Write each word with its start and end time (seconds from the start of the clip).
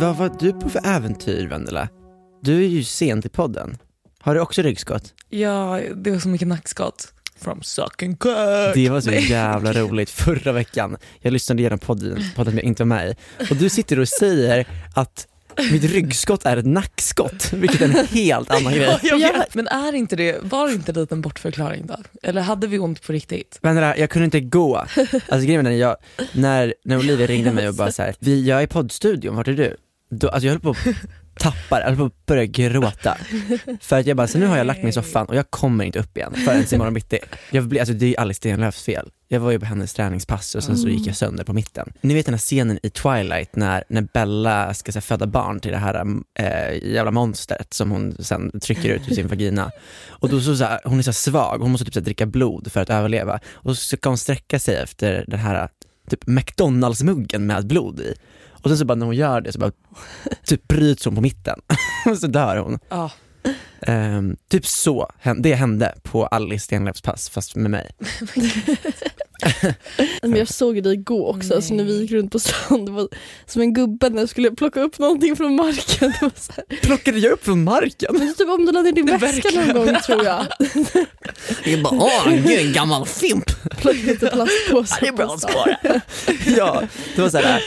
Vad 0.00 0.16
var 0.16 0.30
du 0.38 0.52
på 0.52 0.68
för 0.68 0.86
äventyr 0.86 1.46
Vendela? 1.46 1.88
Du 2.42 2.64
är 2.64 2.68
ju 2.68 2.84
sent 2.84 3.26
i 3.26 3.28
podden. 3.28 3.76
Har 4.20 4.34
du 4.34 4.40
också 4.40 4.62
ryggskott? 4.62 5.14
Ja, 5.28 5.80
det 5.96 6.10
var 6.10 6.18
så 6.18 6.28
mycket 6.28 6.48
nackskott. 6.48 7.12
From 7.40 7.62
sucking 7.62 8.16
cock. 8.16 8.74
Det 8.74 8.88
var 8.90 9.00
så 9.00 9.12
jävla 9.12 9.72
roligt 9.72 10.10
förra 10.10 10.52
veckan. 10.52 10.96
Jag 11.20 11.32
lyssnade 11.32 11.62
igenom 11.62 11.78
podden, 11.78 12.22
podden 12.36 12.54
jag 12.54 12.64
inte 12.64 12.82
var 12.82 12.86
med 12.86 13.08
i. 13.10 13.14
Och 13.50 13.56
du 13.56 13.68
sitter 13.68 13.98
och 13.98 14.08
säger 14.08 14.66
att 14.94 15.26
mitt 15.72 15.84
ryggskott 15.84 16.46
är 16.46 16.56
ett 16.56 16.66
nackskott, 16.66 17.52
vilket 17.52 17.80
är 17.80 17.84
en 17.84 18.06
helt 18.06 18.50
annan 18.50 18.72
grej. 18.72 18.98
Ja, 19.02 19.18
jag 19.18 19.18
vet. 19.18 19.54
Men 19.54 19.66
är 19.68 19.92
inte 19.94 20.16
det, 20.16 20.38
var 20.42 20.68
det 20.68 20.74
inte 20.74 20.92
en 20.92 21.00
liten 21.00 21.20
bortförklaring 21.20 21.86
då? 21.86 21.96
Eller 22.22 22.42
hade 22.42 22.66
vi 22.66 22.78
ont 22.78 23.02
på 23.02 23.12
riktigt? 23.12 23.58
Vendela, 23.62 23.96
jag 23.96 24.10
kunde 24.10 24.24
inte 24.24 24.40
gå. 24.40 24.76
Alltså 24.76 25.46
grejen 25.46 25.66
är 25.66 25.70
jag, 25.70 25.96
när, 26.32 26.74
när 26.84 26.98
Olivia 26.98 27.26
ringde 27.26 27.52
mig 27.52 27.68
och 27.68 27.74
bara 27.74 27.92
så 27.92 28.02
här, 28.02 28.14
vi, 28.18 28.46
jag 28.46 28.58
är 28.58 28.62
i 28.62 28.66
poddstudion, 28.66 29.36
vart 29.36 29.48
är 29.48 29.52
du? 29.52 29.76
Då, 30.10 30.28
alltså 30.28 30.46
jag 30.46 30.52
höll 30.52 30.60
på 30.60 30.70
att 30.70 30.76
tappa, 31.38 31.80
jag 31.80 31.86
höll 31.86 31.96
på 31.96 32.04
att 32.04 32.26
börja 32.26 32.46
gråta. 32.46 33.16
För 33.80 34.00
att 34.00 34.06
jag 34.06 34.16
bara, 34.16 34.26
så 34.26 34.38
nu 34.38 34.46
har 34.46 34.56
jag 34.56 34.66
lagt 34.66 34.82
mig 34.82 34.88
i 34.88 34.92
soffan 34.92 35.26
och 35.26 35.36
jag 35.36 35.50
kommer 35.50 35.84
inte 35.84 35.98
upp 35.98 36.16
igen 36.16 36.34
förrän 36.44 36.64
imorgon 36.74 36.94
bitti. 36.94 37.18
Jag 37.50 37.68
blir, 37.68 37.80
alltså 37.80 37.94
det 37.94 38.14
är 38.14 38.20
Alice 38.20 38.36
Stenlöfs 38.36 38.84
fel. 38.84 39.10
Jag 39.28 39.40
var 39.40 39.50
ju 39.50 39.60
på 39.60 39.66
hennes 39.66 39.94
träningspass 39.94 40.54
och 40.54 40.64
sen 40.64 40.78
så 40.78 40.88
gick 40.88 41.06
jag 41.06 41.16
sönder 41.16 41.44
på 41.44 41.52
mitten. 41.52 41.92
Ni 42.00 42.14
vet 42.14 42.26
den 42.26 42.34
här 42.34 42.38
scenen 42.38 42.78
i 42.82 42.90
Twilight 42.90 43.56
när, 43.56 43.84
när 43.88 44.02
Bella 44.02 44.74
ska 44.74 44.92
här, 44.92 45.00
föda 45.00 45.26
barn 45.26 45.60
till 45.60 45.70
det 45.70 45.78
här 45.78 46.06
äh, 46.38 46.92
jävla 46.92 47.10
monstret 47.10 47.74
som 47.74 47.90
hon 47.90 48.16
sen 48.18 48.60
trycker 48.60 48.88
ut 48.88 49.02
ur 49.10 49.14
sin 49.14 49.26
vagina. 49.26 49.70
Och 50.08 50.28
då 50.28 50.40
så, 50.40 50.56
så 50.56 50.64
här, 50.64 50.80
hon 50.84 50.98
är 50.98 51.02
så 51.02 51.12
svag, 51.12 51.58
hon 51.58 51.70
måste 51.70 51.84
typ 51.84 51.94
så 51.94 52.00
här, 52.00 52.04
dricka 52.04 52.26
blod 52.26 52.72
för 52.72 52.80
att 52.80 52.90
överleva. 52.90 53.40
Och 53.52 53.76
så 53.76 53.96
ska 53.96 54.08
hon 54.08 54.18
sträcka 54.18 54.58
sig 54.58 54.76
efter 54.76 55.24
den 55.28 55.40
här 55.40 55.68
typ 56.10 56.26
McDonalds-muggen 56.26 57.46
med 57.46 57.66
blod 57.66 58.00
i. 58.00 58.14
Och 58.62 58.70
sen 58.70 58.78
så 58.78 58.84
bara 58.84 58.94
när 58.94 59.06
hon 59.06 59.16
gör 59.16 59.40
det 59.40 59.52
så 59.52 59.58
bara 59.58 59.72
typ 60.44 60.68
bryts 60.68 61.04
hon 61.04 61.14
på 61.14 61.20
mitten 61.20 61.60
så 62.20 62.26
dör 62.26 62.56
hon. 62.56 62.78
Ja. 62.88 63.10
Ehm, 63.82 64.36
typ 64.48 64.66
så, 64.66 65.10
det 65.38 65.54
hände 65.54 65.94
på 66.02 66.26
Alice 66.26 66.64
Stenlöfs 66.64 67.02
pass 67.02 67.30
fast 67.30 67.56
med 67.56 67.70
mig. 67.70 67.90
Men 70.22 70.36
jag 70.36 70.48
såg 70.48 70.82
dig 70.82 70.92
igår 70.92 71.36
också, 71.36 71.54
alltså 71.54 71.74
när 71.74 71.84
vi 71.84 72.00
gick 72.00 72.10
runt 72.10 72.32
på 72.32 72.38
stan, 72.38 72.84
det 72.84 72.92
var 72.92 73.08
som 73.46 73.62
en 73.62 73.74
gubbe 73.74 74.08
när 74.08 74.20
jag 74.20 74.28
skulle 74.28 74.50
plocka 74.50 74.80
upp 74.80 74.98
någonting 74.98 75.36
från 75.36 75.56
marken. 75.56 76.12
Det 76.20 76.22
var 76.22 76.32
så 76.36 76.52
här. 76.56 76.76
Plockade 76.82 77.18
jag 77.18 77.32
upp 77.32 77.44
från 77.44 77.64
marken? 77.64 78.16
Men 78.18 78.34
typ 78.34 78.48
om 78.48 78.66
du 78.66 78.72
lade 78.72 78.84
ner 78.84 78.92
din 78.92 79.18
väska 79.18 79.48
någon 79.50 79.86
gång 79.86 79.96
tror 80.06 80.24
jag. 80.24 80.46
Är 81.64 81.82
bara, 81.82 81.94
åh 81.94 82.30
gud 82.30 82.66
en 82.66 82.72
gammal 82.72 83.06
fimp. 83.06 83.44
Plockade 83.70 84.06
lite 84.06 84.26
plastpåsar 84.26 85.00
det 85.00 85.08
är 85.08 85.12
bra 85.12 85.34
att 85.34 85.40
spara. 85.40 86.00
ja, 86.56 86.82
det 87.16 87.22
var 87.22 87.30
såhär, 87.30 87.62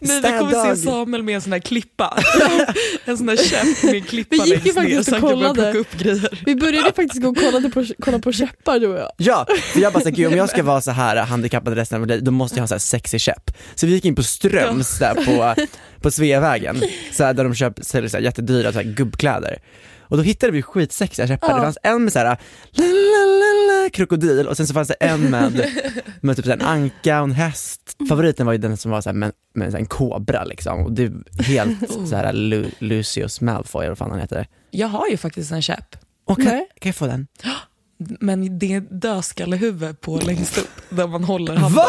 Nej, 0.00 0.20
vi 0.22 0.38
kommer 0.38 0.74
se 0.74 0.82
Samuel 0.82 1.22
med 1.22 1.34
en 1.34 1.40
sån 1.40 1.52
här 1.52 1.60
klippa. 1.60 2.18
en 3.04 3.18
sån 3.18 3.28
här 3.28 3.36
käpp 3.36 3.92
med 3.92 4.08
klippa 4.08 4.36
Vi 4.44 4.50
gick 4.50 4.66
ju 4.66 4.72
ner 4.72 4.80
faktiskt 4.80 5.10
så 5.10 5.16
och 5.16 5.20
kollade. 5.20 5.84
Vi 6.46 6.56
började 6.56 6.92
faktiskt 6.92 7.22
gå 7.22 7.28
och 7.28 7.36
kolla 7.36 7.70
på, 7.70 7.84
kolla 7.98 8.18
på 8.18 8.32
käppar 8.32 8.78
du 8.78 8.86
och 8.86 8.98
jag. 8.98 9.10
Ja, 9.16 9.46
för 9.72 9.80
jag 9.80 9.92
bara 9.92 10.02
såhär, 10.02 10.26
om 10.26 10.36
jag 10.36 10.50
ska 10.50 10.62
vara 10.72 10.80
så 10.80 10.90
här 10.90 11.16
handikappad 11.16 11.74
resten 11.74 11.96
av 11.96 12.00
mitt 12.00 12.10
liv, 12.10 12.24
då 12.24 12.30
måste 12.30 12.56
jag 12.56 12.62
ha 12.62 12.68
så 12.68 12.74
här 12.74 12.78
sexig 12.78 13.20
käpp. 13.20 13.50
Så 13.74 13.86
vi 13.86 13.92
gick 13.92 14.04
in 14.04 14.14
på 14.14 14.22
Ströms 14.22 14.98
där 14.98 15.14
på, 15.14 15.54
på 16.00 16.10
Sveavägen, 16.10 16.82
så 17.12 17.24
här, 17.24 17.34
där 17.34 17.44
de 17.44 17.54
köper, 17.54 17.82
säljer 17.82 18.08
så 18.08 18.16
här 18.16 18.24
jättedyra 18.24 18.72
så 18.72 18.78
här, 18.78 18.86
gubbkläder. 18.92 19.58
Och 20.08 20.16
då 20.16 20.22
hittade 20.22 20.52
vi 20.52 20.62
skitsexiga 20.62 21.26
käppar, 21.26 21.48
det 21.48 21.54
Ja. 21.54 21.62
fanns 21.62 21.78
en 21.82 22.04
med 22.04 22.12
så 22.12 22.18
här, 22.18 22.26
la, 22.72 22.84
la, 22.84 23.82
la, 23.84 23.90
krokodil 23.90 24.46
och 24.48 24.56
sen 24.56 24.66
så 24.66 24.74
fanns 24.74 24.88
det 24.88 24.94
en 24.94 25.30
med, 25.30 25.70
med 26.20 26.36
typ 26.36 26.46
en 26.46 26.62
anka 26.62 27.18
och 27.18 27.24
en 27.24 27.32
häst. 27.32 27.96
Favoriten 28.08 28.46
var 28.46 28.52
ju 28.52 28.58
den 28.58 28.76
som 28.76 28.90
var 28.90 29.00
så 29.00 29.08
här, 29.08 29.14
med, 29.14 29.32
med 29.54 29.74
en 29.74 29.86
kobra 29.86 30.44
liksom, 30.44 30.84
och 30.84 30.92
det 30.92 31.02
är 31.04 31.42
helt 31.42 31.90
så 32.08 32.16
här, 32.16 32.32
Lu, 32.32 32.70
Lucius 32.78 33.40
Malfoy 33.40 33.80
eller 33.82 33.90
vad 33.90 33.98
fan 33.98 34.10
han 34.10 34.20
heter. 34.20 34.46
Jag 34.70 34.88
har 34.88 35.08
ju 35.08 35.16
faktiskt 35.16 35.52
en 35.52 35.62
käpp. 35.62 35.96
Och 36.24 36.36
kan, 36.36 36.46
kan 36.46 36.66
jag 36.88 36.94
få 36.96 37.06
den? 37.06 37.26
Men 38.20 38.58
det 38.58 38.72
är 38.74 38.80
dödskallehuvud 38.80 40.00
på 40.00 40.16
längst 40.16 40.58
upp 40.58 40.70
där 40.90 41.06
man 41.06 41.24
håller 41.24 41.54
handen. 41.56 41.72
Va? 41.76 41.86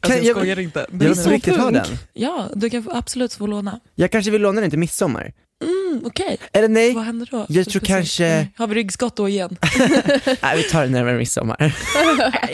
Alltså 0.00 0.18
jag 0.18 0.24
jag- 0.26 0.36
skojar 0.36 0.58
inte. 0.58 0.86
Jag 0.90 0.98
vill 0.98 1.14
på 1.24 1.30
riktigt 1.30 1.56
ha 1.56 1.70
den. 1.70 1.86
Ja, 2.12 2.48
du 2.54 2.70
kan 2.70 2.90
absolut 2.92 3.34
få 3.34 3.46
låna. 3.46 3.80
Jag 3.94 4.10
kanske 4.10 4.30
vill 4.30 4.42
låna 4.42 4.60
den 4.60 4.70
till 4.70 4.78
midsommar. 4.78 5.32
Mm, 5.64 6.02
Okej, 6.06 6.36
Eller 6.52 6.68
nej, 6.68 6.94
vad 6.94 7.04
händer 7.04 7.28
då? 7.30 7.46
jag 7.48 7.68
tror 7.68 7.80
se. 7.80 7.86
kanske- 7.86 8.24
Mm. 8.26 8.46
Har 8.56 8.66
vi 8.66 8.74
ryggskott 8.74 9.16
då 9.16 9.28
igen? 9.28 9.56
nej 10.40 10.56
vi 10.56 10.62
tar 10.62 10.82
det 10.82 10.88
närmare 10.88 11.16
midsommar. 11.18 11.74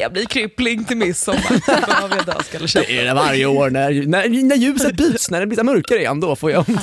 Jag 0.00 0.12
blir 0.12 0.24
kryppling 0.24 0.84
till 0.84 0.96
midsommar. 0.96 1.50
Vi 2.10 2.18
en 2.18 2.24
dödskallekäpp. 2.26 2.86
Det 2.86 2.98
är 2.98 3.04
det 3.04 3.14
varje 3.14 3.46
år 3.46 3.70
när, 3.70 3.92
när, 4.06 4.28
när 4.44 4.56
ljuset 4.56 4.96
byts, 4.96 5.30
när 5.30 5.40
det 5.40 5.46
blir 5.46 5.56
så 5.58 5.64
mörkare 5.64 5.98
igen, 5.98 6.20
då 6.20 6.36
får 6.36 6.50
jag 6.50 6.68
ont. 6.68 6.80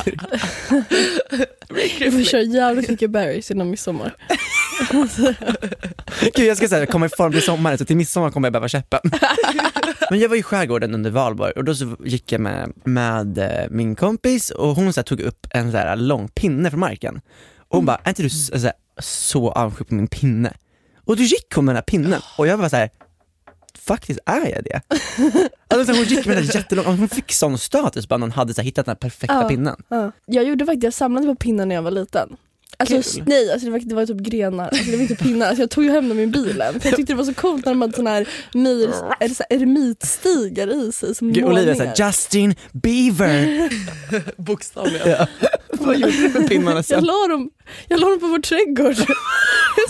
Vi 2.00 2.12
får 2.12 2.24
köra 2.24 2.42
jävligt 2.42 2.90
mycket 2.90 3.10
berries 3.10 3.52
innan 3.52 3.70
midsommar. 3.70 4.16
Gud 6.36 6.46
jag 6.48 6.58
ska 6.58 6.68
säga, 6.68 6.86
komma 6.86 7.06
i 7.06 7.10
form 7.10 7.32
till 7.32 7.42
sommaren, 7.42 7.78
så 7.78 7.86
till 7.86 7.98
midsommar 7.98 8.32
kommer 8.32 8.48
jag 8.48 8.54
behöva 8.54 8.68
käppen. 8.68 9.00
Men 10.10 10.20
jag 10.20 10.30
var 10.30 10.36
i 10.36 10.44
skärgården 10.44 10.94
under 10.94 11.12
valborg 11.12 11.52
och 11.52 11.64
då 11.64 11.76
så 11.76 11.96
gick 12.06 12.32
jag 12.32 12.42
med, 12.42 12.74
med 12.84 13.38
eh, 13.38 13.70
min 13.70 13.96
kompis 13.96 14.50
och 14.50 14.76
hon 14.76 14.94
så 14.94 15.04
tog 15.04 15.20
upp 15.20 15.48
en 15.50 15.72
så 15.72 15.78
här, 15.78 15.96
lång 15.96 16.28
pinne 16.28 16.70
från 16.70 16.80
marken. 16.80 17.22
Och 17.70 17.78
hon 17.78 17.86
bara, 17.86 18.00
är 18.04 18.10
inte 18.10 18.24
du 18.24 18.30
så, 18.30 18.60
så, 18.60 18.66
här, 18.66 18.74
så 19.00 19.52
avundsjuk 19.52 19.88
på 19.88 19.96
min 19.96 20.08
pinne? 20.08 20.54
Och 21.06 21.18
då 21.18 21.24
gick 21.24 21.54
hon 21.56 21.66
med 21.66 21.72
den 21.76 21.78
här 21.78 21.84
pinnen 21.84 22.22
och 22.38 22.48
jag 22.48 22.58
var 22.58 22.70
så 22.70 22.76
här. 22.76 22.90
faktiskt 23.80 24.20
är 24.26 24.50
jag 24.56 24.64
det? 24.64 24.82
Alltså, 25.70 25.94
hon 25.94 26.04
gick 26.04 26.26
med 26.26 26.38
den 26.38 26.46
här 26.46 26.56
jättelånga, 26.56 26.88
hon 26.90 27.10
fick 27.10 27.32
sån 27.32 27.58
status 27.58 28.08
bara 28.08 28.20
hon 28.20 28.32
hade 28.32 28.54
så 28.54 28.62
här, 28.62 28.66
hittat 28.66 28.86
den 28.86 28.92
här 28.92 28.96
perfekta 29.10 29.42
Ja. 29.42 29.50
pinnen. 29.50 29.76
Ja. 29.90 30.12
Jag 30.26 30.44
gjorde 30.46 30.66
faktiskt, 30.66 30.84
jag 30.84 30.94
samlade 30.94 31.28
på 31.28 31.36
pinnar 31.36 31.66
när 31.66 31.76
jag 31.76 31.82
var 31.82 31.92
liten. 31.92 32.38
Alltså, 32.80 33.22
nej, 33.26 33.52
alltså 33.52 33.66
det, 33.66 33.72
var, 33.72 33.80
det 33.80 33.96
var 33.96 34.06
typ 34.06 34.18
grenar, 34.18 34.68
alltså, 34.68 34.92
det 34.92 34.98
var 34.98 35.02
inte 35.02 35.16
pinnar. 35.16 35.48
Alltså, 35.48 35.62
jag 35.64 35.70
tog 35.70 35.84
ju 35.84 35.92
hem 35.92 36.10
dem 36.10 36.20
i 36.20 36.28
bilen 36.28 36.80
för 36.80 36.90
jag 36.90 36.96
tyckte 36.96 37.14
det 37.14 37.18
var 37.18 37.24
så 37.24 37.34
coolt 37.34 37.66
när 37.66 37.72
de 37.72 37.82
hade 37.82 37.94
såna 37.94 38.10
här, 38.10 38.28
mir, 38.54 38.94
eller 39.20 39.36
så 39.36 39.44
här 39.50 39.58
eremitstigar 39.58 40.88
i 40.88 40.92
sig 40.92 41.16
som 41.16 41.34
Gud, 41.34 41.44
Olivia 41.44 41.74
målningar. 41.74 41.96
såhär, 41.96 42.08
Justin 42.08 42.56
Bieber! 42.74 43.70
Bokstavligen. 44.42 45.10
ja. 45.10 45.28
Vad 45.88 45.98
gjorde 45.98 46.28
du 46.28 46.40
med 46.40 46.50
pinnarna 46.50 46.76
Jag 46.76 46.86
sen? 46.86 47.04
la 47.04 47.28
dem, 47.28 47.50
jag 47.88 48.00
la 48.00 48.10
dem 48.10 48.20
på 48.20 48.28
vår 48.28 48.40
trädgård. 48.40 48.96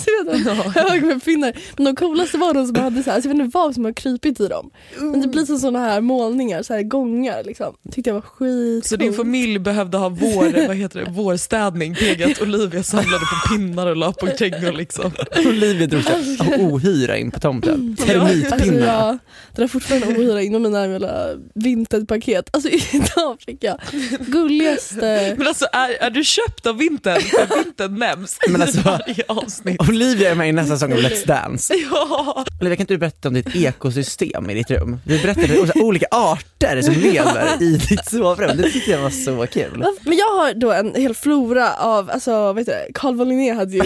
jag 0.06 0.44
de 0.44 0.80
hög 0.80 1.04
med 1.04 1.24
pinnar. 1.24 1.54
Men 1.76 1.86
de 1.86 1.96
coolaste 1.96 2.38
var 2.38 2.54
de 2.54 2.68
som 2.68 2.76
hade 2.76 3.04
så 3.04 3.10
här, 3.10 3.16
alltså 3.16 3.30
jag 3.30 3.36
vet 3.36 3.46
inte 3.46 3.58
vad 3.58 3.74
som 3.74 3.86
har 3.86 3.94
krypit 3.94 4.40
i 4.40 4.48
dem. 4.48 4.72
Men 5.00 5.22
det 5.22 5.28
blir 5.28 5.46
som 5.46 5.60
såna 5.60 5.80
här 5.80 6.02
målningar, 6.02 6.64
så 6.64 6.74
här 6.74 6.84
gångar 6.84 7.44
liksom. 7.44 7.76
Tyckte 7.92 8.10
jag 8.10 8.16
var 8.16 8.22
skit 8.22 8.86
Så 8.86 8.96
din 8.96 9.14
familj 9.14 9.60
behövde 9.60 9.98
ha 9.98 10.10
vår, 10.10 10.68
vad 10.68 10.76
heter 10.76 11.00
det, 11.00 11.12
vårstädning, 11.12 11.96
pegat 11.96 12.42
Olivia 12.42 12.84
samlade 12.84 13.26
på 13.26 13.50
pinnar 13.50 13.88
och 13.88 13.96
la 13.96 14.14
på 14.14 14.28
trädgården 14.28 14.76
liksom. 14.76 15.12
Olivia 15.46 15.88
drog 15.88 16.04
såhär 16.04 16.72
ohyra 16.72 17.18
in 17.18 17.32
på 17.32 17.40
tomten. 17.40 17.96
Termitpinnar. 17.96 18.52
Alltså 18.52 18.74
jag 18.74 19.18
drar 19.56 19.68
fortfarande 19.68 20.08
ohyra 20.08 20.42
in 20.42 20.56
i 20.56 20.60
mina 20.60 20.88
jävla 20.88 21.28
vintage-paket. 21.54 22.50
Alltså 22.54 22.70
idag 22.70 23.42
fick 23.46 23.64
jag 23.64 23.78
gulligaste... 24.20 25.36
Men 25.38 25.48
alltså 25.48 25.66
är, 25.74 25.87
är 25.94 26.10
du 26.10 26.24
köpt 26.24 26.66
av 26.66 26.78
vintern? 26.78 27.22
För 27.22 27.63
vintern 27.63 27.95
nämns 28.00 28.38
Men 28.50 28.62
alltså- 28.62 28.80
i 28.80 28.81
varje 28.84 29.24
avsnitt. 29.28 29.89
Olivia 29.89 30.31
är 30.31 30.36
med 30.36 30.50
i 30.50 30.51
nästa 30.51 30.75
säsong 30.75 30.94
av 30.94 31.00
Let's 31.00 31.25
Dance. 31.28 31.74
Ja. 31.92 32.45
Olivia 32.62 32.75
kan 32.75 32.84
inte 32.84 32.94
du 32.94 32.98
berätta 32.98 33.28
om 33.28 33.34
ditt 33.34 33.56
ekosystem 33.56 34.50
i 34.50 34.54
ditt 34.54 34.72
rum? 34.72 35.00
Du 35.06 35.19
berättade 35.19 35.60
om 35.60 35.72
olika 35.75 36.06
arter 36.12 36.81
som 36.81 36.94
lever 36.94 37.62
i 37.63 37.78
ditt 37.89 38.06
sovrum, 38.10 38.57
det 38.57 38.72
tyckte 38.72 38.92
jag 38.92 39.01
var 39.01 39.10
så 39.10 39.48
kul. 39.48 39.86
Men 40.01 40.18
jag 40.18 40.25
har 40.25 40.54
då 40.54 40.72
en 40.72 40.95
hel 40.95 41.16
flora 41.16 41.74
av, 41.75 42.10
alltså 42.10 42.54
heter 42.54 42.72
det, 42.72 42.88
Carl 42.94 43.16
von 43.16 43.30
Linné 43.30 43.54
hade 43.54 43.74
ju 43.75 43.81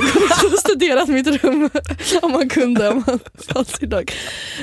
studerat 0.60 1.08
mitt 1.10 1.28
rum 1.44 1.70
om 2.22 2.32
man 2.32 2.50
kunde 2.50 2.90
om 2.90 3.04
man 3.08 3.20
fanns 3.54 3.78
idag. 3.82 4.12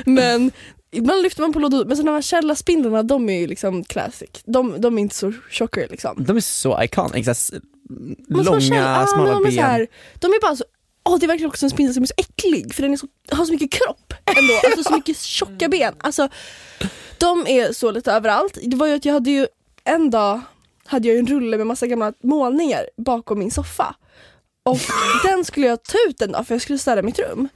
Men 0.05 0.51
ibland 0.91 1.21
lyfter 1.23 1.41
man 1.41 1.53
på 1.53 1.59
lådor, 1.59 1.85
men 1.85 1.97
sådana 1.97 2.11
här 2.17 2.21
källarspindlarna 2.21 3.03
de 3.03 3.29
är 3.29 3.39
ju 3.39 3.47
liksom 3.47 3.83
classic. 3.83 4.29
De, 4.45 4.81
de 4.81 4.97
är 4.97 5.01
inte 5.01 5.15
så 5.15 5.33
tjockare 5.49 5.87
liksom. 5.89 6.23
De 6.27 6.37
är 6.37 6.41
så 6.41 6.83
iconic, 6.83 7.27
käll- 7.27 7.61
långa 8.27 8.97
ah, 8.99 9.07
smala 9.07 9.37
är 9.37 9.43
ben. 9.43 9.51
så 9.53 9.61
här, 9.61 9.87
de 10.19 10.27
är 10.27 10.41
bara 10.41 10.55
så 10.55 10.63
Åh, 11.03 11.19
det 11.19 11.25
är 11.25 11.27
verkligen 11.27 11.49
också 11.49 11.65
en 11.65 11.69
spindel 11.69 11.93
som 11.93 12.03
är 12.03 12.07
så 12.07 12.13
äcklig 12.17 12.73
för 12.73 12.81
den 12.83 12.93
är 12.93 12.97
så, 12.97 13.07
har 13.31 13.45
så 13.45 13.51
mycket 13.51 13.71
kropp 13.71 14.13
ändå, 14.25 14.53
alltså 14.65 14.83
så 14.83 14.93
mycket 14.93 15.17
tjocka 15.17 15.67
ben. 15.69 15.93
Alltså, 15.97 16.29
de 17.17 17.47
är 17.47 17.73
så 17.73 17.91
lite 17.91 18.11
överallt. 18.11 18.57
Det 18.63 18.75
var 18.77 18.87
ju 18.87 18.93
att 18.93 19.05
jag 19.05 19.13
hade 19.13 19.31
ju 19.31 19.47
en 19.83 20.09
dag 20.09 20.41
hade 20.85 21.07
jag 21.07 21.13
ju 21.15 21.19
en 21.19 21.27
rulle 21.27 21.57
med 21.57 21.67
massa 21.67 21.87
gamla 21.87 22.13
målningar 22.23 22.89
bakom 22.97 23.39
min 23.39 23.51
soffa. 23.51 23.95
Och 24.63 24.79
den 25.23 25.45
skulle 25.45 25.67
jag 25.67 25.83
ta 25.83 25.97
ut 26.09 26.21
en 26.21 26.31
dag 26.31 26.47
för 26.47 26.53
jag 26.55 26.61
skulle 26.61 26.79
städa 26.79 27.01
mitt 27.01 27.19
rum. 27.19 27.47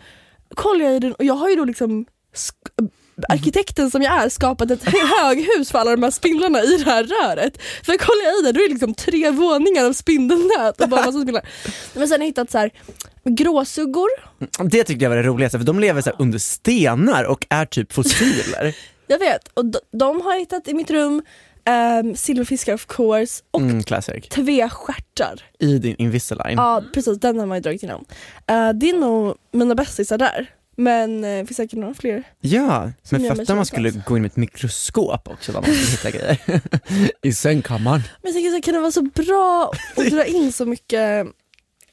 Kollar 0.55 0.85
jag 0.85 0.95
i 0.95 0.99
den 0.99 1.13
och 1.13 1.23
jag 1.23 1.33
har 1.33 1.49
ju 1.49 1.55
då 1.55 1.65
liksom 1.65 2.05
sk- 2.35 2.89
arkitekten 3.29 3.91
som 3.91 4.01
jag 4.01 4.23
är 4.23 4.29
skapat 4.29 4.71
ett 4.71 4.83
höghus 4.83 5.71
för 5.71 5.79
alla 5.79 5.91
de 5.91 6.03
här 6.03 6.11
spindlarna 6.11 6.63
i 6.63 6.77
det 6.77 6.83
här 6.91 7.03
röret. 7.03 7.61
För 7.83 7.97
kollar 7.97 8.23
jag 8.25 8.39
i 8.39 8.41
det 8.45 8.51
då 8.51 8.59
är 8.59 8.67
det 8.67 8.73
liksom 8.73 8.93
tre 8.93 9.31
våningar 9.31 9.85
av 9.85 9.93
spindelnät 9.93 10.81
och 10.81 10.89
bara 10.89 11.05
massa 11.05 11.21
spindlar. 11.21 11.45
Men 11.93 12.07
sen 12.07 12.11
har 12.11 12.25
jag 12.25 12.25
hittat 12.29 12.51
så 12.51 12.57
här 12.57 12.71
gråsuggor. 13.29 14.09
Det 14.69 14.83
tyckte 14.83 15.05
jag 15.05 15.09
var 15.09 15.17
det 15.17 15.23
roligaste 15.23 15.57
för 15.57 15.65
de 15.65 15.79
lever 15.79 16.01
så 16.01 16.09
under 16.19 16.39
stenar 16.39 17.23
och 17.23 17.45
är 17.49 17.65
typ 17.65 17.93
fossiler. 17.93 18.75
Jag 19.07 19.19
vet, 19.19 19.47
och 19.53 19.65
de, 19.65 19.79
de 19.91 20.21
har 20.21 20.31
jag 20.33 20.39
hittat 20.39 20.67
i 20.67 20.73
mitt 20.73 20.91
rum. 20.91 21.21
Um, 22.01 22.15
silverfiskar 22.15 22.73
of 22.73 22.85
course 22.87 23.43
och 23.51 23.61
Mm, 23.61 23.83
classic. 23.83 24.27
tvestjärtar. 24.29 25.41
I 25.59 25.77
din 25.77 25.95
Invisalign. 25.99 26.57
Ja 26.57 26.83
precis, 26.93 27.19
den 27.19 27.39
har 27.39 27.45
man 27.45 27.57
ju 27.57 27.61
dragit 27.61 27.83
igenom. 27.83 28.05
Uh, 28.51 28.69
det 28.73 28.89
är 28.89 28.99
nog 28.99 29.35
mina 29.51 29.75
bästisar 29.75 30.17
där. 30.17 30.49
Men 30.75 31.15
uh, 31.15 31.21
det 31.21 31.45
finns 31.45 31.57
säkert 31.57 31.79
några 31.79 31.93
fler. 31.93 32.23
Ja, 32.41 32.91
Som 33.03 33.15
men 33.15 33.21
gör 33.25 33.35
mig 33.35 33.45
fatta 33.45 33.53
om 33.53 33.57
man 33.57 33.65
skulle 33.65 33.91
gå 33.91 34.17
in 34.17 34.21
med 34.21 34.31
ett 34.31 34.37
mikroskop 34.37 35.27
också 35.27 35.51
vad 35.51 35.67
man 35.67 35.75
skulle 35.75 36.11
hitta 36.11 36.11
grejer. 36.11 36.61
I 37.21 37.33
sängkammaren. 37.33 38.01
Men 38.21 38.31
jag 38.31 38.33
tänker 38.33 38.49
så 38.49 38.55
här, 38.55 38.61
kan 38.61 38.73
det 38.73 38.79
vara 38.79 38.91
så 38.91 39.01
bra 39.01 39.71
att 39.95 40.09
dra 40.11 40.25
in 40.25 40.51
så 40.51 40.65
mycket 40.65 41.27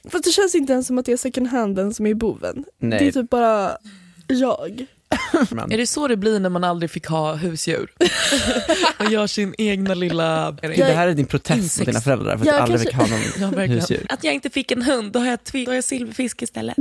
Fast 0.08 0.24
det 0.24 0.30
känns 0.30 0.54
inte 0.54 0.72
ens 0.72 0.86
som 0.86 0.98
att 0.98 1.06
det 1.06 1.12
är 1.12 1.16
second 1.16 1.46
handen 1.46 1.94
som 1.94 2.06
är 2.06 2.14
boven. 2.14 2.64
Nej. 2.78 2.98
Det 2.98 3.08
är 3.08 3.12
typ 3.12 3.30
bara 3.30 3.76
jag. 4.26 4.86
Men, 5.50 5.72
Är 5.72 5.78
det 5.78 5.86
så 5.86 6.08
det 6.08 6.16
blir 6.16 6.40
när 6.40 6.48
man 6.50 6.64
aldrig 6.64 6.90
fick 6.90 7.06
ha 7.06 7.34
husdjur? 7.34 7.92
Man 8.98 9.12
gör 9.12 9.26
sin 9.26 9.54
egna 9.58 9.94
lilla... 9.94 10.50
det 10.50 10.84
här 10.84 11.08
är 11.08 11.14
din 11.14 11.26
protest 11.26 11.78
mot 11.78 11.86
dina 11.86 12.00
föräldrar 12.00 12.36
för 12.36 12.46
att 12.46 12.56
du 12.56 12.62
aldrig 12.62 12.90
kanske- 12.90 13.06
fick 13.06 13.40
ha 13.40 13.46
någon 13.46 13.58
Ja, 13.68 13.74
husdjur. 13.74 14.06
Att 14.08 14.24
jag 14.24 14.34
inte 14.34 14.50
fick 14.50 14.70
en 14.70 14.82
hund, 14.82 15.12
då 15.12 15.18
har 15.18 15.26
jag, 15.26 15.38
då 15.52 15.70
har 15.70 15.74
jag 15.74 15.84
silverfisk 15.84 16.42
istället. 16.42 16.76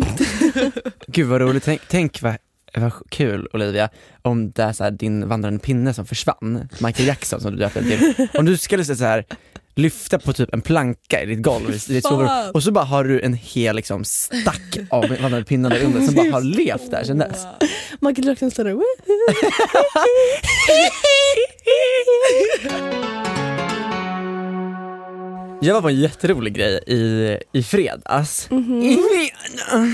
Gud 1.07 1.27
vad 1.27 1.41
roligt, 1.41 1.63
tänk, 1.63 1.81
tänk 1.87 2.21
vad, 2.21 2.35
vad 2.75 2.91
kul 3.09 3.47
Olivia, 3.53 3.89
om 4.21 4.51
det 4.51 4.63
är 4.63 4.73
så 4.73 4.83
här, 4.83 4.91
din 4.91 5.27
vandrande 5.27 5.59
pinne 5.59 5.93
som 5.93 6.05
försvann, 6.05 6.69
Michael 6.79 7.07
Jackson 7.07 7.41
som 7.41 7.51
du 7.51 7.57
döpte 7.57 7.83
till. 7.83 8.27
Om 8.33 8.45
du 8.45 8.57
skulle 8.57 8.85
så 8.85 8.93
här, 9.03 9.25
lyfta 9.75 10.19
på 10.19 10.33
typ 10.33 10.53
en 10.53 10.61
planka 10.61 11.23
i 11.23 11.25
ditt 11.25 11.41
golv 11.41 11.69
i 11.69 11.93
ditt 11.93 12.07
sovrum 12.07 12.29
och 12.53 12.63
så 12.63 12.71
bara 12.71 12.85
har 12.85 13.03
du 13.03 13.21
en 13.21 13.33
hel 13.33 13.75
liksom, 13.75 14.03
stack 14.05 14.77
av 14.89 15.09
vandrande 15.09 15.43
pinnar 15.43 15.69
där 15.69 15.83
under 15.83 16.01
som 16.01 16.15
bara 16.15 16.31
har 16.31 16.41
levt 16.41 16.91
där 16.91 17.03
sedan 17.03 17.17
dess. 17.17 17.45
Michael 17.99 18.27
Jackson 18.27 18.51
står 18.51 18.63
där. 18.63 18.75
Jag 25.61 25.73
var 25.73 25.81
på 25.81 25.89
en 25.89 25.99
jätterolig 25.99 26.53
grej 26.53 26.83
i, 26.87 27.37
i 27.51 27.63
fredags. 27.63 28.49
I 28.83 28.97
fredag. 28.97 29.85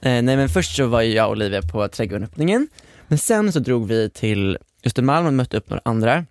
Eh, 0.00 0.22
nej 0.22 0.36
men 0.36 0.48
först 0.48 0.76
så 0.76 0.86
var 0.86 1.02
jag 1.02 1.26
och 1.26 1.32
Olivia 1.32 1.62
på 1.62 1.88
trädgårdsöppningen, 1.88 2.68
men 3.08 3.18
sen 3.18 3.52
så 3.52 3.58
drog 3.58 3.88
vi 3.88 4.10
till 4.10 4.58
Östermalm 4.84 5.26
och 5.26 5.32
mötte 5.34 5.56
upp 5.56 5.70
några 5.70 5.82
andra. 5.84 6.24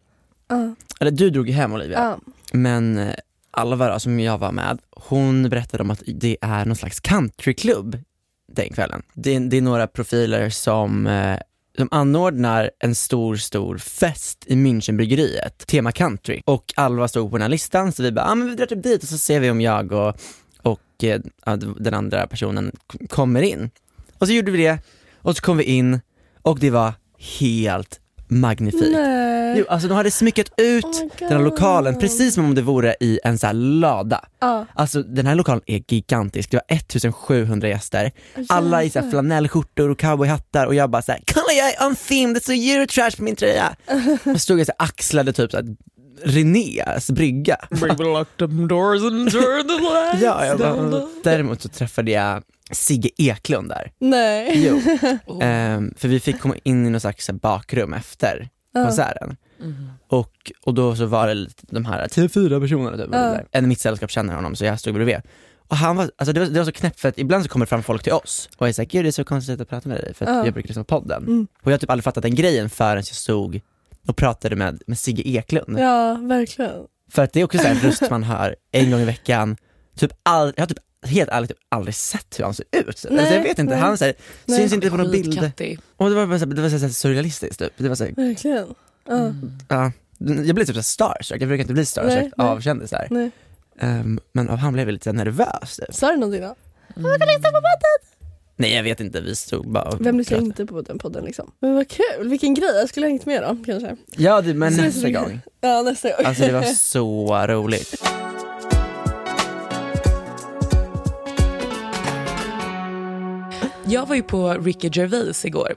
Ja, 0.47 0.75
Eller 0.99 1.11
du 1.11 1.29
drog 1.29 1.49
hem 1.49 1.73
Olivia, 1.73 1.99
ja 1.99 2.31
men 2.53 2.97
eh, 2.97 3.13
Alvara 3.51 3.99
som 3.99 4.19
jag 4.19 4.37
var 4.37 4.51
med, 4.51 4.79
hon 4.91 5.49
berättade 5.49 5.83
om 5.83 5.91
att 5.91 6.03
det 6.07 6.37
är 6.41 6.65
någon 6.65 6.75
slags 6.75 6.99
countryklubb 6.99 7.97
den 8.51 8.69
kvällen. 8.69 9.01
Det, 9.13 9.35
är- 9.35 9.39
det 9.39 9.57
är 9.57 9.61
några 9.61 9.87
profiler 9.87 10.49
som, 10.49 11.07
eh, 11.07 11.37
som 11.77 11.87
anordnar 11.91 12.71
en 12.79 12.95
stor, 12.95 13.35
stor 13.35 13.77
fest 13.77 14.43
i 14.47 14.55
Münchenbryggeriet, 14.55 15.67
tema 15.67 15.91
country. 15.91 16.41
Och 16.45 16.73
Alva 16.75 17.07
stod 17.07 17.31
på 17.31 17.37
den 17.37 17.41
här 17.41 17.49
listan 17.49 17.91
så 17.91 18.03
vi 18.03 18.11
bara, 18.11 18.25
ah, 18.25 18.35
men 18.35 18.47
vi 18.49 18.55
drar 18.55 18.65
typ 18.65 18.83
dit 18.83 19.03
och 19.03 19.09
så 19.09 19.17
ser 19.17 19.39
vi 19.39 19.49
om 19.49 19.61
jag 19.61 19.91
och, 19.91 20.15
och 20.61 21.03
eh, 21.03 21.21
ja, 21.45 21.55
den 21.55 21.93
andra 21.93 22.27
personen 22.27 22.71
kommer 23.09 23.41
in. 23.41 23.69
Och 24.17 24.27
så 24.27 24.33
gjorde 24.33 24.51
vi 24.51 24.57
det, 24.63 24.79
och 25.21 25.35
så 25.37 25.41
kom 25.41 25.57
vi 25.57 25.63
in 25.63 25.99
och 26.41 26.59
det 26.59 26.69
var 26.69 26.93
helt 27.39 27.99
magnifikt. 28.27 28.91
Nej. 28.91 29.59
Jo, 29.59 29.65
alltså 29.69 29.87
de 29.87 29.93
hade 29.93 30.11
smyckat 30.11 30.47
ut 30.57 30.85
Oh 30.85 31.09
den 31.19 31.31
här 31.31 31.39
lokalen 31.39 31.99
precis 31.99 32.33
som 32.33 32.45
om 32.45 32.55
det 32.55 32.61
vore 32.61 32.95
i 32.99 33.19
en 33.23 33.37
så 33.37 33.47
här 33.47 33.53
lada. 33.53 34.25
Ja. 34.39 34.65
Alltså 34.73 35.03
den 35.03 35.27
här 35.27 35.35
lokalen 35.35 35.61
är 35.65 35.83
gigantisk, 35.87 36.51
det 36.51 36.57
var 36.57 36.77
1700 36.77 37.67
gäster, 37.67 38.11
alla 38.49 38.83
i 38.83 38.89
så 38.89 38.99
här 38.99 39.09
flanellskjortor 39.09 39.89
och 39.89 39.99
cowboyhattar 39.99 40.65
och 40.65 40.75
jag 40.75 40.89
bara 40.89 41.01
såhär, 41.01 41.21
kolla 41.33 41.53
jag 41.57 41.73
är 41.73 41.87
on 41.87 41.95
theme, 41.95 42.33
det 42.33 42.39
står 42.43 42.53
Eurotrash 42.53 43.17
på 43.17 43.23
min 43.23 43.35
tröja. 43.35 43.75
Och 44.33 44.41
stod 44.41 44.59
jag 44.59 44.67
så 44.67 44.73
här, 44.79 44.87
axlade 44.87 45.33
typ 45.33 45.51
såhär 45.51 45.65
Renés 46.23 47.11
brygga. 47.11 47.57
Bring 47.69 47.95
the 47.97 48.03
lock 48.03 48.27
them 48.37 48.67
doors 48.67 49.01
and 49.03 49.31
turn 49.31 49.67
the 49.67 49.73
lights 49.83 50.21
Ja, 50.23 50.45
jag 50.45 50.59
down. 50.59 50.91
bara, 50.91 51.01
däremot 51.23 51.61
så 51.61 51.69
träffade 51.69 52.11
jag 52.11 52.43
Sigge 52.71 53.09
Eklund 53.17 53.69
där. 53.69 53.91
Nej. 53.99 54.51
Jo. 54.67 54.81
Oh. 55.25 55.39
Ehm, 55.45 55.93
för 55.97 56.07
vi 56.07 56.19
fick 56.19 56.39
komma 56.39 56.55
in 56.63 56.85
i 56.87 56.89
något 56.89 57.01
slags 57.01 57.29
bakrum 57.29 57.93
efter 57.93 58.49
Ja. 58.73 58.83
konserten. 58.85 59.35
Mhm. 59.59 59.89
Och, 60.07 60.51
och 60.65 60.73
då 60.73 60.95
så 60.95 61.05
var 61.05 61.27
det 61.27 61.33
lite 61.33 61.63
de 61.69 61.85
här 61.85 62.07
tio, 62.07 62.29
fyra 62.29 62.59
personerna 62.59 62.97
typ, 62.97 63.11
där. 63.11 63.45
en 63.51 63.63
i 63.63 63.67
mitt 63.67 63.79
sällskap 63.79 64.11
känner 64.11 64.35
honom 64.35 64.55
så 64.55 64.65
jag 64.65 64.79
stod 64.79 64.93
bredvid. 64.93 65.17
Och 65.67 65.77
han 65.77 65.95
var, 65.95 66.11
alltså 66.17 66.33
det 66.33 66.39
var, 66.39 66.47
det 66.47 66.59
var 66.59 66.65
så 66.65 66.71
knäppt 66.71 66.99
för 66.99 67.09
att 67.09 67.19
ibland 67.19 67.43
så 67.43 67.49
kommer 67.49 67.65
det 67.65 67.69
fram 67.69 67.83
folk 67.83 68.03
till 68.03 68.13
oss 68.13 68.49
och 68.57 68.61
jag 68.61 68.69
är 68.69 68.73
såhär, 68.73 68.87
gud 68.89 69.05
det 69.05 69.09
är 69.09 69.11
så 69.11 69.23
konstigt 69.23 69.61
att 69.61 69.69
prata 69.69 69.89
med 69.89 69.97
dig 69.97 70.13
för 70.13 70.25
att 70.25 70.31
Ja. 70.31 70.45
jag 70.45 70.53
brukar 70.53 70.67
lyssna 70.67 70.83
på 70.83 70.99
podden. 70.99 71.23
Mm. 71.23 71.47
Och 71.61 71.67
jag 71.67 71.73
har 71.73 71.77
typ 71.77 71.89
aldrig 71.89 72.03
fattat 72.03 72.21
den 72.23 72.35
grejen 72.35 72.69
förrän 72.69 72.95
jag 72.97 73.05
stod 73.05 73.59
och 74.07 74.15
pratade 74.17 74.55
med, 74.55 74.81
med 74.87 74.97
Sigge 74.99 75.23
Eklund. 75.27 75.79
Ja, 75.79 76.13
verkligen. 76.13 76.83
För 77.11 77.21
att 77.23 77.33
det 77.33 77.39
är 77.39 77.43
också 77.43 77.57
så 77.57 77.63
här 77.63 77.71
en 77.75 77.81
röst 77.81 78.09
man 78.09 78.23
hör 78.23 78.55
en 78.71 78.91
gång 78.91 78.99
i 79.01 79.05
veckan, 79.05 79.57
typ 79.97 80.11
all, 80.23 80.53
jag 80.55 80.61
har 80.61 80.67
typ 80.67 80.77
helt 81.05 81.29
ärligt 81.29 81.49
typ 81.49 81.57
aldrig 81.69 81.95
sett 81.95 82.39
hur 82.39 82.43
han 82.43 82.53
ser 82.53 82.65
ut. 82.71 82.87
Alltså, 82.87 83.07
Nej, 83.11 83.33
jag 83.35 83.43
vet 83.43 83.59
inte, 83.59 83.73
nej. 83.73 83.83
han 83.83 83.97
så 83.97 84.05
här, 84.05 84.13
Nej. 84.45 84.59
syns 84.59 84.73
inte 84.73 84.89
på 84.89 84.97
någon 84.97 85.11
bild. 85.11 85.51
Och 85.97 86.09
det 86.09 86.15
var, 86.15 86.25
bara 86.27 86.39
så 86.39 86.45
här- 86.45 86.53
det 86.55 86.61
var 86.61 86.69
så 86.69 86.77
här 86.77 86.89
surrealistiskt 86.89 87.59
typ. 87.59 87.73
Det 87.77 87.89
var 87.89 87.95
så 87.95 88.03
här, 88.03 88.11
Verkligen. 88.15 88.67
Ja. 89.07 89.33
ja. 89.69 89.91
Jag 90.17 90.55
blev 90.55 90.65
typ 90.65 90.67
så 90.67 90.73
här 90.73 90.81
starstruck, 90.81 91.41
jag 91.41 91.47
brukar 91.47 91.61
inte 91.61 91.73
bli 91.73 91.85
starstruck 91.85 92.21
Nej, 92.21 92.31
nej. 92.37 92.47
av 92.47 92.61
kändisar. 92.61 93.07
Nej. 93.09 93.31
Ehm, 93.79 94.19
men 94.31 94.49
av 94.49 94.57
han 94.57 94.73
blev 94.73 94.87
jag 94.87 94.93
lite 94.93 95.13
nervös. 95.13 95.77
Typ. 95.77 95.95
Sa 95.95 96.11
du 96.11 96.17
någonting 96.17 96.41
då? 96.41 96.55
Nej 98.55 98.73
jag 98.73 98.83
vet 98.83 98.99
inte, 98.99 99.21
vi 99.21 99.35
stod 99.35 99.67
bara 99.71 99.83
och 99.83 100.05
Vem 100.05 100.17
lyssnar 100.17 100.37
inte 100.37 100.65
på 100.65 100.81
den 100.81 100.97
podden 100.99 101.25
liksom? 101.25 101.51
Men 101.59 101.75
vad 101.75 101.87
kul, 101.87 102.29
vilken 102.29 102.53
grej, 102.53 102.69
jag 102.75 102.89
skulle 102.89 103.05
ha 103.05 103.09
hängt 103.09 103.25
med 103.25 103.41
då 103.43 103.57
kanske. 103.65 103.95
Ja 104.17 104.41
det, 104.41 104.53
men 104.53 104.73
nästa 104.73 105.09
gång. 105.09 105.39
Ja 105.61 105.81
nästa 105.81 106.09
gång. 106.09 106.25
Alltså 106.25 106.43
det 106.45 106.51
var 106.53 106.63
så 106.73 107.37
roligt. 107.47 108.03
Jag 113.85 114.05
var 114.05 114.15
ju 114.15 114.23
på 114.23 114.53
Ricky 114.53 114.89
Gervais 114.93 115.45
igår. 115.45 115.75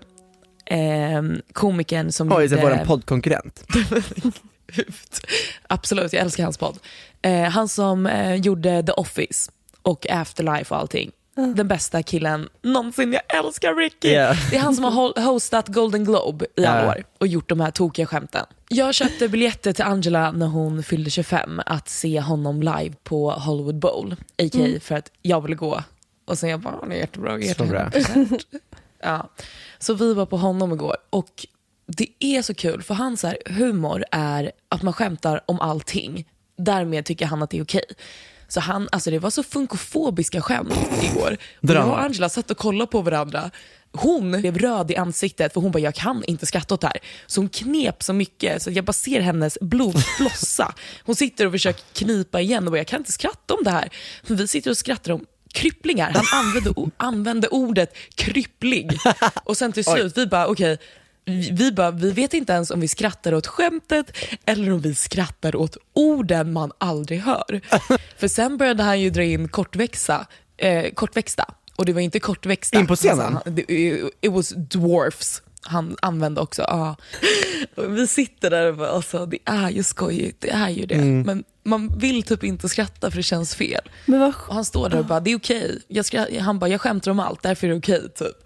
Ehm, 0.66 1.42
komikern 1.52 2.12
som 2.12 2.32
Oj, 2.32 2.48
så 2.48 2.54
gjorde- 2.54 2.76
vår 2.78 2.84
poddkonkurrent. 2.84 3.64
Absolut, 5.68 6.12
jag 6.12 6.22
älskar 6.22 6.44
hans 6.44 6.58
podd. 6.58 6.78
Eh, 7.22 7.42
han 7.42 7.68
som 7.68 8.06
eh, 8.06 8.34
gjorde 8.34 8.82
The 8.82 8.92
Office 8.92 9.50
och 9.82 10.06
Afterlife 10.10 10.74
och 10.74 10.80
allting. 10.80 11.10
Den 11.54 11.68
bästa 11.68 12.02
killen 12.02 12.48
någonsin. 12.62 13.12
Jag 13.12 13.44
älskar 13.44 13.74
Ricky. 13.74 14.08
Ja. 14.12 14.34
Det 14.50 14.56
är 14.56 14.60
han 14.60 14.74
som 14.74 14.84
har 14.84 15.20
hostat 15.24 15.68
Golden 15.68 16.04
Globe 16.04 16.46
i 16.56 16.64
alla 16.64 16.82
Ja. 16.84 16.90
år 16.90 17.04
och 17.18 17.26
gjort 17.26 17.48
de 17.48 17.60
här 17.60 17.70
tokiga 17.70 18.06
skämten. 18.06 18.46
Jag 18.68 18.94
köpte 18.94 19.28
biljetter 19.28 19.72
till 19.72 19.84
Angela 19.84 20.32
när 20.32 20.46
hon 20.46 20.82
fyllde 20.82 21.10
25 21.10 21.60
att 21.66 21.88
se 21.88 22.20
honom 22.20 22.60
live 22.62 22.92
på 23.04 23.30
Hollywood 23.30 23.78
Bowl. 23.78 24.12
A.k.a. 24.38 24.80
för 24.80 24.94
att 24.94 25.10
jag 25.22 25.40
ville 25.40 25.54
gå. 25.56 25.82
Och 26.24 26.38
sen 26.38 26.50
jag 26.50 26.60
bara, 26.60 26.74
"Han 26.80 26.92
är 26.92 26.96
jättebra, 26.96 27.30
Så 27.30 27.64
bra. 27.64 27.90
jättebra. 27.94 28.38
Ja. 29.02 29.30
Så 29.78 29.94
vi 29.94 30.14
var 30.14 30.26
på 30.26 30.36
honom 30.36 30.72
igår 30.72 30.96
och 31.10 31.46
det 31.86 32.06
är 32.20 32.42
så 32.42 32.54
kul 32.54 32.82
för 32.82 32.94
hans 32.94 33.24
humor 33.46 34.04
är 34.10 34.52
att 34.68 34.82
man 34.82 34.92
skämtar 34.92 35.40
om 35.46 35.60
allting. 35.60 36.28
Därmed 36.58 37.04
tycker 37.04 37.26
han 37.26 37.42
att 37.42 37.50
det 37.50 37.58
är 37.58 37.62
okej. 37.64 37.84
Så 38.48 38.60
han, 38.60 38.88
alltså 38.92 39.10
det 39.10 39.18
var 39.18 39.30
så 39.30 39.42
funkofobiska 39.42 40.40
skämt 40.40 40.74
igår. 41.02 41.36
Jag 41.60 41.88
och 41.88 42.00
Angela 42.00 42.28
satt 42.28 42.50
och 42.50 42.56
kollade 42.56 42.90
på 42.90 43.02
varandra. 43.02 43.50
Hon 43.92 44.40
blev 44.40 44.58
röd 44.58 44.90
i 44.90 44.96
ansiktet 44.96 45.52
för 45.52 45.60
hon 45.60 45.70
bara, 45.72 45.78
jag 45.78 45.94
kan 45.94 46.24
inte 46.24 46.46
skratta 46.46 46.74
åt 46.74 46.80
det 46.80 46.86
här. 46.86 46.98
Så 47.26 47.40
hon 47.40 47.48
knep 47.48 48.02
så 48.02 48.12
mycket 48.12 48.62
så 48.62 48.70
jag 48.70 48.84
bara 48.84 48.92
ser 48.92 49.20
hennes 49.20 49.58
blod 49.60 50.04
flossa. 50.04 50.74
Hon 51.04 51.16
sitter 51.16 51.46
och 51.46 51.52
försöker 51.52 51.84
knipa 51.92 52.40
igen 52.40 52.64
och 52.64 52.70
bara, 52.70 52.78
jag 52.78 52.86
kan 52.86 53.00
inte 53.00 53.12
skratta 53.12 53.54
om 53.54 53.64
det 53.64 53.70
här. 53.70 53.88
För 54.24 54.34
vi 54.34 54.48
sitter 54.48 54.70
och 54.70 54.76
skrattar 54.76 55.12
om 55.12 55.24
krypplingar. 55.54 56.10
Han 56.10 56.44
använde, 56.44 56.90
använde 56.96 57.48
ordet 57.48 57.96
kryppling. 58.14 58.90
Och 59.44 59.56
sen 59.56 59.72
till 59.72 59.84
slut, 59.84 60.18
vi 60.18 60.26
bara 60.26 60.46
okej, 60.46 60.78
vi, 61.26 61.50
vi, 61.52 61.72
bara, 61.72 61.90
vi 61.90 62.10
vet 62.12 62.34
inte 62.34 62.52
ens 62.52 62.70
om 62.70 62.80
vi 62.80 62.88
skrattar 62.88 63.34
åt 63.34 63.46
skämtet 63.46 64.12
eller 64.44 64.72
om 64.72 64.80
vi 64.80 64.94
skrattar 64.94 65.56
åt 65.56 65.76
orden 65.92 66.52
man 66.52 66.72
aldrig 66.78 67.20
hör. 67.20 67.60
För 68.18 68.28
sen 68.28 68.56
började 68.56 68.82
han 68.82 69.00
ju 69.00 69.10
dra 69.10 69.22
in 69.22 69.48
kortväxa, 69.48 70.26
eh, 70.56 70.92
kortväxta. 70.94 71.54
Och 71.76 71.84
det 71.84 71.92
var 71.92 72.00
inte 72.00 72.20
kortväxta. 72.20 72.78
In 72.78 72.86
på 72.86 72.96
scenen? 72.96 73.36
Alltså, 73.36 73.50
it 74.20 74.32
was 74.32 74.48
dwarfs 74.56 75.42
han 75.62 75.96
använde 76.02 76.40
också. 76.40 76.62
Ja. 76.62 76.96
Och 77.74 77.92
Vi 77.98 78.06
sitter 78.06 78.50
där 78.50 78.66
och 78.66 78.76
bara, 78.76 78.88
alltså, 78.88 79.26
det 79.26 79.38
är 79.44 79.70
ju 79.70 79.82
skojigt, 79.82 80.40
det 80.40 80.50
är 80.50 80.68
ju 80.70 80.86
det. 80.86 80.94
Mm. 80.94 81.22
Men 81.22 81.44
man 81.64 81.98
vill 81.98 82.22
typ 82.22 82.44
inte 82.44 82.68
skratta 82.68 83.10
för 83.10 83.16
det 83.16 83.22
känns 83.22 83.54
fel. 83.54 83.88
Men 84.04 84.20
vad 84.20 84.34
Och 84.48 84.54
han 84.54 84.64
står 84.64 84.88
där 84.88 84.98
och 84.98 85.04
bara, 85.06 85.20
det 85.20 85.30
är 85.30 85.36
okej. 85.36 85.78
Jag 85.88 86.02
skra- 86.02 86.40
Han 86.40 86.58
bara, 86.58 86.70
jag 86.70 86.80
skämtar 86.80 87.10
om 87.10 87.20
allt, 87.20 87.42
därför 87.42 87.66
är 87.66 87.70
det 87.70 87.76
okej. 87.78 88.08
typ. 88.14 88.36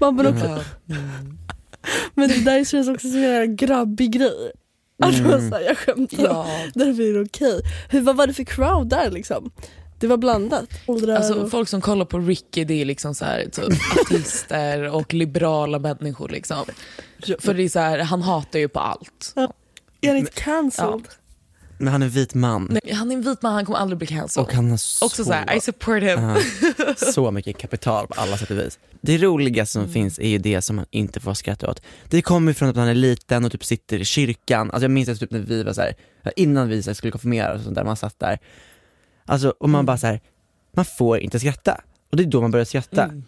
man 0.00 0.16
bara 0.16 0.28
också, 0.28 0.64
Ja. 0.84 0.96
Men 2.14 2.28
det 2.28 2.40
där 2.44 2.64
känns 2.64 2.88
också 2.88 3.08
som 3.10 3.22
en 3.24 3.56
grabbig 3.56 4.12
grej. 4.12 4.52
Att 5.02 5.14
Mm. 5.14 5.30
man 5.30 5.50
säger 5.50 5.66
jag 5.68 5.76
skämtar, 5.78 6.22
Ja. 6.24 6.46
därför 6.74 7.02
är 7.02 7.14
det 7.14 7.20
okej. 7.20 7.60
Hur, 7.90 8.00
vad 8.00 8.16
var 8.16 8.26
det 8.26 8.34
för 8.34 8.44
crowd 8.44 8.88
där 8.88 9.10
liksom? 9.10 9.50
Det 10.00 10.06
var 10.06 10.16
blandat. 10.16 10.68
Åldrar 10.86 11.16
Alltså, 11.16 11.34
och... 11.34 11.50
folk 11.50 11.68
som 11.68 11.80
kollar 11.80 12.04
på 12.04 12.18
Ricky 12.18 12.64
det 12.64 12.80
är 12.80 12.84
liksom 12.84 13.14
så 13.14 13.24
här, 13.24 13.44
typ, 13.44 13.64
artister 14.00 14.94
och 14.94 15.14
liberala 15.14 15.78
människor. 15.78 16.28
Liksom. 16.28 16.64
För 17.38 17.54
det 17.54 17.62
är 17.62 17.68
så 17.68 17.78
här, 17.80 17.98
han 17.98 18.22
hatar 18.22 18.58
ju 18.58 18.68
på 18.68 18.80
allt. 18.80 19.32
Är 20.00 20.08
han 20.08 20.16
inte 20.16 20.32
cancelled? 20.32 21.08
Men 21.78 21.92
han 21.92 22.02
är 22.02 22.06
en 22.06 22.12
vit 22.12 22.34
man. 22.34 22.68
Nej, 22.70 22.94
han 22.94 23.10
är 23.10 23.14
en 23.14 23.22
vit 23.22 23.42
man, 23.42 23.52
han 23.54 23.64
kommer 23.66 23.78
aldrig 23.78 23.98
bli 23.98 24.06
cancelled. 24.06 24.46
Och 24.48 24.54
han 24.54 24.70
har 24.70 24.76
så, 24.76 25.06
Också 25.06 25.24
så 25.24 25.32
här, 25.32 25.56
I 25.56 25.60
support 25.60 26.02
him. 26.02 26.20
Ja, 26.22 26.36
så 27.12 27.30
mycket 27.30 27.58
kapital 27.58 28.06
på 28.06 28.14
alla 28.20 28.36
sätt 28.38 28.50
och 28.50 28.58
vis. 28.58 28.78
Det 29.00 29.18
roliga 29.18 29.66
som 29.66 29.82
Mm. 29.82 29.92
finns 29.92 30.18
är 30.18 30.28
ju 30.28 30.38
det 30.38 30.62
som 30.62 30.76
man 30.76 30.86
inte 30.90 31.20
får 31.20 31.34
skratta 31.34 31.70
åt. 31.70 31.82
Det 32.08 32.22
kommer 32.22 32.52
från 32.52 32.68
att 32.68 32.76
man 32.76 32.88
är 32.88 32.94
liten 32.94 33.44
och 33.44 33.52
typ 33.52 33.64
sitter 33.64 33.98
i 33.98 34.04
kyrkan, 34.04 34.70
alltså 34.70 34.84
jag 34.84 34.90
minns 34.90 35.08
att 35.08 35.20
typ 35.20 35.30
när 35.30 35.38
vi 35.40 35.62
var 35.62 35.72
så 35.72 35.80
här, 35.80 35.94
innan 36.36 36.68
vi 36.68 36.82
så 36.82 36.90
här 36.90 36.94
skulle 36.94 37.10
konfirmera 37.10 37.54
och 37.54 37.60
sånt 37.60 37.74
där, 37.74 37.84
man 37.84 37.96
satt 37.96 38.18
där. 38.18 38.38
Alltså, 39.26 39.48
och 39.48 39.64
Mm. 39.68 39.72
man 39.72 39.86
bara 39.86 39.98
så 39.98 40.06
här, 40.06 40.20
man 40.76 40.84
får 40.84 41.18
inte 41.18 41.40
skratta. 41.40 41.80
Och 42.10 42.16
det 42.16 42.22
är 42.22 42.26
då 42.26 42.40
man 42.40 42.50
börjar 42.50 42.64
skratta. 42.64 43.04
Mm. 43.04 43.24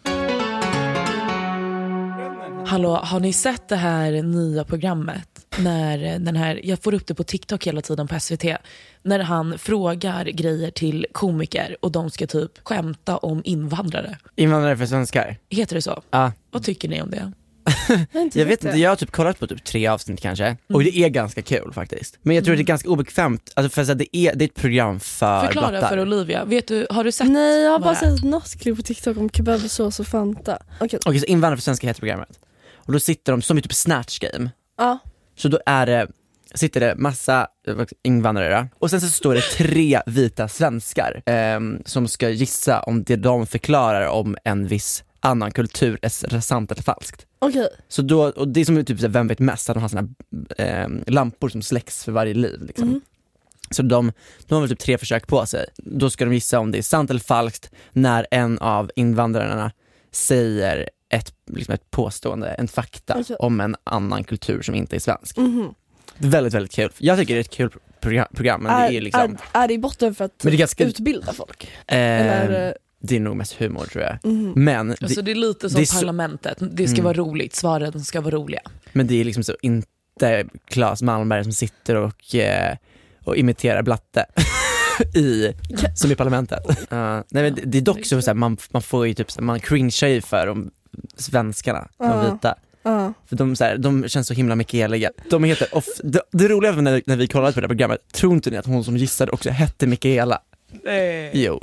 Hallå, 2.65 2.95
har 2.95 3.19
ni 3.19 3.33
sett 3.33 3.67
det 3.69 3.75
här 3.75 4.11
nya 4.23 4.63
programmet? 4.63 5.30
När 5.57 6.19
den 6.19 6.35
här, 6.35 6.61
jag 6.63 6.79
får 6.83 6.93
upp 6.93 7.07
det 7.07 7.15
på 7.15 7.23
TikTok 7.23 7.67
hela 7.67 7.81
tiden 7.81 8.07
på 8.07 8.19
SVT. 8.19 8.43
När 9.03 9.19
han 9.19 9.57
frågar 9.57 10.25
grejer 10.25 10.71
till 10.71 11.05
komiker 11.11 11.77
och 11.79 11.91
de 11.91 12.09
ska 12.09 12.27
typ 12.27 12.51
skämta 12.63 13.17
om 13.17 13.41
invandrare. 13.45 14.17
Invandrare 14.35 14.77
för 14.77 14.85
svenskar. 14.85 15.37
Heter 15.49 15.75
det 15.75 15.81
så? 15.81 16.01
Ja, 16.11 16.31
Vad 16.51 16.63
tycker 16.63 16.89
ni 16.89 17.01
om 17.01 17.09
det? 17.11 17.31
jag 18.33 18.45
vet 18.45 18.63
inte, 18.63 18.77
jag 18.77 18.89
har 18.89 18.95
typ 18.95 19.11
kollat 19.11 19.39
på 19.39 19.47
typ 19.47 19.63
tre 19.63 19.87
avsnitt 19.87 20.21
kanske, 20.21 20.57
och 20.73 20.83
det 20.83 20.97
är 20.97 21.09
ganska 21.09 21.41
kul 21.41 21.73
faktiskt. 21.73 22.17
Men 22.21 22.35
jag 22.35 22.45
tror 22.45 22.53
att 22.53 22.57
det 22.57 22.61
är 22.61 22.65
ganska 22.65 22.89
obekvämt, 22.89 23.51
alltså 23.55 23.69
för 23.69 23.91
att 23.91 23.97
det 23.97 24.17
är, 24.17 24.35
det 24.35 24.45
är 24.45 24.47
ett 24.47 24.55
program 24.55 24.99
för 24.99 25.45
Förklara 25.45 25.69
blattar. 25.69 25.89
för 25.89 25.99
Olivia, 25.99 26.45
vet 26.45 26.67
du, 26.67 26.87
har 26.89 27.03
du 27.03 27.11
sett 27.11 27.29
Nej 27.31 27.61
jag 27.61 27.71
har 27.71 27.79
bara 27.79 27.95
sett 27.95 28.23
något 28.23 28.59
klipp 28.61 28.77
på 28.77 28.83
TikTok 28.83 29.17
om 29.17 29.29
kebabsås 29.29 29.99
och 29.99 30.07
Fanta. 30.07 30.57
Okej, 30.79 30.99
Okej, 31.05 31.19
så 31.19 31.25
invandrare 31.25 31.57
för 31.57 31.63
svenskar 31.63 31.87
heter 31.87 31.99
programmet. 31.99 32.39
Och 32.73 32.93
då 32.93 32.99
sitter 32.99 33.31
de, 33.31 33.41
som 33.41 33.57
i 33.57 33.61
typ 33.61 33.73
snatch 33.73 34.19
game, 34.19 34.49
ja. 34.77 34.99
Så 35.41 35.47
då 35.47 35.59
är 35.65 35.85
det, 35.85 36.07
sitter 36.53 36.79
det 36.79 36.95
massa 36.95 37.47
eh, 37.67 37.77
invandrare 38.03 38.69
och 38.79 38.89
sen 38.89 39.01
så 39.01 39.07
står 39.07 39.35
det 39.35 39.41
tre 39.41 40.01
vita 40.05 40.47
svenskar 40.47 41.23
ehm, 41.25 41.81
som 41.85 42.07
ska 42.07 42.29
gissa 42.29 42.79
om 42.79 43.03
det 43.03 43.15
de 43.15 43.47
förklarar 43.47 44.07
om 44.07 44.37
en 44.43 44.67
viss 44.67 45.03
annan 45.19 45.51
kultur 45.51 45.99
är 46.01 46.39
sant 46.39 46.71
eller 46.71 46.81
falskt. 46.81 47.25
Okej, 47.39 47.69
Så 47.87 48.01
då, 48.01 48.23
och 48.23 48.47
det 48.47 48.61
är 48.61 48.65
som 48.65 48.85
typ 48.85 48.99
Vem 48.99 49.27
vet 49.27 49.39
mest, 49.39 49.69
att 49.69 49.75
de 49.75 49.81
har 49.81 49.89
såna 49.89 50.09
ehm, 50.57 51.03
lampor 51.07 51.49
som 51.49 51.61
släcks 51.61 52.03
för 52.05 52.11
varje 52.11 52.33
liv 52.33 52.61
liksom. 52.61 52.87
Mm. 52.87 53.01
Så 53.69 53.81
de, 53.81 54.11
de 54.47 54.53
har 54.53 54.61
väl 54.61 54.69
typ 54.69 54.79
tre 54.79 54.97
försök 54.97 55.27
på 55.27 55.45
sig. 55.45 55.65
Då 55.77 56.09
ska 56.09 56.25
de 56.25 56.33
gissa 56.33 56.59
om 56.59 56.71
det 56.71 56.77
är 56.77 56.81
sant 56.81 57.09
eller 57.09 57.19
falskt 57.19 57.71
när 57.91 58.27
en 58.31 58.59
av 58.59 58.91
invandrarna 58.95 59.71
säger 60.11 60.89
ett, 61.11 61.33
liksom 61.51 61.73
ett 61.73 61.91
påstående, 61.91 62.47
en 62.49 62.67
fakta 62.67 63.13
Alltså- 63.13 63.35
om 63.35 63.61
en 63.61 63.75
annan 63.83 64.23
kultur 64.23 64.61
som 64.61 64.75
inte 64.75 64.95
är 64.95 64.99
svensk. 64.99 65.37
mhm. 65.37 65.73
Väldigt, 66.17 66.53
väldigt 66.53 66.71
kul. 66.71 66.91
Jag 66.97 67.17
tycker 67.17 67.33
det 67.33 67.39
är 67.39 67.41
ett 67.41 67.49
kul 67.49 67.69
program, 68.01 68.61
men 68.63 68.91
det 68.91 68.97
är 68.97 69.01
liksom, 69.01 69.37
är, 69.53 69.63
är 69.63 69.67
det 69.67 69.73
i 69.73 69.77
botten 69.77 70.15
för 70.15 70.25
att 70.25 70.43
Men 70.43 70.51
det 70.51 70.55
är 70.55 70.59
ganska- 70.59 70.83
utbilda 70.83 71.33
folk? 71.33 71.63
eh, 71.87 71.97
Eller, 71.97 72.77
det 73.01 73.15
är 73.15 73.19
nog 73.19 73.35
mest 73.35 73.53
humor 73.53 73.85
tror 73.85 74.03
jag. 74.03 74.17
mhm. 74.31 74.53
Men, 74.55 74.89
Alltså 74.91 75.07
det, 75.07 75.21
det 75.21 75.31
är 75.31 75.35
lite 75.35 75.69
som 75.69 75.75
det 75.77 75.83
är 75.83 75.85
så- 75.85 75.95
Parlamentet, 75.99 76.57
det 76.71 76.87
ska 76.87 76.93
Mm. 76.95 77.03
vara 77.03 77.13
roligt, 77.17 77.55
svaren 77.55 78.03
ska 78.03 78.21
vara 78.21 78.35
roliga. 78.35 78.61
men 78.93 79.07
det 79.07 79.21
är 79.21 79.23
liksom 79.23 79.43
så 79.43 79.55
inte 79.61 79.87
Claes 80.67 81.01
Malmberg 81.01 81.43
som 81.43 81.53
sitter 81.53 81.95
och, 81.95 82.35
eh, 82.35 82.75
och 83.25 83.37
imiterar 83.37 83.81
Blatte. 83.83 84.25
i, 85.15 85.53
som 85.95 86.11
i 86.11 86.15
parlamentet. 86.15 86.69
Uh, 86.69 86.75
nej, 86.89 87.23
men 87.43 87.55
det, 87.55 87.61
det 87.65 87.77
är 87.77 87.81
dock 87.81 88.05
så, 88.05 88.15
här, 88.15 88.33
man, 88.33 88.57
man 88.71 88.81
får 88.81 89.07
ju 89.07 89.13
typ, 89.13 89.39
man 89.39 89.59
cringear 89.59 90.07
ju 90.09 90.21
för 90.21 90.47
de 90.47 90.71
svenskarna, 91.15 91.87
de 91.97 92.31
vita. 92.31 92.55
Ja. 92.83 93.13
För 93.25 93.35
de, 93.35 93.55
så 93.55 93.63
här, 93.63 93.77
de 93.77 94.07
känns 94.07 94.27
så 94.27 94.33
himla 94.33 94.55
Mikaeliga. 94.55 95.11
De 95.29 95.43
heter 95.43 95.77
off, 95.77 95.85
det, 96.03 96.21
det 96.31 96.47
roliga 96.47 96.71
var 96.71 96.81
när, 96.81 97.01
när 97.05 97.15
vi 97.15 97.27
kollade 97.27 97.53
på 97.53 97.59
det 97.59 97.63
här 97.63 97.69
programmet, 97.69 97.99
tror 98.13 98.33
inte 98.33 98.49
ni 98.49 98.57
att 98.57 98.65
hon 98.65 98.83
som 98.83 98.97
gissade 98.97 99.31
också 99.31 99.49
hette 99.49 99.87
Mikaela? 99.87 100.41
Jo. 101.33 101.59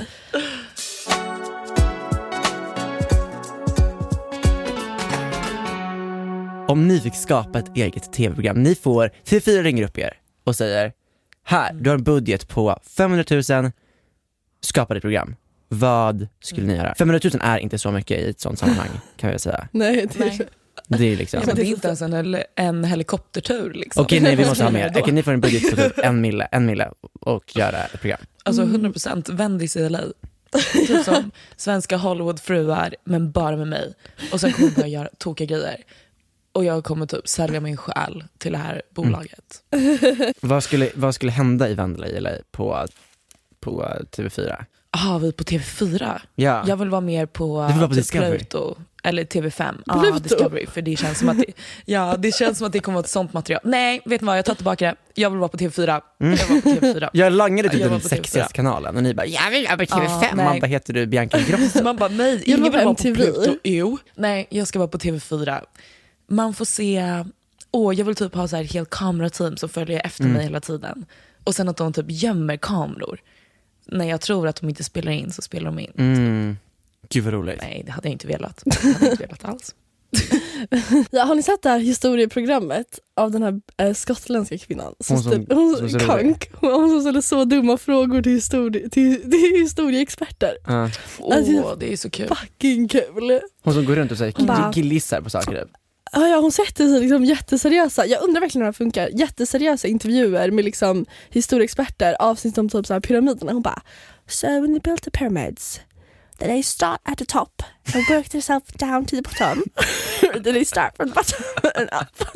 Om 6.67 6.87
ni 6.87 6.99
fick 6.99 7.15
skapa 7.15 7.59
ett 7.59 7.77
eget 7.77 8.13
tv-program, 8.13 8.63
ni 8.63 8.75
får, 8.75 9.11
TV4 9.25 9.63
ringer 9.63 9.83
upp 9.83 9.97
er 9.97 10.13
och 10.43 10.55
säger 10.55 10.93
här, 11.43 11.73
du 11.73 11.89
har 11.89 11.97
en 11.97 12.03
budget 12.03 12.47
på 12.47 12.79
500 12.83 13.25
000, 13.61 13.71
skapa 14.61 14.93
ditt 14.93 15.01
program. 15.01 15.35
Vad 15.69 16.27
skulle 16.41 16.67
ni 16.67 16.75
göra? 16.75 16.95
500 16.95 17.19
000 17.23 17.33
är 17.41 17.57
inte 17.57 17.79
så 17.79 17.91
mycket 17.91 18.19
i 18.21 18.29
ett 18.29 18.39
sånt 18.39 18.59
sammanhang 18.59 18.89
kan 19.17 19.31
jag 19.31 19.41
säga. 19.41 19.67
Nej, 19.71 20.07
det 20.17 20.19
Nej. 20.25 20.39
Det 20.87 21.05
är 21.05 21.15
liksom, 21.17 21.39
Ja, 21.39 21.45
men 21.47 21.55
det 21.55 21.61
är 21.61 21.65
inte 21.65 21.87
ens 21.87 22.01
en, 22.01 22.13
hel- 22.13 22.43
en 22.55 22.83
helikoptertur. 22.83 23.73
Liksom. 23.73 24.03
okej 24.03 24.19
nej 24.19 24.35
vi 24.35 24.45
måste 24.45 24.63
ha 24.63 24.71
mer. 24.79 24.93
Okej 24.97 25.13
ni 25.13 25.23
får 25.23 25.31
en 25.31 25.41
budget 25.41 25.69
på 25.69 25.75
typ 25.75 25.97
en 25.97 26.21
mille, 26.21 26.45
en 26.51 26.65
mille 26.65 26.91
och 27.21 27.55
göra 27.55 27.83
ett 27.85 28.01
program. 28.01 28.19
Alltså 28.43 28.61
100% 28.63 29.33
Vendis 29.35 29.75
i 29.77 29.89
LA. 29.89 30.01
Typ 30.87 31.05
som 31.05 31.31
svenska 31.57 31.97
Hollywoodfruar 31.97 32.95
men 33.03 33.31
bara 33.31 33.57
med 33.57 33.67
mig. 33.67 33.93
Och 34.31 34.41
sen 34.41 34.51
kommer 34.51 34.67
jag 34.67 34.75
börja 34.75 34.87
göra 34.87 35.09
tokiga 35.17 35.47
grejer. 35.57 35.83
Och 36.51 36.65
jag 36.65 36.83
kommer 36.83 37.05
typ 37.05 37.27
sälja 37.27 37.59
min 37.59 37.77
själ 37.77 38.23
till 38.37 38.51
det 38.51 38.57
här 38.57 38.81
bolaget. 38.95 39.63
Vad 40.41 40.63
skulle, 40.63 40.89
vad 40.95 41.15
skulle 41.15 41.31
hända 41.31 41.69
i 41.69 41.73
Vandelay 41.73 42.11
eller 42.11 42.41
på, 42.51 42.85
på 43.59 43.85
TV4? 44.11 44.65
Jaha, 44.91 45.19
vi 45.19 45.27
är 45.27 45.31
på 45.31 45.43
TV4? 45.43 46.19
Ja. 46.35 46.63
Jag 46.67 46.77
vill 46.77 46.89
vara 46.89 47.01
mer 47.01 47.25
på, 47.25 47.61
Du 47.61 47.67
vill 47.67 47.75
vara 47.79 47.87
på 47.87 47.93
typ 47.95 48.03
Discovery? 48.03 48.37
Pluto. 48.37 48.75
Eller 49.03 49.23
TV5. 49.23 49.81
Ja, 49.85 49.99
Pluto? 49.99 50.19
Discovery. 50.19 50.65
För 50.67 50.81
det 50.81 50.95
känns 50.95 51.19
som 51.19 51.29
att 51.29 51.37
det, 51.37 51.45
ja, 51.85 52.15
det 52.19 52.31
känns 52.35 52.57
som 52.57 52.67
att 52.67 52.73
det 52.73 52.79
kommer 52.79 52.93
vara 52.95 53.03
ett 53.03 53.09
sånt 53.09 53.33
material. 53.33 53.61
Nej, 53.63 54.01
vet 54.05 54.21
ni 54.21 54.25
vad? 54.27 54.37
Jag 54.37 54.45
tar 54.45 54.55
tillbaka 54.55 54.85
det. 54.85 54.95
Jag 55.21 55.29
vill 55.29 55.39
vara 55.39 55.49
på 55.49 55.57
TV4. 55.57 56.01
Mm. 56.21 56.37
Jag 56.39 56.47
vill 56.47 56.61
vara 56.63 56.75
på 56.75 56.85
TV4. 56.87 57.09
Jag 57.13 57.33
langade 57.33 57.69
typ 57.69 57.79
Jag 57.79 57.87
var 57.87 57.91
den 57.95 58.01
på 58.01 58.09
sexigaste 58.09 58.53
kanalen 58.53 58.95
och 58.97 59.03
ni 59.03 59.13
bara 59.13 59.25
jag 59.25 59.51
vill 59.51 59.65
vara 59.67 59.77
på 59.77 59.83
TV5. 59.83 60.25
Ja, 60.29 60.35
Man 60.35 60.59
bara 60.59 60.67
heter 60.67 60.93
du 60.93 61.05
Bianca 61.05 61.39
Ingrosso? 61.47 61.83
Man 61.83 61.95
bara 61.97 62.09
nej, 62.09 62.33
Jag 62.33 62.47
ingen 62.47 62.63
vill 62.63 62.71
vara 62.71 62.95
på. 62.95 62.95
Pluto. 62.95 63.55
Jo. 63.63 63.97
Nej, 64.15 64.47
jag 64.49 64.67
ska 64.67 64.79
vara 64.79 64.89
på 64.89 64.97
TV4. 64.97 65.61
Man 66.29 66.53
får 66.53 66.65
se, 66.65 67.03
åh 67.71 67.95
jag 67.95 68.05
vill 68.05 68.15
typ 68.15 68.35
ha 68.35 68.47
så 68.47 68.55
här 68.55 68.63
ett 68.63 68.73
helt 68.73 68.89
kamerateam 68.89 69.57
som 69.57 69.69
följer 69.69 70.01
efter 70.05 70.23
Mm. 70.23 70.33
mig 70.35 70.43
hela 70.43 70.59
tiden. 70.59 71.05
Och 71.43 71.55
sen 71.55 71.69
att 71.69 71.77
de 71.77 71.93
typ 71.93 72.05
gömmer 72.09 72.57
kameror. 72.57 73.19
När 73.91 74.05
jag 74.05 74.21
tror 74.21 74.47
att 74.47 74.55
de 74.55 74.69
inte 74.69 74.83
spelar 74.83 75.11
in 75.11 75.31
så 75.31 75.41
spelar 75.41 75.65
de 75.65 75.79
in. 75.79 75.91
Mm. 75.97 76.57
Gud 77.09 77.23
vad 77.23 77.33
roligt. 77.33 77.61
Nej, 77.61 77.83
det 77.85 77.91
hade 77.91 78.07
jag 78.07 78.13
inte 78.13 78.27
velat. 78.27 78.61
Det 78.65 78.75
hade 78.75 79.05
jag 79.05 79.11
inte 79.13 79.23
velat 79.23 79.45
alls. 79.45 79.75
Ja, 81.11 81.23
har 81.23 81.35
ni 81.35 81.43
sett 81.43 81.61
det 81.61 81.69
här 81.69 81.79
historieprogrammet 81.79 82.99
av 83.15 83.31
den 83.31 83.43
här 83.43 83.61
eh, 83.77 83.93
skottländska 83.93 84.57
kvinnan? 84.57 84.93
Hon 85.09 85.23
som- 85.23 85.31
ställ- 85.31 85.47
hon, 85.55 85.75
som 85.75 85.85
är 85.85 85.89
så 85.89 85.99
Kank. 85.99 86.49
Hon 86.53 86.89
som 86.89 87.01
ställer 87.01 87.21
så 87.21 87.45
dumma 87.45 87.77
frågor 87.77 88.21
till, 88.21 88.31
histori- 88.39 88.89
till, 88.89 89.21
till 89.31 89.61
historieexperter. 89.61 90.57
Ja. 90.67 90.89
Åh, 91.19 91.37
Alltså, 91.37 91.75
det 91.79 91.93
är 91.93 91.97
så 91.97 92.09
kul. 92.09 92.27
Fucking 92.27 92.87
kul! 92.87 93.39
Hon 93.63 93.73
som 93.73 93.85
går 93.85 93.95
runt 93.95 94.11
och 94.11 94.17
säger 94.17 94.71
killgissar 94.73 95.21
på 95.21 95.29
saker. 95.29 95.67
Ja, 96.11 96.39
hon 96.41 96.51
sätter 96.51 96.99
liksom 96.99 97.25
jätteseriösa, 97.25 98.05
jag 98.05 98.23
undrar 98.23 98.41
verkligen 98.41 98.65
hur 98.65 98.71
det 98.71 98.77
funkar, 98.77 99.09
jätteseriösa 99.09 99.87
intervjuer 99.87 100.51
med 100.51 100.65
liksom 100.65 101.05
historieexperter, 101.29 102.15
avsnitt 102.19 102.57
om 102.57 102.69
typ 102.69 102.85
så 102.85 102.93
här 102.93 102.99
pyramiderna. 102.99 103.53
Hon 103.53 103.61
bara 103.61 103.81
So 104.27 104.47
when 104.47 104.73
they 104.73 104.79
built 104.79 105.03
the 105.03 105.11
pyramids, 105.11 105.81
did 106.39 106.49
they 106.49 106.61
start 106.61 107.01
at 107.03 107.17
the 107.17 107.25
top 107.25 107.63
and 107.93 108.03
work 108.09 108.29
themselves 108.29 108.71
down 108.77 109.05
to 109.05 109.15
the 109.15 109.21
bottom? 109.21 109.63
Did 110.43 110.53
they 110.53 110.65
start 110.65 110.95
from 110.95 111.09
the 111.09 111.15
bottom 111.15 111.43
and 111.75 111.89
up? 112.01 112.27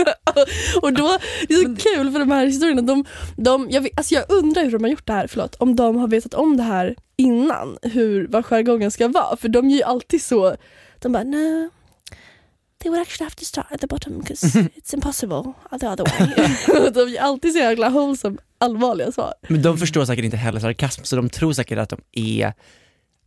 och 0.84 0.94
då, 0.94 1.18
det 1.48 1.54
är 1.54 1.64
så 1.64 1.90
kul 1.90 2.12
för 2.12 2.20
de 2.20 2.32
här 2.32 2.46
historierna, 2.46 2.82
de, 2.82 3.06
de, 3.38 3.68
jag, 3.70 3.82
vet, 3.82 3.98
alltså 3.98 4.14
jag 4.14 4.26
undrar 4.30 4.64
hur 4.64 4.72
de 4.72 4.84
har 4.84 4.92
gjort 4.92 5.08
det 5.08 5.14
här, 5.14 5.28
förlåt, 5.28 5.56
om 5.56 5.76
de 5.76 5.96
har 5.96 6.08
vetat 6.08 6.34
om 6.34 6.58
det 6.58 6.64
här 6.64 6.96
innan, 7.16 7.78
hur, 7.82 8.28
vad 8.28 8.46
jargongen 8.46 8.92
ska 8.92 9.08
vara, 9.08 9.38
för 9.38 9.48
de 9.48 9.70
är 9.70 9.76
ju 9.76 9.84
alltid 9.84 10.22
så, 10.22 10.56
de 11.00 11.12
bara 11.12 11.24
no 11.24 11.70
they 12.84 12.90
would 12.90 13.02
actually 13.02 13.26
have 13.26 13.36
to 13.36 13.46
start 13.46 13.68
at 13.72 13.82
the 13.82 13.88
bottom 13.88 14.20
because 14.20 14.60
it's 14.60 14.94
impossible 14.94 15.54
the 15.80 15.88
other 15.88 16.06
way. 16.06 16.90
de 16.94 17.00
är 17.18 17.22
alltid 17.22 17.54
så 17.54 17.60
jäkla 17.60 17.90
wholesome, 17.90 18.38
allvarliga 18.58 19.12
svar. 19.12 19.34
Men 19.48 19.62
de 19.62 19.78
förstår 19.78 20.06
säkert 20.06 20.26
inte 20.26 20.38
heller 20.38 20.60
sarkasm 20.60 21.04
så 21.04 21.16
de 21.16 21.30
tror 21.30 21.54
säkert 21.54 21.78
att 21.78 21.90
de 21.90 22.02
är 22.12 22.54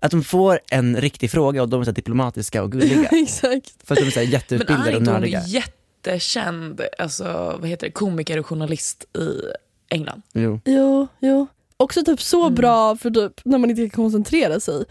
att 0.00 0.10
de 0.10 0.22
får 0.24 0.60
en 0.70 0.96
riktig 1.00 1.30
fråga 1.30 1.62
och 1.62 1.68
de 1.68 1.80
är 1.80 1.84
så 1.84 1.90
diplomatiska 1.90 2.62
och 2.62 2.72
gulliga. 2.72 3.08
Exakt. 3.12 3.74
För 3.86 3.94
att 3.94 4.00
de 4.00 4.06
är 4.06 4.10
så 4.10 4.18
här 4.20 4.26
Men 4.26 4.32
jätteutbildade 4.32 4.90
är 4.90 4.94
och 4.94 5.00
inte 5.00 5.10
hon 5.10 5.20
nördiga. 5.20 5.42
jättekänd 5.46 6.80
alltså, 6.98 7.56
vad 7.60 7.68
heter 7.68 7.86
det, 7.86 7.92
komiker 7.92 8.38
och 8.38 8.46
journalist 8.46 9.04
i 9.18 9.40
England? 9.90 10.22
Jo. 10.32 10.60
Jo, 10.64 11.08
jo. 11.20 11.46
Också 11.76 12.04
typ 12.04 12.22
så 12.22 12.42
Mm. 12.42 12.54
bra 12.54 12.96
för 12.96 13.10
typ 13.10 13.40
när 13.44 13.58
man 13.58 13.70
inte 13.70 13.82
kan 13.82 13.90
koncentrera 13.90 14.60
sig. 14.60 14.84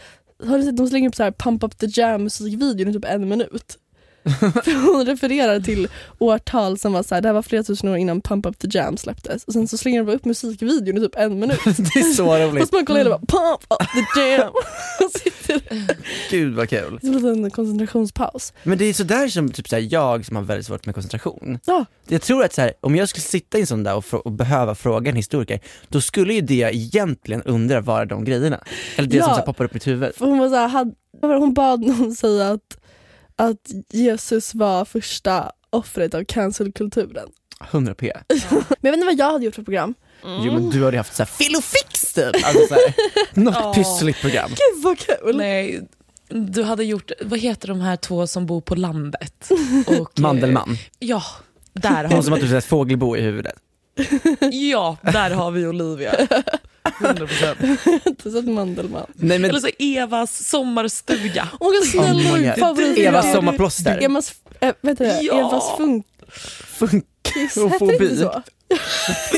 Har 0.47 0.57
du 0.57 0.63
sett, 0.63 0.77
de 0.77 0.87
slänger 0.87 1.09
upp 1.09 1.15
så 1.15 1.23
här 1.23 1.31
pump 1.31 1.63
up 1.63 1.77
the 1.77 1.87
jam 2.01 2.23
musikvideon 2.23 2.89
i 2.89 2.93
typ 2.93 3.05
en 3.05 3.29
minut. 3.29 3.77
För 4.39 4.93
hon 4.93 5.05
refererar 5.05 5.59
till 5.59 5.87
årtal 6.19 6.77
som 6.79 6.93
var 6.93 7.03
så 7.03 7.15
här, 7.15 7.21
det 7.21 7.27
här 7.29 7.33
var 7.33 7.41
flera 7.41 7.63
tusen 7.63 7.89
år 7.89 7.97
innan 7.97 8.21
Pump 8.21 8.45
Up 8.45 8.59
The 8.59 8.67
Jam 8.71 8.97
släpptes 8.97 9.43
och 9.43 9.53
sen 9.53 9.67
så 9.67 9.77
slänger 9.77 9.99
de 9.99 10.05
bara 10.05 10.15
upp 10.15 10.25
musikvideon 10.25 10.97
i 10.97 10.99
typ 11.01 11.15
en 11.15 11.39
minut. 11.39 11.59
Det 11.65 11.99
är 11.99 12.13
så 12.13 12.37
roligt. 12.37 12.59
Fast 12.61 12.73
man 12.73 12.85
kollar 12.85 12.99
hela 12.99 13.09
bara 13.09 13.19
Pump 13.39 13.63
Up 13.69 13.87
The 14.15 14.21
Jam 14.31 14.49
och 15.05 15.11
sitter 15.21 15.95
Gud 16.31 16.53
vad 16.55 16.69
kul. 16.69 16.99
som 17.01 17.09
en 17.15 17.21
liten 17.21 17.51
koncentrationspaus. 17.51 18.53
Men 18.63 18.77
det 18.77 18.85
är 18.85 18.93
sådär 18.93 19.27
som 19.27 19.51
typ 19.51 19.69
så 19.69 19.75
här, 19.75 19.87
jag 19.91 20.25
som 20.25 20.35
har 20.35 20.43
väldigt 20.43 20.65
svårt 20.65 20.85
med 20.85 20.95
koncentration. 20.95 21.59
Ja. 21.65 21.85
Jag 22.07 22.21
tror 22.21 22.43
att 22.43 22.53
så 22.53 22.61
här, 22.61 22.73
om 22.81 22.95
jag 22.95 23.09
skulle 23.09 23.21
sitta 23.23 23.57
i 23.57 23.61
en 23.61 23.67
sån 23.67 23.83
där 23.83 23.95
och, 23.95 24.13
och 24.25 24.31
behöva 24.31 24.75
fråga 24.75 25.09
en 25.09 25.15
historiker, 25.15 25.59
då 25.89 26.01
skulle 26.01 26.33
ju 26.33 26.41
det 26.41 26.55
jag 26.55 26.73
egentligen 26.73 27.41
undrar 27.41 27.81
vara 27.81 28.05
de 28.05 28.23
grejerna. 28.25 28.59
Eller 28.95 29.07
det 29.09 29.17
Ja. 29.17 29.23
som 29.23 29.33
så 29.33 29.39
här, 29.39 29.45
poppar 29.45 29.65
upp 29.65 29.71
i 29.71 29.73
mitt 29.75 29.87
huvud. 29.87 30.15
För 30.15 30.25
hon, 30.25 30.37
var 30.39 30.49
så 30.49 30.55
här, 30.55 30.85
det, 31.21 31.27
hon 31.27 31.53
bad 31.53 31.79
någon 31.79 32.15
säga 32.15 32.49
att, 32.51 32.77
att 33.35 33.71
Jesus 33.89 34.55
var 34.55 34.85
första 34.85 35.51
offret 35.69 36.13
av 36.13 36.23
cancelkulturen. 36.23 37.29
100 37.71 37.95
p. 37.95 38.11
Men 38.49 38.63
jag 38.81 38.91
vet 38.91 38.93
inte 38.93 39.05
vad 39.05 39.19
jag 39.19 39.31
hade 39.31 39.45
gjort 39.45 39.55
för 39.55 39.63
program. 39.63 39.93
Jo 40.23 40.53
men 40.53 40.69
du 40.69 40.83
hade 40.83 40.95
ju 40.95 40.97
haft 40.97 41.15
såhär 41.15 41.27
filofix 41.27 42.13
typ! 42.13 42.25
Alltså, 42.45 42.67
så 42.67 42.73
här, 42.73 42.93
något 43.33 43.55
Ja. 43.55 43.73
pyssligt 43.73 44.21
program. 44.21 44.49
Gud 44.49 44.83
vad 44.83 44.97
kul! 44.99 45.37
Nej, 45.37 45.87
du 46.29 46.63
hade 46.63 46.83
gjort, 46.83 47.11
vad 47.21 47.39
heter 47.39 47.67
de 47.67 47.81
här 47.81 47.95
två 47.95 48.27
som 48.27 48.45
bor 48.45 48.61
på 48.61 48.75
landet? 48.75 49.51
Och, 49.87 49.93
eh, 49.93 50.21
Mandelmann. 50.21 50.77
Ja, 50.99 51.23
där 51.73 51.89
har 52.03 52.03
Hon 52.03 52.23
som 52.23 52.33
har 52.33 52.39
vi, 52.39 52.49
typ 52.49 52.63
fågelbo 52.63 53.17
i 53.17 53.21
huvudet. 53.21 53.55
ja, 54.51 54.97
där 55.01 55.31
har 55.31 55.51
vi 55.51 55.67
Olivia. 55.67 56.15
100%. 56.99 58.07
Inte 58.07 58.31
sett 58.31 58.45
Mandelmann. 58.45 59.05
Nej 59.15 59.39
men 59.39 59.49
Eller 59.49 59.59
så 59.59 59.69
Evas 59.79 60.49
sommarstuga. 60.49 61.47
Åh 61.59 61.73
vad 61.73 61.83
snälla 61.83 62.53
Oh 62.53 62.59
favorit. 62.59 62.97
Evas 62.97 63.31
sommarplåster. 63.33 64.03
Emas, 64.03 64.33
äh, 64.59 64.73
det? 64.81 65.19
Ja. 65.21 65.39
Evas 65.39 65.77
funkis, 65.77 67.07
hette 67.25 67.43
det 67.43 67.49
Funkofobi. 67.49 67.93
inte 67.93 68.17
så? 68.17 68.41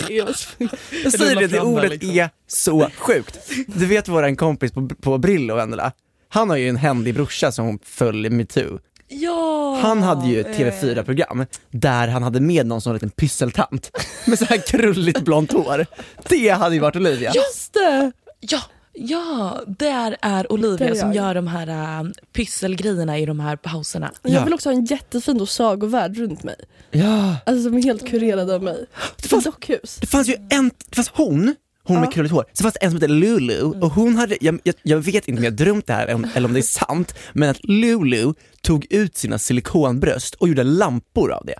Evas 0.13 0.45
funkis. 0.45 0.79
Jag 1.03 1.13
säger 1.13 1.35
det, 1.35 1.47
det 1.47 1.59
ordet 1.59 1.89
liksom. 1.91 2.09
är 2.09 2.29
så 2.47 2.89
sjukt. 2.97 3.39
Du 3.67 3.85
vet 3.85 4.07
våran 4.07 4.35
kompis 4.35 4.71
på, 4.71 4.89
på 5.01 5.17
Brillo, 5.17 5.55
Vendela? 5.55 5.91
Han 6.29 6.49
har 6.49 6.57
ju 6.57 6.69
en 6.69 6.75
händig 6.75 7.13
brorsa 7.13 7.51
som 7.51 7.79
följer 7.83 8.31
metoo. 8.31 8.79
Ja. 9.07 9.79
Han 9.81 10.03
hade 10.03 10.27
ju 10.27 10.39
ett 10.41 10.47
eh, 10.47 10.51
TV4-program 10.65 11.45
där 11.71 12.07
han 12.07 12.23
hade 12.23 12.39
med 12.39 12.67
någon 12.67 12.81
sån 12.81 12.93
liten 12.93 13.09
pysseltant 13.09 13.91
med 14.25 14.39
så 14.39 14.45
här 14.45 14.57
krulligt 14.67 15.21
blont 15.21 15.51
hår. 15.51 15.85
Det 16.29 16.49
hade 16.49 16.75
ju 16.75 16.81
varit 16.81 16.95
Olivia. 16.95 17.31
Just 17.35 17.73
det! 17.73 18.11
Ja, 18.39 18.59
ja, 18.93 19.61
där 19.67 20.17
är 20.21 20.43
Där 20.43 20.51
Olivia 20.51 20.89
är 20.89 20.95
som 20.95 21.13
jag. 21.13 21.25
gör 21.25 21.35
de 21.35 21.47
här 21.47 21.67
äh, 22.03 22.09
pysselgrejerna 22.33 23.17
i 23.19 23.25
de 23.25 23.39
här 23.39 23.55
pauserna. 23.55 24.11
Ja. 24.21 24.29
Jag 24.29 24.43
vill 24.43 24.53
också 24.53 24.69
ha 24.69 24.73
en 24.75 24.85
jättefin 24.85 25.41
och 25.41 25.49
sagovärld 25.49 26.17
runt 26.17 26.43
mig. 26.43 26.55
Ja. 26.91 27.35
Alltså 27.45 27.63
som 27.63 27.77
är 27.77 27.83
helt 27.83 28.07
kurerad 28.07 28.51
av 28.51 28.63
mig. 28.63 28.85
Det 29.21 29.27
fanns, 29.27 29.43
Dockhus. 29.43 29.97
det 30.01 30.07
fanns 30.07 30.27
ju 30.29 30.35
en, 30.49 30.71
det 30.89 30.95
fanns 30.95 31.11
hon, 31.13 31.55
hon 31.87 31.99
med 31.99 32.13
krulligt 32.13 32.33
hår, 32.33 32.45
sen 32.53 32.63
fanns 32.63 32.73
det 32.73 32.85
en 32.85 32.91
som 32.91 33.01
hette 33.01 33.13
Lulu 33.13 33.61
och 33.61 33.91
hon 33.91 34.15
hade, 34.15 34.37
jag, 34.41 34.59
jag, 34.63 34.75
jag 34.83 34.97
vet 34.97 35.27
inte 35.27 35.39
om 35.39 35.43
jag 35.43 35.51
har 35.51 35.57
drömt 35.57 35.87
det 35.87 35.93
här 35.93 36.07
eller- 36.07 36.29
eller 36.35 36.47
om 36.47 36.53
det 36.53 36.59
är 36.59 36.61
sant, 36.61 37.15
men 37.33 37.49
att 37.49 37.59
Lulu 37.63 38.33
tog 38.61 38.85
ut 38.89 39.17
sina 39.17 39.39
silikonbröst 39.39 40.35
och 40.35 40.47
gjorde 40.47 40.63
lampor 40.63 41.31
av 41.31 41.45
det. 41.45 41.55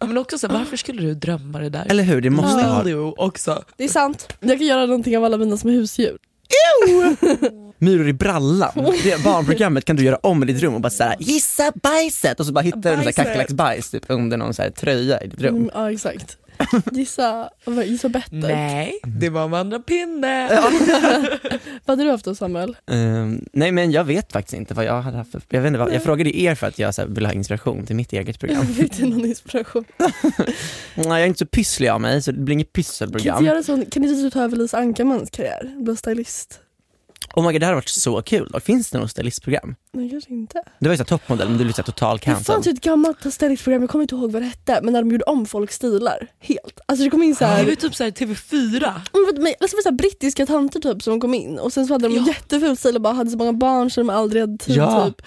Men 0.00 0.18
också 0.18 0.38
så 0.38 0.46
här, 0.48 0.58
varför 0.58 0.76
skulle 0.76 1.02
du 1.02 1.14
drömma 1.14 1.58
det 1.58 1.68
där? 1.70 1.86
Eller 1.90 2.02
hur? 2.04 2.20
Det 2.20 2.30
måste 2.30 2.62
ha... 2.66 2.82
Lulu 2.82 3.00
också. 3.16 3.64
Det 3.76 3.84
är 3.84 3.88
sant. 3.88 4.28
Jag 4.40 4.58
kan 4.58 4.66
göra 4.66 4.86
någonting 4.86 5.16
av 5.18 5.24
alla 5.24 5.36
mina 5.36 5.56
små 5.56 5.70
husdjur. 5.70 6.18
Myror 7.78 8.08
i 8.08 8.12
brallan, 8.12 8.72
det 9.02 9.24
barnprogrammet 9.24 9.84
kan 9.84 9.96
du 9.96 10.04
göra 10.04 10.16
om 10.16 10.42
i 10.42 10.46
ditt 10.46 10.62
rum 10.62 10.74
och 10.74 10.80
bara 10.80 10.90
såhär 10.90 11.16
gissa 11.18 11.72
bajset 11.82 12.40
och 12.40 12.46
så 12.46 12.52
bara 12.52 12.60
hittar 12.60 12.96
du 12.96 13.12
kackerlacksbajs 13.12 13.90
typ 13.90 14.04
under 14.08 14.36
någon 14.36 14.54
så 14.54 14.62
här 14.62 14.70
tröja 14.70 15.22
i 15.22 15.26
ditt 15.28 15.40
rum. 15.40 15.56
Mm, 15.56 15.70
ja 15.74 15.92
exakt. 15.92 16.36
Gissa, 16.92 17.50
gissa 17.84 18.08
bettet. 18.08 18.32
Nej, 18.32 19.00
det 19.02 19.28
var 19.28 19.44
Amanda 19.44 19.78
Pinne. 19.78 20.48
Vad 21.84 21.98
hade 21.98 22.04
du 22.04 22.10
haft 22.10 22.24
då 22.24 22.34
Samuel? 22.34 22.76
Ehm, 22.90 23.44
nej 23.52 23.72
men 23.72 23.90
jag 23.90 24.04
vet 24.04 24.32
faktiskt 24.32 24.54
inte 24.56 24.74
vad 24.74 24.84
jag 24.84 25.02
hade 25.02 25.16
haft 25.16 25.32
för, 25.32 25.42
jag, 25.48 25.60
vet 25.60 25.68
inte 25.68 25.78
vad, 25.78 25.94
jag 25.94 26.02
frågade 26.02 26.38
er 26.38 26.54
för 26.54 26.66
att 26.66 26.78
jag 26.78 26.94
så 26.94 27.02
här, 27.02 27.08
ville 27.08 27.28
ha 27.28 27.32
inspiration 27.32 27.86
till 27.86 27.96
mitt 27.96 28.12
eget 28.12 28.40
program. 28.40 28.66
Fick 28.74 28.96
du 28.96 29.06
någon 29.06 29.24
inspiration? 29.24 29.84
Nej 30.94 31.06
jag 31.06 31.20
är 31.20 31.26
inte 31.26 31.38
så 31.38 31.46
pysslig 31.46 31.88
av 31.88 32.00
mig 32.00 32.22
så 32.22 32.32
det 32.32 32.38
blir 32.38 32.52
inget 32.54 32.66
Kan, 32.66 32.72
pysselprogram. 32.72 33.36
inte 33.38 33.50
göra 33.50 33.62
sån, 33.62 33.86
kan 33.86 34.04
inte 34.04 34.22
du 34.22 34.30
ta 34.30 34.42
över 34.42 34.56
Lisa 34.56 34.78
Ankarmans 34.78 35.30
karriär? 35.30 35.74
Bli 35.84 35.96
stylist? 35.96 36.60
Oh 37.34 37.46
my 37.46 37.52
god 37.52 37.60
det 37.60 37.66
här 37.66 37.72
har 37.72 37.76
varit 37.80 37.88
så 37.88 38.22
kul 38.22 38.48
då. 38.52 38.60
Finns 38.60 38.90
det 38.90 38.98
något 38.98 39.10
stylistprogram? 39.10 39.74
Nej 39.92 40.10
kanske 40.10 40.30
inte. 40.30 40.62
Det 40.78 40.88
var 40.88 40.92
ju 40.92 40.96
så 40.96 41.02
här 41.02 41.08
toppmodell 41.08 41.48
men 41.48 41.58
du 41.58 41.72
så 41.72 41.76
här 41.76 41.82
total 41.84 42.16
Det 42.16 42.24
cancel. 42.24 42.44
fanns 42.54 42.66
ju 42.66 42.70
ett 42.70 42.80
gammalt 42.80 43.34
stylistprogram, 43.34 43.82
jag 43.82 43.90
kommer 43.90 44.02
inte 44.02 44.14
ihåg 44.14 44.32
vad 44.32 44.42
det 44.42 44.46
hette, 44.46 44.80
men 44.82 44.92
när 44.92 45.02
de 45.02 45.10
gjorde 45.10 45.24
om 45.24 45.46
folks 45.46 45.74
stilar 45.74 46.26
helt. 46.40 46.80
Alltså 46.86 47.04
det 47.04 47.10
kom 47.10 47.22
in 47.22 47.36
så 47.36 47.44
Det 47.44 47.50
här, 47.50 47.62
var 47.62 47.70
ju 47.70 47.76
typ 47.76 47.94
såhär 47.94 48.10
TV4. 48.10 48.92
Men 49.12 49.26
vet- 49.26 49.42
men- 49.42 49.54
alltså, 49.60 49.76
det 49.76 49.78
var 49.78 49.82
så 49.82 49.88
här 49.88 49.96
brittiska 49.96 50.46
tanter 50.46 50.80
typ 50.80 51.02
som 51.02 51.20
kom 51.20 51.34
in 51.34 51.58
och 51.58 51.72
sen 51.72 51.86
så 51.86 51.94
hade 51.94 52.08
de 52.08 52.14
Ja. 52.16 52.24
jätteful 52.26 52.76
stil 52.76 52.94
och 52.96 53.02
bara 53.02 53.14
hade 53.14 53.30
så 53.30 53.36
många 53.36 53.52
barn 53.52 53.90
så 53.90 54.00
de 54.00 54.10
aldrig 54.10 54.42
hade 54.42 54.58
tid 54.58 54.76
Ja. 54.76 55.06
typ. 55.06 55.26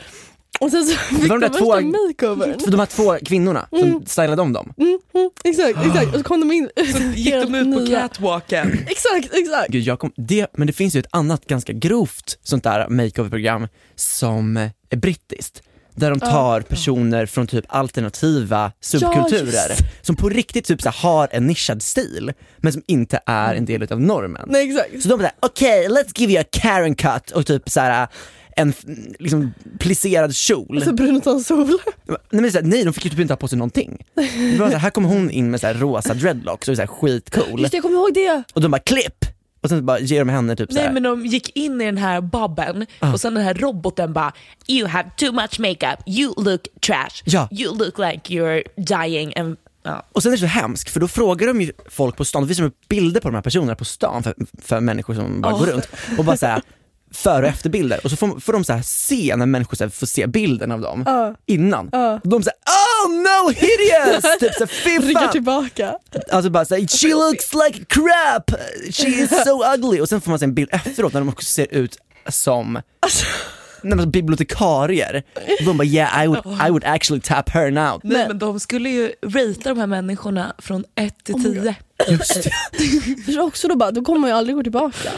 Och 0.60 0.72
sen 0.72 0.84
så 0.86 0.96
fick 0.96 1.30
var 1.30 1.40
de 1.40 1.50
de 1.50 1.58
två- 1.58 1.82
makeovern. 1.82 2.60
För 2.60 2.72
de 2.72 2.80
här 2.80 2.86
två 2.88 3.18
kvinnorna 3.26 3.68
som 3.70 4.04
stylade 4.06 4.42
om 4.42 4.54
dem. 4.54 4.74
Mm, 4.78 5.00
mm, 5.14 5.30
exakt, 5.44 5.86
exakt. 5.86 6.08
Och 6.08 6.18
så 6.18 6.24
kom 6.24 6.40
de 6.40 6.52
in 6.52 6.70
Gick 7.16 7.34
de 7.34 7.56
ut 7.56 7.74
på 7.74 7.80
nya. 7.80 8.00
catwalken? 8.00 8.72
Exakt, 8.88 9.34
exakt. 9.34 9.70
Gud, 9.72 9.84
jag 9.84 10.00
kom, 10.00 10.12
det, 10.16 10.48
men 10.54 10.68
det 10.68 10.74
finns 10.74 10.96
ju 10.96 11.00
ett 11.00 11.08
annat 11.12 11.46
ganska 11.48 11.74
grovt 11.74 12.38
sånt 12.44 12.64
där 12.64 12.88
makeover-program 12.90 13.68
som 13.96 14.58
är 14.90 14.98
brittiskt. 14.98 15.62
Där 15.96 16.10
de 16.10 16.20
tar 16.20 16.62
personer 16.62 17.26
från 17.26 17.48
typ 17.48 17.66
alternativa 17.68 18.72
subkulturer 18.82 19.70
just. 19.70 19.82
som 20.02 20.16
på 20.16 20.30
riktigt 20.30 20.66
typ 20.66 20.82
så 20.82 20.90
har 20.90 21.28
en 21.32 21.48
nischad 21.48 21.82
stil 21.82 22.32
men 22.58 22.74
som 22.74 22.82
inte 22.88 23.20
är 23.26 23.56
en 23.56 23.66
del 23.66 23.94
av 23.94 24.02
normen. 24.02 24.48
Nej 24.52 24.70
exakt. 24.70 25.04
Så 25.04 25.10
de 25.10 25.20
bara 25.20 25.32
okej, 25.40 25.88
let's 25.90 26.12
give 26.16 26.34
you 26.34 26.42
a 26.42 26.46
Karen 26.52 26.96
cut 26.96 27.32
och 27.32 27.46
typ 27.46 27.70
så 27.70 27.80
här 27.80 28.08
en 28.62 28.74
liksom 29.20 29.54
plisserad 29.80 30.36
kjol. 30.36 30.82
Så 30.82 30.94
brun 30.94 31.16
utan 31.18 31.44
sol. 31.44 31.68
Nej, 32.08 32.18
men 32.42 32.52
så 32.52 32.58
här, 32.58 32.66
nej 32.66 32.84
de 32.84 32.94
fick 32.94 33.04
ju 33.06 33.10
typ 33.10 33.20
inte 33.20 33.34
ha 33.34 33.38
på 33.38 33.48
sig 33.48 33.58
någonting. 33.58 34.06
Det 34.16 34.58
var 34.60 34.68
så 34.68 34.72
här, 34.74 34.80
här 34.80 34.90
kommer 34.90 35.10
hon 35.10 35.32
in 35.32 35.52
med 35.52 35.60
så 35.62 35.68
här 35.68 35.74
rosa 35.74 36.14
dreadlocks 36.14 36.68
och 36.68 36.72
är 36.72 36.76
så 36.76 36.82
här 36.82 36.88
skitcool. 36.88 37.60
Just 37.62 37.72
det, 37.72 37.78
jag 37.78 37.84
kommer 37.84 37.96
ihåg 37.96 38.14
det. 38.14 38.44
Och 38.54 38.62
de 38.62 38.72
bara 38.72 38.80
klipp! 38.80 39.26
Och 39.62 39.70
sen 39.70 39.86
bara 39.86 40.00
ger 40.00 40.20
de 40.20 40.30
henne 40.30 40.56
typ 40.56 40.72
så 40.72 40.76
Nej 40.80 40.94
men 40.94 41.04
de 41.04 41.26
gick 41.26 41.58
in 41.58 41.82
i 41.82 41.86
den 41.86 41.98
här 41.98 42.22
bobben 42.22 42.86
och 43.14 43.22
sen 43.22 43.34
den 43.34 43.44
här 43.44 43.54
roboten 43.54 44.14
bara 44.14 44.34
You 44.68 44.88
have 44.88 45.10
too 45.18 45.32
much 45.32 45.60
makeup, 45.60 46.00
you 46.08 46.34
look 46.38 46.62
trash, 46.82 47.24
Ja. 47.26 47.48
you 47.52 47.78
look 47.78 47.98
like 48.00 48.34
you're 48.34 48.64
dying 48.78 49.34
and 49.38 49.58
ja. 49.84 50.06
Och 50.12 50.24
sen 50.24 50.32
är 50.32 50.36
det 50.38 50.42
så 50.42 50.46
hemskt 50.46 50.90
för 50.90 51.00
då 51.00 51.08
frågar 51.08 51.48
de 51.48 51.62
ju 51.62 51.72
folk 51.90 52.18
på 52.18 52.26
stan, 52.26 52.42
då 52.42 52.48
visar 52.48 52.64
de 52.64 52.68
upp 52.68 52.88
bilder 52.90 53.22
på 53.22 53.28
de 53.28 53.36
här 53.36 53.42
personerna 53.42 53.76
på 53.76 53.86
stan 53.86 54.24
för, 54.24 54.34
för 54.62 54.80
människor 54.80 55.14
som 55.14 55.42
bara 55.42 55.54
Oh. 55.54 55.60
går 55.60 55.66
runt 55.66 55.88
och 56.18 56.26
bara 56.26 56.38
såhär 56.38 56.62
före 57.12 57.42
och 57.46 57.50
efterbilder 57.50 58.00
och 58.04 58.10
så 58.10 58.16
får, 58.18 58.40
får 58.40 58.54
de 58.54 58.64
så 58.64 58.74
här 58.74 58.82
se 58.82 59.36
när 59.36 59.46
människor 59.46 59.76
så 59.76 59.84
här 59.84 59.90
får 59.92 60.06
se 60.08 60.28
bilden 60.28 60.72
av 60.72 60.82
dem 60.82 61.04
Ja. 61.06 61.36
innan. 61.46 61.86
Och 62.24 62.30
de 62.30 62.44
säger 62.44 62.58
oh 62.66 63.10
no 63.12 63.50
hideous! 63.52 64.40
typ 64.40 64.54
såhär 64.54 64.66
fy 64.68 64.98
Ryggar 65.08 65.28
tillbaka. 65.28 65.96
Alltså 66.32 66.50
bara 66.50 66.66
såhär 66.66 66.88
she 66.88 67.08
looks 67.08 67.54
like 67.54 67.86
crap, 67.86 68.52
she 68.92 69.08
is 69.08 69.30
so 69.30 69.74
ugly 69.76 70.00
och 70.02 70.10
sen 70.10 70.22
får 70.22 70.30
man 70.32 70.40
se 70.40 70.46
en 70.46 70.54
bild 70.54 70.70
efteråt 70.72 71.14
när 71.14 71.22
de 71.22 71.30
också 71.30 71.46
ser 71.46 71.74
ut 71.74 71.98
som 72.30 72.82
Alltså, 73.00 73.26
Nej, 73.84 73.98
men 73.98 74.12
bybliotekarier. 74.12 75.24
Och 75.60 75.66
de 75.66 75.78
bara 75.78 75.84
yeah 75.84 76.24
I 76.24 76.28
would, 76.28 76.46
I 76.68 76.70
would 76.70 76.84
actually 76.86 77.22
tap 77.22 77.50
her 77.50 77.72
now. 77.72 78.00
Nej 78.04 78.28
men 78.28 78.40
de 78.40 78.60
skulle 78.60 78.90
ju 78.90 79.12
ratea 79.26 79.74
de 79.74 79.78
här 79.80 79.88
människorna 79.88 80.54
från 80.58 80.86
1 80.96 81.24
till 81.24 81.44
10. 81.44 81.76
Just 82.08 82.44
det. 82.44 82.52
för 83.26 83.40
också 83.40 83.68
då 83.68 83.76
bara, 83.76 83.92
då 83.92 84.02
kommer 84.02 84.20
man 84.20 84.30
ju 84.30 84.36
aldrig 84.36 84.56
gå 84.56 84.64
tillbaka. 84.64 85.10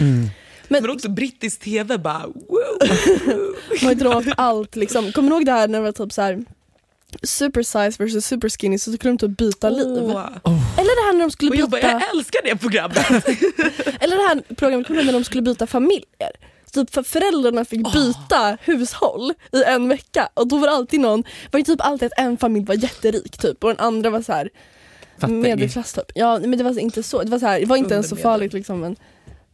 Men 0.71 0.81
Men 0.81 0.91
också 0.91 1.09
brittisk 1.09 1.59
tv 1.59 1.97
bara 1.97 2.27
wow. 2.27 2.37
man 3.69 3.77
har 3.81 3.89
ju 3.89 3.95
dragit 3.95 4.33
allt 4.37 4.75
liksom. 4.75 5.11
Kommer 5.11 5.29
du 5.29 5.35
ihåg 5.35 5.45
det 5.45 5.51
här 5.51 5.67
när 5.67 5.79
det 5.79 5.83
var 5.83 5.91
typ 5.91 6.13
så 6.13 6.21
här 6.21 6.45
super 7.23 7.63
size 7.63 8.03
versus 8.03 8.25
super 8.25 8.49
skinny 8.49 8.77
så 8.77 8.93
skulle 8.93 9.11
de 9.11 9.17
typ 9.17 9.37
byta 9.37 9.69
liv. 9.69 10.03
Åh. 10.43 10.79
Eller 10.79 11.01
det 11.01 11.07
här 11.07 11.13
när 11.13 11.19
de 11.19 11.31
skulle 11.31 11.51
Och 11.51 11.57
jag, 11.57 11.69
bara, 11.69 11.81
byta, 11.81 11.91
jag 11.91 12.15
älskar 12.15 12.39
det 12.43 12.55
programmet. 12.55 13.09
eller 14.01 14.17
det 14.17 14.23
här 14.23 14.55
programmet 14.55 14.87
kommer 14.87 15.03
när 15.03 15.13
de 15.13 15.23
skulle 15.23 15.41
byta 15.41 15.67
familjer. 15.67 16.31
Typ 16.73 16.93
för 16.93 17.03
föräldrarna 17.03 17.65
fick 17.65 17.93
byta 17.93 18.57
hushåll 18.61 19.33
i 19.51 19.63
en 19.63 19.89
vecka 19.89 20.29
och 20.33 20.47
då 20.47 20.57
var 20.57 20.67
det 20.67 20.73
alltid 20.73 20.99
någon, 20.99 21.23
var 21.51 21.57
ju 21.57 21.63
typ 21.63 21.81
alltid 21.81 22.05
att 22.05 22.19
en 22.19 22.37
familj 22.37 22.65
var 22.65 22.75
jätterik 22.75 23.37
typ 23.37 23.63
och 23.63 23.69
den 23.69 23.79
andra 23.79 24.09
var 24.09 24.21
så 24.21 24.33
här 24.33 24.49
Fattig. 25.19 25.35
medelklass 25.35 25.93
typ. 25.93 26.11
Ja 26.15 26.39
men 26.39 26.57
det 26.57 26.63
var 26.63 26.79
inte 26.79 27.03
så, 27.03 27.23
det 27.23 27.31
var, 27.31 27.39
så 27.39 27.45
här, 27.45 27.59
det 27.59 27.65
var 27.65 27.77
inte 27.77 27.93
ens 27.93 28.09
så 28.09 28.15
farligt 28.15 28.53
liksom 28.53 28.79
men, 28.79 28.95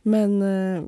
men, 0.02 0.42
eh, 0.42 0.84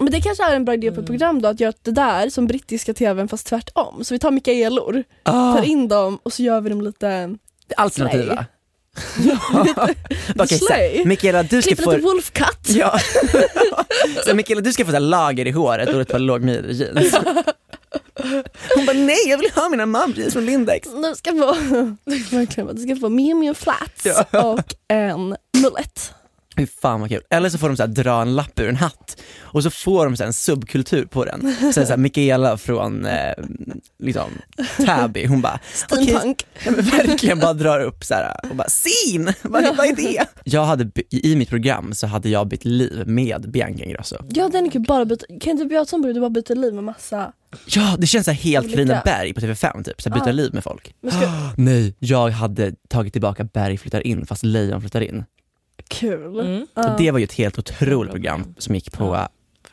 men 0.00 0.12
det 0.12 0.20
kanske 0.20 0.44
är 0.44 0.54
en 0.56 0.64
bra 0.64 0.74
idé 0.74 0.86
Mm. 0.86 0.94
på 0.94 1.00
ett 1.00 1.06
program 1.06 1.42
då 1.42 1.48
att 1.48 1.60
göra 1.60 1.72
det 1.82 1.90
där 1.90 2.30
som 2.30 2.46
brittiska 2.46 2.94
tvn 2.94 3.28
fast 3.28 3.46
tvärtom. 3.46 4.04
Så 4.04 4.14
vi 4.14 4.18
tar 4.18 4.30
Mikaelor, 4.30 5.04
Ah, 5.22 5.54
tar 5.56 5.62
in 5.62 5.88
dem 5.88 6.18
och 6.22 6.32
så 6.32 6.42
gör 6.42 6.60
vi 6.60 6.70
dem 6.70 6.80
lite 6.80 7.36
alternativa. 7.76 8.44
Okej, 10.38 10.58
så 10.58 10.66
Slay. 10.66 10.96
här, 10.98 11.04
Mikaela 11.04 11.42
du 11.42 11.62
ska 11.62 11.68
Klipper 11.68 11.82
få 11.84 11.90
lite 11.92 12.02
wolfcut. 12.04 12.68
Ja. 12.68 12.98
så 14.26 14.34
Mikaela 14.34 14.60
du 14.60 14.72
ska 14.72 14.84
få 14.84 14.92
så 14.92 14.98
lager 14.98 15.46
i 15.46 15.50
håret 15.50 15.88
och 15.88 16.00
ett 16.00 16.08
par 16.08 16.18
lågmidjade 16.18 16.72
jeans. 16.72 17.14
Hon 18.76 18.86
bara 18.86 18.92
nej 18.96 19.16
jag 19.28 19.38
vill 19.38 19.50
ha 19.54 19.68
mina 19.68 19.86
momjeans 19.86 20.32
från 20.32 20.46
Lindex. 20.46 20.88
Du 20.88 21.14
ska 21.16 21.30
få, 21.30 21.54
verkligen, 22.36 22.76
du 22.76 22.82
ska 22.82 22.96
få 22.96 23.08
Miu 23.08 23.54
flats 23.54 24.04
Ja. 24.32 24.42
och 24.42 24.74
en 24.88 25.36
mullet. 25.56 26.12
Fy 26.60 26.66
fan 26.82 27.00
vad 27.00 27.08
kul. 27.08 27.22
Eller 27.30 27.48
så 27.48 27.58
får 27.58 27.68
de 27.68 27.76
så 27.76 27.86
dra 27.86 28.22
en 28.22 28.34
lapp 28.36 28.60
ur 28.60 28.68
en 28.68 28.76
hatt 28.76 29.20
och 29.40 29.62
så 29.62 29.70
får 29.70 30.04
de 30.04 30.16
så 30.16 30.24
en 30.24 30.32
subkultur 30.32 31.04
på 31.04 31.24
den. 31.24 31.54
Så, 31.60 31.72
så 31.72 31.90
här, 31.90 31.96
Mikaela 31.96 32.56
från 32.58 33.06
eh, 33.06 33.32
liksom, 33.98 34.30
Täby, 34.76 35.26
hon 35.26 35.40
bara 35.40 35.60
Steampunk. 35.74 36.46
Ja, 36.64 36.70
men 36.70 36.84
verkligen 36.84 37.38
bara 37.38 37.52
drar 37.52 37.80
upp 37.80 38.04
så 38.04 38.14
här 38.14 38.36
och 38.50 38.56
bara 38.56 38.68
scene, 38.68 39.34
vad, 39.42 39.76
vad 39.76 39.86
är 39.86 39.96
det? 39.96 40.26
Jag 40.44 40.64
hade, 40.64 40.90
I 41.10 41.36
mitt 41.36 41.48
program 41.48 41.94
så 41.94 42.06
hade 42.06 42.28
jag 42.28 42.48
bytt 42.48 42.64
liv 42.64 43.02
med 43.06 43.50
Bianca 43.50 43.84
Ingrosso. 43.84 44.16
Ja 44.28 44.48
den 44.48 44.70
kan 44.70 44.82
bara 44.82 45.04
byta, 45.04 45.26
kan 45.40 45.50
inte 45.50 45.64
Björnsson 45.64 46.02
börja 46.02 46.20
bara 46.20 46.30
byta 46.30 46.54
liv 46.54 46.74
med 46.74 46.84
massa 46.84 47.32
Ja 47.66 47.96
det 47.98 48.06
känns 48.06 48.24
så 48.24 48.32
helt. 48.32 48.70
Carina 48.70 49.02
Berg 49.04 49.34
på 49.34 49.40
TV5 49.40 49.82
typ, 49.84 50.02
så 50.02 50.10
byta 50.10 50.26
Ja. 50.26 50.32
liv 50.32 50.54
med 50.54 50.64
folk. 50.64 50.94
Ska- 51.10 51.32
Nej, 51.56 51.94
jag 51.98 52.28
hade 52.30 52.72
tagit 52.88 53.12
tillbaka 53.12 53.44
Berg 53.44 53.78
flyttar 53.78 54.06
in 54.06 54.26
fast 54.26 54.42
Lejon 54.44 54.80
flyttar 54.80 55.00
in. 55.00 55.24
Kul. 55.90 56.40
Mm. 56.40 56.66
Och 56.74 56.98
det 56.98 57.10
var 57.10 57.18
ju 57.18 57.24
ett 57.24 57.32
helt 57.32 57.58
otroligt 57.58 58.10
program 58.10 58.54
som 58.58 58.74
gick 58.74 58.92
på, 58.92 59.04
Ja, 59.04 59.28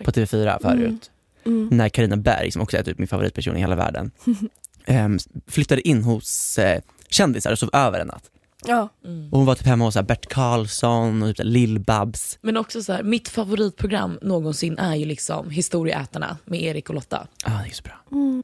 på 0.05 0.11
TV4 0.11 0.61
förut. 0.61 1.11
Mm. 1.45 1.67
När 1.71 1.89
Carina 1.89 2.17
Berg, 2.17 2.51
som 2.51 2.61
också 2.61 2.77
är 2.77 2.83
typ 2.83 2.97
min 2.97 3.07
favoritperson 3.07 3.57
i 3.57 3.59
hela 3.59 3.75
världen, 3.75 4.11
ehm, 4.85 5.17
flyttade 5.47 5.87
in 5.87 6.03
hos 6.03 6.57
eh, 6.57 6.81
kändisar 7.09 7.51
och 7.51 7.59
sov 7.59 7.69
över 7.73 7.99
en 7.99 8.07
natt. 8.07 8.31
Ja. 8.65 8.89
Och 9.31 9.37
hon 9.37 9.45
var 9.45 9.55
typ 9.55 9.65
hemma 9.65 9.85
hos 9.85 9.93
så 9.93 10.03
Bert 10.03 10.29
Karlsson 10.29 11.23
och 11.23 11.35
typ 11.35 11.45
Lill-Babs. 11.45 12.37
Men 12.41 12.57
också 12.57 12.83
så 12.83 12.93
här, 12.93 13.03
mitt 13.03 13.29
favoritprogram 13.29 14.19
någonsin 14.21 14.77
är 14.77 14.95
ju 14.95 15.05
liksom 15.05 15.49
Historieätarna 15.49 16.37
med 16.45 16.61
Erik 16.61 16.89
och 16.89 16.95
Lotta. 16.95 17.27
Ja, 17.45 17.51
det 17.63 17.69
är 17.69 17.73
så 17.73 17.83
bra. 17.83 17.95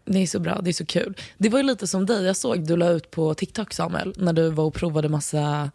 Det 0.05 0.19
är 0.19 0.27
så 0.27 0.39
bra, 0.39 0.61
det 0.61 0.69
är 0.69 0.73
så 0.73 0.85
kul. 0.85 1.17
Det 1.37 1.49
var 1.49 1.59
ju 1.59 1.63
lite 1.63 1.87
som 1.87 2.05
dig, 2.05 2.25
jag 2.25 2.35
såg 2.35 2.67
du 2.67 2.75
la 2.75 2.89
ut 2.89 3.11
på 3.11 3.33
TikTok 3.33 3.73
Samuel, 3.73 4.13
när 4.17 4.33
du 4.33 4.49
var 4.49 4.63
och 4.63 4.73
provade 4.73 5.09
massa 5.09 5.71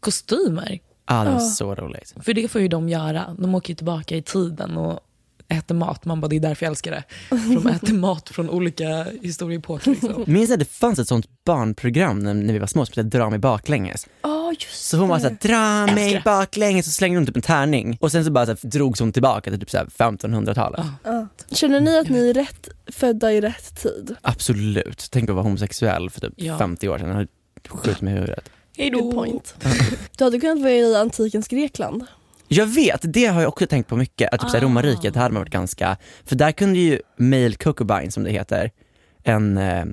kostymer. 0.00 0.78
Var 1.10 1.38
så 1.38 1.74
roligt. 1.74 2.14
För 2.22 2.34
det 2.34 2.48
får 2.48 2.60
ju 2.60 2.68
de 2.68 2.88
göra, 2.88 3.36
de 3.38 3.54
åker 3.54 3.68
ju 3.70 3.74
tillbaka 3.74 4.16
i 4.16 4.22
tiden 4.22 4.76
och 4.76 5.00
äter 5.48 5.74
mat. 5.74 6.04
Man 6.04 6.20
bara, 6.20 6.28
det 6.28 6.36
är 6.36 6.40
därför 6.40 6.66
jag 6.66 6.70
älskar 6.70 6.90
det. 6.90 7.04
För 7.28 7.54
de 7.54 7.66
äter 7.66 7.94
mat 7.94 8.28
från 8.28 8.50
olika 8.50 9.06
historieepoker. 9.22 9.90
Liksom. 9.90 10.24
Minns 10.32 10.50
att 10.50 10.58
det 10.58 10.64
fanns 10.64 10.98
ett 10.98 11.08
sånt 11.08 11.44
barnprogram 11.44 12.18
när, 12.18 12.34
när 12.34 12.52
vi 12.52 12.58
var 12.58 12.66
små 12.66 12.86
som 12.86 12.92
hette 13.04 13.18
Dra 13.18 13.30
mig 13.30 13.38
baklänges. 13.38 14.06
Ja 14.22 14.52
just 14.52 14.88
Så 14.88 14.96
hon 14.96 15.08
var 15.08 15.18
såhär, 15.18 15.36
dra 15.40 15.94
mig 15.94 16.22
baklänges 16.24 16.86
och 16.86 16.92
slängde 16.92 17.18
hon 17.18 17.26
typ 17.26 17.36
en 17.36 17.42
tärning 17.42 17.98
och 18.00 18.12
sen 18.12 18.24
så 18.24 18.30
bara 18.30 18.46
så 18.46 18.52
här, 18.52 18.70
drogs 18.70 19.00
hon 19.00 19.12
tillbaka 19.12 19.50
till 19.50 19.60
typ 19.60 19.70
så 19.70 19.78
här 19.78 19.86
1500-talet. 19.86 20.80
Ja. 21.04 21.26
Känner 21.52 21.80
ni 21.80 21.98
att 21.98 22.08
ni 22.08 22.28
är 22.30 22.34
rätt 22.34 22.68
födda 22.86 23.32
i 23.32 23.40
rätt 23.40 23.82
tid? 23.82 24.16
Absolut. 24.22 25.08
Tänk 25.10 25.30
att 25.30 25.34
vara 25.34 25.44
homosexuell 25.44 26.10
för 26.10 26.20
typ 26.20 26.32
Ja. 26.36 26.58
50 26.58 26.88
år 26.88 26.98
sedan. 26.98 27.08
Jag 27.08 27.14
har 27.16 27.26
skjutit 27.68 28.00
mig 28.00 28.14
i 28.14 28.16
huvudet. 28.16 28.50
Hej 28.76 28.90
Good 28.90 29.14
point. 29.14 29.54
Du 30.18 30.24
hade 30.24 30.40
kunnat 30.40 30.58
vara 30.60 30.72
i 30.72 30.96
antikens 30.96 31.48
Grekland. 31.48 32.04
Jag 32.48 32.66
vet, 32.66 33.00
det 33.02 33.26
har 33.26 33.40
jag 33.40 33.48
också 33.48 33.66
tänkt 33.66 33.88
på 33.88 33.96
mycket. 33.96 34.34
Att 34.34 34.40
typ 34.40 34.54
Ah. 34.54 34.60
romarriket, 34.60 35.16
hade 35.16 35.34
man 35.34 35.40
varit 35.40 35.52
ganska, 35.52 35.96
för 36.24 36.36
där 36.36 36.52
kunde 36.52 36.78
ju 36.78 37.00
male 37.16 37.52
concubine 37.54 38.10
som 38.10 38.24
det 38.24 38.30
heter, 38.30 38.70
en, 39.22 39.58
eh, 39.58 39.84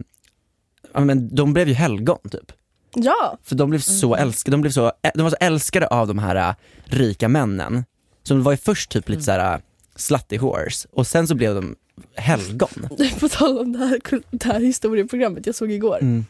ja 0.94 1.00
men 1.00 1.36
de 1.36 1.54
blev 1.54 1.68
ju 1.68 1.74
helgon 1.74 2.20
typ. 2.32 2.52
Ja, 2.96 3.38
För 3.44 3.56
de 3.56 3.70
blev 3.70 3.80
så 3.80 4.16
älskade, 4.16 4.54
de, 4.54 4.62
blev 4.62 4.72
så, 4.72 4.92
de 5.14 5.22
var 5.24 5.30
så 5.30 5.36
älskade 5.40 5.88
av 5.88 6.08
de 6.08 6.20
här 6.20 6.36
äh, 6.36 6.54
rika 6.86 7.28
männen. 7.28 7.86
Så 8.24 8.34
de 8.34 8.44
var 8.44 8.52
ju 8.52 8.58
först 8.58 8.92
typ 8.92 9.10
lite 9.10 9.22
såhär 9.22 9.54
äh, 9.54 9.60
slutty 9.96 10.38
horse 10.38 10.88
och 10.92 11.08
sen 11.08 11.28
så 11.28 11.36
blev 11.36 11.56
de 11.56 11.76
helgon. 12.16 12.90
på 13.20 13.30
tal 13.30 13.58
om 13.60 13.72
det 13.74 13.80
här, 13.80 14.00
det 14.32 14.44
här 14.46 14.60
historieprogrammet 14.60 15.46
jag 15.46 15.56
såg 15.56 15.72
igår. 15.72 15.98
Mm. 16.02 16.26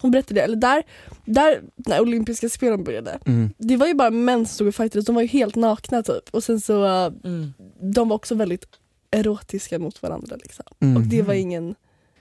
Hon 0.00 0.10
berättade 0.10 0.40
det, 0.40 0.44
eller 0.44 0.56
där, 0.56 0.82
där 1.24 1.60
när 1.76 2.00
olympiska 2.00 2.48
spelen 2.48 2.84
började, 2.84 3.18
Mm. 3.26 3.50
det 3.58 3.76
var 3.76 3.86
ju 3.86 3.94
bara 3.94 4.10
män 4.10 4.46
som 4.46 4.54
stod 4.54 4.68
och 4.68 4.74
fightades, 4.74 5.06
de 5.06 5.14
var 5.14 5.22
ju 5.22 5.28
helt 5.28 5.56
nakna 5.56 6.02
typ. 6.02 6.28
Och 6.30 6.44
sen 6.44 6.60
så, 6.60 6.84
uh, 6.84 7.12
Mm. 7.24 7.52
de 7.94 8.08
var 8.08 8.16
också 8.16 8.34
väldigt 8.34 8.64
erotiska 9.10 9.78
mot 9.78 10.02
varandra 10.02 10.36
liksom. 10.36 10.64
Mm. 10.80 10.96
Och 10.96 11.02
det 11.02 11.22
var 11.22 11.34
ingen, 11.34 11.74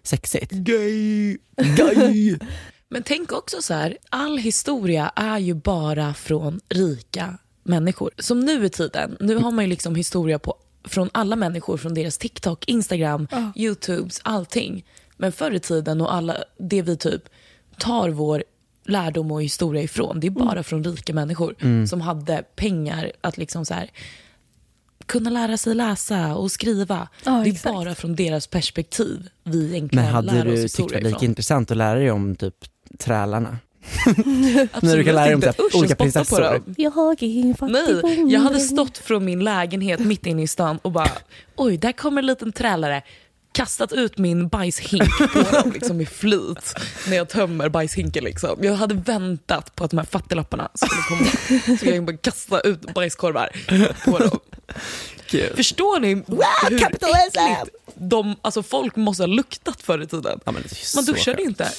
Sexigt. 0.04 0.52
Gay. 0.52 1.38
Gay. 1.78 2.38
Men 2.90 3.04
tänk 3.04 3.32
också 3.32 3.62
så 3.62 3.74
här, 3.74 3.98
all 4.10 4.38
historia 4.38 5.12
är 5.16 5.38
ju 5.40 5.54
bara 5.54 6.14
från 6.14 6.60
rika 6.70 7.38
människor. 7.64 8.12
Som 8.18 8.40
nu 8.40 8.66
i 8.66 8.70
tiden, 8.70 9.18
nu 9.20 9.36
har 9.36 9.52
man 9.52 9.66
ju 9.66 9.70
liksom 9.70 9.96
historia 9.96 10.40
på, 10.40 10.56
från 10.84 11.10
alla 11.12 11.36
människor, 11.36 11.78
från 11.78 11.94
deras 11.94 12.18
TikTok, 12.18 12.68
Instagram, 12.70 13.28
Ja. 13.32 13.52
Youtubes, 13.56 14.20
allting. 14.24 14.86
Men 15.18 15.32
förr 15.32 15.52
i 15.52 15.60
tiden 15.60 16.02
och 16.02 16.14
alla, 16.14 16.38
det 16.58 16.82
vi 16.82 16.98
typ 16.98 17.24
tar 17.80 18.10
vår 18.10 18.44
lärdom 18.86 19.32
och 19.32 19.44
historia 19.44 19.82
ifrån, 19.84 20.20
det 20.20 20.28
är 20.28 20.32
bara 20.32 20.64
från 20.64 20.84
rika 20.84 21.14
människor 21.14 21.86
som 21.86 22.02
hade 22.02 22.44
pengar 22.56 23.12
att 23.22 23.38
liksom 23.38 23.66
så 23.66 23.74
här 23.74 23.92
kunna 25.06 25.30
lära 25.30 25.58
sig 25.58 25.76
läsa 25.76 26.36
och 26.36 26.52
skriva. 26.52 27.08
Ja, 27.24 27.32
det 27.32 27.50
är 27.50 27.54
exakt. 27.54 27.76
bara 27.76 27.96
från 27.96 28.16
deras 28.16 28.48
perspektiv 28.48 29.30
vi 29.44 29.70
egentligen 29.72 30.06
Men 30.06 30.14
hade 30.14 30.34
lär 30.34 30.46
du 30.46 30.52
oss 30.52 30.56
tyckt 30.74 30.78
det 30.78 30.84
historia 30.84 31.00
var 31.04 31.10
lika 31.10 31.26
intressant 31.26 31.72
att 31.72 31.78
lära 31.78 32.00
dig 32.00 32.12
om 32.12 32.36
typ 32.36 32.56
trälarna? 32.98 33.58
När 34.82 34.98
du 34.98 35.04
kan 35.04 35.16
lära 35.16 35.26
dig 35.26 35.36
om 35.36 35.44
inte. 35.44 35.54
så 35.54 35.62
här 35.62 35.68
Usch, 35.68 35.76
olika 35.76 35.96
prinsessor. 35.96 36.42
dem. 36.42 36.76
Jag 36.78 36.92
är 37.24 37.72
Nej, 37.72 38.32
jag 38.34 38.40
hade 38.40 38.60
stått 38.60 38.98
från 38.98 39.26
min 39.26 39.44
lägenhet 39.44 40.00
mitt 40.00 40.26
inne 40.26 40.42
i 40.42 40.48
stan 40.48 40.80
och 40.82 40.92
bara 40.92 41.12
oj, 41.56 41.78
där 41.78 41.92
kommer 41.92 42.22
en 42.22 42.26
liten 42.26 42.52
trälare. 42.52 43.04
Kastat 43.52 43.92
ut 43.92 44.18
min 44.18 44.48
bajshink 44.48 45.18
på 45.34 45.42
dem 45.52 45.72
liksom, 45.72 46.02
i 46.02 46.06
flit 46.06 46.74
när 47.08 47.18
jag 47.18 47.30
tömmer 47.30 47.70
bajshinken. 47.70 48.24
Liksom. 48.24 48.60
Jag 48.62 48.74
hade 48.76 48.96
väntat 48.96 49.76
på 49.76 49.84
att 49.84 49.92
de 49.92 49.98
här 49.98 50.06
fattiglapparna 50.06 50.70
skulle 50.74 51.02
komma. 51.10 51.78
Så 51.78 51.86
jag 51.86 52.06
bara 52.06 52.18
kasta 52.18 52.60
ut 52.60 52.94
bajskorvar 52.94 53.50
på 54.06 54.18
dem. 54.18 54.40
Kul. 55.28 55.56
Förstår 55.56 56.00
ni 56.00 56.08
hur 56.08 56.80
capitalism! 56.80 57.40
äckligt 57.40 57.76
de, 57.96 58.36
alltså 58.42 58.64
folk 58.64 58.96
måste 58.96 59.24
ha 59.24 59.28
luktat 59.28 59.82
förr 59.82 60.02
i 60.02 60.08
tiden? 60.08 60.40
Ja, 60.46 60.52
Man 60.96 61.06
duschade 61.06 61.38
skönt. 61.38 61.40
inte. 61.40 61.72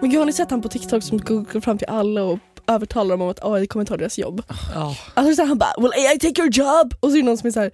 Men 0.00 0.10
gud, 0.10 0.18
har 0.18 0.26
ni 0.26 0.32
sett 0.32 0.50
han 0.50 0.62
på 0.62 0.68
TikTok 0.68 1.02
som 1.02 1.18
går 1.18 1.60
fram 1.60 1.78
till 1.78 1.88
alla 1.88 2.22
och 2.22 2.38
övertalar 2.74 3.10
dem 3.10 3.22
om 3.22 3.28
att 3.28 3.44
AI 3.44 3.66
kommer 3.66 3.84
ta 3.84 3.96
deras 3.96 4.18
jobb? 4.18 4.42
Ja. 4.74 4.96
Alltså 5.14 5.34
så 5.34 5.42
här, 5.42 5.48
han 5.48 5.58
bara 5.58 5.74
“Will 5.78 5.92
AI 5.92 6.18
take 6.18 6.40
your 6.42 6.50
job?” 6.52 6.94
och 7.00 7.10
så 7.10 7.16
är 7.16 7.20
det 7.20 7.26
någon 7.26 7.38
som 7.38 7.46
är 7.46 7.50
såhär 7.50 7.70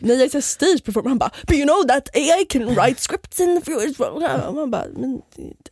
Nej 0.00 0.16
jag 0.16 0.24
är 0.24 0.28
så 0.28 0.40
stage 0.40 0.84
performer, 0.84 1.08
han 1.08 1.18
bara 1.18 1.30
“But 1.46 1.56
you 1.56 1.66
know 1.66 1.82
that 1.88 2.16
AI 2.16 2.44
can 2.48 2.74
write 2.74 3.00
scripts 3.00 3.40
in 3.40 3.60
the 3.60 3.64
future” 3.72 4.08
och 4.48 4.54
man 4.54 4.70
bara 4.70 4.84
men, 4.96 5.22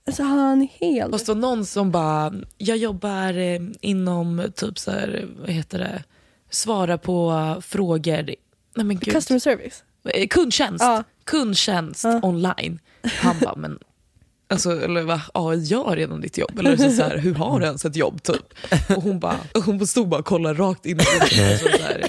alltså 0.07 0.23
han 0.23 0.63
är 0.63 0.69
helt... 0.81 1.19
Det 1.19 1.29
var 1.29 1.35
någon 1.35 1.67
som 1.67 1.91
bara, 1.91 2.33
jag 2.59 2.77
jobbar 2.77 3.39
eh, 3.39 3.61
inom 3.81 4.53
typ 4.57 4.79
så 4.79 4.91
här, 4.91 5.29
vad 5.41 5.51
heter 5.51 5.79
det, 5.79 6.03
svara 6.51 6.99
på 6.99 7.57
frågor. 7.61 8.23
Nej 8.77 8.87
men 8.87 8.99
gud. 8.99 9.15
Customer 9.15 9.39
service. 9.41 9.85
Eh, 10.05 10.27
Kundtjänst. 10.27 10.85
Ja. 10.85 11.05
Kundtjänst 11.25 12.05
Ja. 12.05 12.21
online. 12.23 12.79
Han 13.05 13.37
bara, 13.41 13.55
men 13.57 13.79
Alltså, 14.53 14.85
eller 14.85 15.03
va, 15.03 15.21
AI 15.35 15.59
gör 15.59 15.97
redan 15.97 16.21
ditt 16.21 16.39
jobb. 16.39 16.59
Eller 16.59 16.77
så, 16.77 16.91
så 16.91 17.03
här, 17.03 17.19
hur 17.19 17.35
har 17.35 17.61
du 17.61 17.67
ens 17.67 17.85
ett 17.85 17.97
jobb? 17.97 18.23
Typ. 18.23 18.55
Och 18.97 19.03
hon, 19.03 19.21
bara, 19.21 19.37
hon 19.65 19.87
stod 19.87 20.09
bara 20.09 20.21
och 20.21 20.27
kollade 20.27 20.59
rakt 20.63 20.87
in 20.87 21.01
i 21.01 21.05
alltså, 21.21 21.37
så 21.79 21.83
här, 21.83 22.07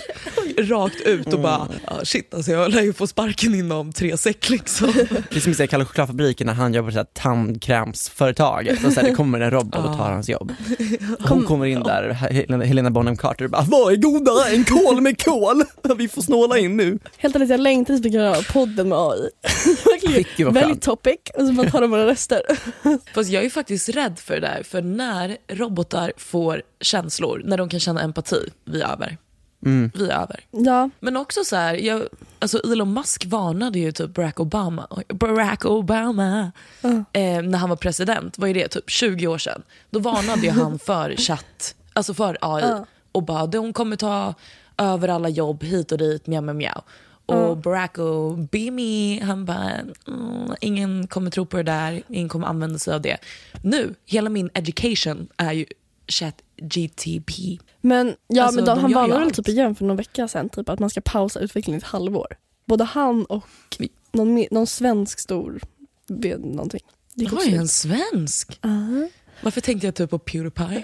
Rakt 0.58 1.02
ut 1.02 1.34
och 1.34 1.40
bara, 1.40 1.68
ah, 1.86 2.00
shit 2.04 2.34
alltså, 2.34 2.52
jag 2.52 2.72
lär 2.72 2.82
ju 2.82 2.94
få 2.94 3.08
sparken 3.08 3.56
inom 3.56 3.94
tre 3.94 4.18
sek. 4.18 4.50
Liksom. 4.50 4.94
Det 5.30 5.36
är 5.36 5.54
som 5.54 5.64
i 5.64 5.68
Kalle 5.68 5.86
Chokladfabriken 5.86 6.48
när 6.48 6.54
han 6.54 6.74
jobbar 6.74 6.90
på 6.90 6.94
så 6.94 6.98
här 6.98 7.08
tandkrämsföretaget 7.14 8.86
och 8.86 8.94
så 8.94 9.00
här, 9.00 9.10
det 9.10 9.16
kommer 9.16 9.40
en 9.40 9.52
robot 9.52 9.76
och 9.76 9.98
tar 9.98 10.12
hans 10.12 10.30
jobb. 10.30 10.52
Hon 11.20 11.44
kommer 11.46 11.66
in 11.66 11.84
där, 11.84 12.10
Helena- 12.66 12.90
Bonham 12.90 13.18
Carter 13.18 13.46
och 13.46 13.52
bara 13.52 13.62
“Vad 13.62 13.94
är 13.94 13.98
godare 13.98 14.50
än 14.56 14.64
kol 14.64 15.02
med 15.02 15.24
kol? 15.24 15.64
Vi 15.98 16.08
får 16.08 16.22
snåla 16.22 16.58
in 16.58 16.78
nu”. 16.78 17.00
Helt 17.18 17.36
ärligt 17.36 17.50
jag 17.50 17.60
längtar 17.60 17.94
tills 17.94 18.06
vi 18.06 18.12
kan 18.12 18.22
göra 18.22 18.42
podden 18.54 18.90
med 18.90 18.98
AI. 18.98 19.30
Skönt. 20.68 20.82
topic 20.82 21.18
och 21.38 21.48
så 21.48 21.54
bara 21.54 21.70
tar 21.70 21.82
de 21.82 21.92
våra 21.92 22.06
röster. 22.08 22.33
Fast 23.14 23.30
jag 23.30 23.46
är 23.46 23.50
faktiskt 23.50 23.90
rädd 23.90 24.20
för 24.20 24.34
det 24.34 24.40
där. 24.40 24.64
För 24.64 24.82
när 24.82 25.38
robotar 25.48 26.14
får 26.18 26.62
känslor, 26.82 27.42
när 27.46 27.58
de 27.58 27.70
kan 27.70 27.80
känna 27.80 28.02
empati, 28.02 28.50
vi 28.66 28.82
är 28.82 28.92
över. 28.92 29.18
Mm. 29.66 29.92
Vi 29.96 30.10
är 30.10 30.22
över. 30.22 30.40
Ja, 30.52 30.90
Men 31.00 31.18
också 31.18 31.44
så 31.44 31.56
här, 31.56 31.74
jag, 31.76 32.08
alltså 32.40 32.72
Elon 32.72 32.94
Musk 32.94 33.26
varnade 33.26 33.80
ju 33.80 33.92
typ 33.92 34.14
Barack 34.14 34.40
Obama, 34.40 34.88
Barack 35.08 35.66
Obama 35.66 36.52
eh, 37.14 37.42
när 37.42 37.58
han 37.58 37.70
var 37.70 37.76
president. 37.76 38.38
Vad 38.38 38.50
är 38.50 38.54
det? 38.54 38.68
Typ 38.68 38.90
20 38.90 39.28
år 39.28 39.38
sedan. 39.38 39.64
Då 39.90 40.00
varnade 40.00 40.42
ju 40.42 40.50
han 40.62 40.80
för 40.80 41.16
chatt, 41.16 41.76
alltså 41.94 42.14
för 42.14 42.38
AI. 42.42 42.64
Ja. 42.64 42.86
Och 43.12 43.24
bara, 43.24 43.48
de 43.48 43.74
kommer 43.74 43.96
ta 43.96 44.34
över 44.78 45.08
alla 45.08 45.30
jobb 45.30 45.64
hit 45.64 45.92
och 45.92 45.98
dit, 45.98 46.28
mjau 46.28 46.42
mjau 46.42 46.56
mjau. 46.56 46.82
Och 47.26 47.58
Barack 47.58 48.00
Obama, 48.00 49.26
han 49.26 49.46
bara, 49.46 49.72
mm, 50.08 50.56
ingen 50.62 51.08
kommer 51.08 51.32
tro 51.32 51.46
på 51.46 51.58
det 51.58 51.64
där, 51.64 52.04
ingen 52.10 52.30
kommer 52.30 52.48
använda 52.48 52.80
sig 52.80 52.94
av 52.94 53.02
det. 53.02 53.18
Nu, 53.62 53.96
hela 54.06 54.30
min 54.30 54.50
education 54.54 55.28
är 55.38 55.54
ju 55.54 55.66
chat 56.08 56.42
GTP. 56.58 57.60
men, 57.82 58.16
ja, 58.28 58.44
Alltså, 58.44 58.56
men 58.56 58.66
de 58.66 58.80
han 58.80 58.94
varnade 58.94 59.20
väl 59.20 59.32
typ 59.32 59.48
igen 59.48 59.76
för 59.76 59.86
någon 59.86 59.98
vecka 59.98 60.28
sedan 60.28 60.50
typ, 60.50 60.70
att 60.70 60.80
man 60.80 60.90
ska 60.90 61.02
pausa 61.02 61.40
utvecklingen 61.40 61.78
ett 61.78 61.84
halvår. 61.84 62.28
Både 62.66 62.84
han 62.84 63.26
och 63.26 63.48
någon, 64.12 64.46
någon 64.52 64.68
svensk 64.68 65.20
stor 65.20 65.62
någonting. 66.38 66.84
Oj, 67.18 67.56
en 67.56 67.68
svensk. 67.68 68.60
Ah. 68.62 68.70
Varför 69.42 69.62
tänkte 69.62 69.88
jag 69.88 69.96
typ 69.96 70.10
på 70.10 70.20
Pewdiepie? 70.20 70.84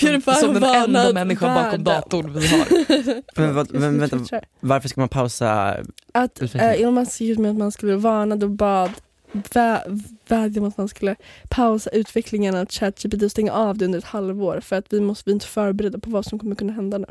Pewdiepie 0.00 0.34
som, 0.34 0.54
den 0.54 0.64
enda 0.64 1.12
människan 1.12 1.54
bakom 1.54 1.84
datorn 1.84 2.32
vi 2.32 2.46
har. 2.48 3.22
Men, 3.40 3.54
vad, 3.54 3.74
men 3.74 3.98
vänta, 4.00 4.40
varför 4.60 4.88
ska 4.88 5.00
man 5.00 5.08
pausa? 5.08 5.76
Att 6.12 6.42
eh, 6.42 6.62
Elon 6.70 6.94
Musk 6.94 7.20
gick 7.20 7.30
ut 7.30 7.38
med 7.38 7.50
att 7.50 7.56
man 7.56 7.72
skulle 7.72 7.96
varna 7.96 8.34
och 8.34 8.50
bad 8.50 8.90
vä- 9.32 10.04
vädja 10.28 10.62
om 10.62 10.68
att 10.68 10.76
man 10.78 10.88
skulle 10.88 11.16
pausa 11.48 11.90
utvecklingen 11.90 12.54
av 12.54 12.66
ChatGPT 12.66 13.22
och 13.22 13.30
stänga 13.30 13.52
av 13.52 13.78
det 13.78 13.84
under 13.84 13.98
ett 13.98 14.04
halvår 14.04 14.60
för 14.60 14.76
att 14.76 14.84
vi 14.92 15.00
måste 15.00 15.22
vi 15.26 15.32
är 15.32 15.34
inte 15.34 15.46
förberedda 15.46 15.98
på 15.98 16.10
vad 16.10 16.26
som 16.26 16.38
kommer 16.38 16.54
kunna 16.56 16.72
hända 16.72 16.98
nu. 16.98 17.06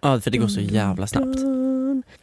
Ja 0.00 0.20
för 0.20 0.30
det 0.30 0.38
går 0.38 0.48
så 0.48 0.60
jävla 0.60 1.06
snabbt. 1.06 1.38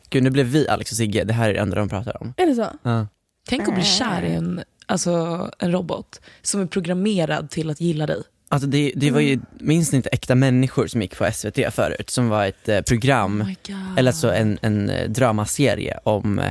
Gud 0.10 0.24
nu 0.24 0.30
blev 0.30 0.46
vi 0.46 0.68
Alex 0.68 0.92
och 0.92 0.98
Sigge, 0.98 1.24
det 1.24 1.34
här 1.34 1.50
är 1.50 1.54
det 1.54 1.60
enda 1.60 1.76
de 1.76 1.90
pratar 1.90 2.22
om. 2.22 2.34
Är 2.38 2.46
det 2.46 2.56
så? 2.56 2.68
Ja. 2.84 3.08
Tänk 3.50 3.68
att 3.68 3.74
bli 3.76 3.84
kär 3.84 4.22
i 4.24 4.32
en, 4.32 4.62
alltså, 4.88 5.50
en 5.60 5.72
robot 5.72 6.22
som 6.42 6.62
är 6.62 6.66
programmerad 6.66 7.50
till 7.50 7.70
att 7.70 7.82
gilla 7.82 8.06
dig. 8.06 8.22
Alltså 8.50 8.68
det, 8.68 8.92
det 8.96 9.12
var 9.12 9.20
ju, 9.20 9.40
minns 9.60 9.92
ni 9.92 9.96
inte 9.96 10.10
Äkta 10.10 10.36
människor 10.36 10.88
som 10.88 11.02
gick 11.02 11.18
på 11.18 11.30
SVT 11.34 11.74
förut? 11.74 12.10
Som 12.10 12.30
var 12.30 12.46
ett 12.46 12.70
eh, 12.70 12.82
program, 12.82 13.42
Oh 13.42 14.00
eller 14.00 14.12
alltså 14.12 14.34
en, 14.34 14.60
en 14.62 14.90
eh, 14.90 15.10
dramaserie 15.10 16.00
om, 16.04 16.40
eh, 16.40 16.46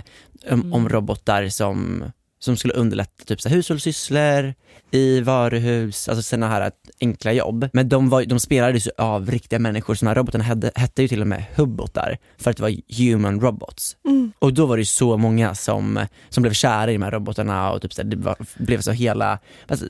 om, 0.51 0.61
Mm. 0.61 0.73
om 0.73 0.89
robotar 0.89 1.49
som, 1.49 2.05
som 2.47 2.57
skulle 2.57 2.75
underlätta 2.75 3.25
typ 3.25 3.41
så 3.41 3.49
här, 3.49 3.57
hushållssysslor 3.57 4.55
i 4.91 5.21
varuhus, 5.21 6.09
alltså 6.09 6.23
sådana 6.23 6.49
här 6.49 6.71
enkla 7.01 7.33
jobb. 7.33 7.69
Men 7.73 7.89
de, 7.89 8.09
var, 8.09 8.25
de 8.25 8.41
spelades 8.41 8.87
ju 8.87 8.91
av 8.99 9.31
riktiga 9.31 9.59
människor, 9.59 9.95
så 9.95 10.05
de 10.05 10.09
här 10.09 10.15
robotarna 10.15 10.45
hette, 10.45 10.71
hette 10.75 11.03
ju 11.03 11.09
till 11.09 11.21
och 11.21 11.27
med 11.27 11.45
hubbotar 11.57 12.19
för 12.39 12.51
att 12.51 12.57
det 12.57 12.63
var 12.63 12.75
human 12.99 13.41
robots. 13.41 13.97
Mm. 14.05 14.33
Och 14.39 14.55
då 14.55 14.67
var 14.67 14.77
det 14.77 14.81
ju 14.81 14.85
så 14.87 15.17
många 15.17 15.55
som, 15.55 16.07
som 16.29 16.43
blev 16.43 16.53
kära 16.53 16.91
i 16.91 16.95
de 16.95 17.03
här 17.03 17.11
robotarna 17.11 17.73
och 17.73 17.83
typ 17.83 17.95
så 17.95 18.03
här, 18.03 18.09
det 18.09 18.17
var, 18.17 18.37
blev 18.57 18.81
så 18.81 18.93
hela, 18.93 19.39
alltså, 19.69 19.87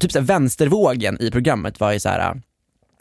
typ 0.00 0.12
så 0.12 0.18
här, 0.18 0.26
vänstervågen 0.26 1.22
i 1.22 1.30
programmet 1.30 1.80
var 1.80 1.92
ju 1.92 2.00
så 2.00 2.08
här. 2.08 2.42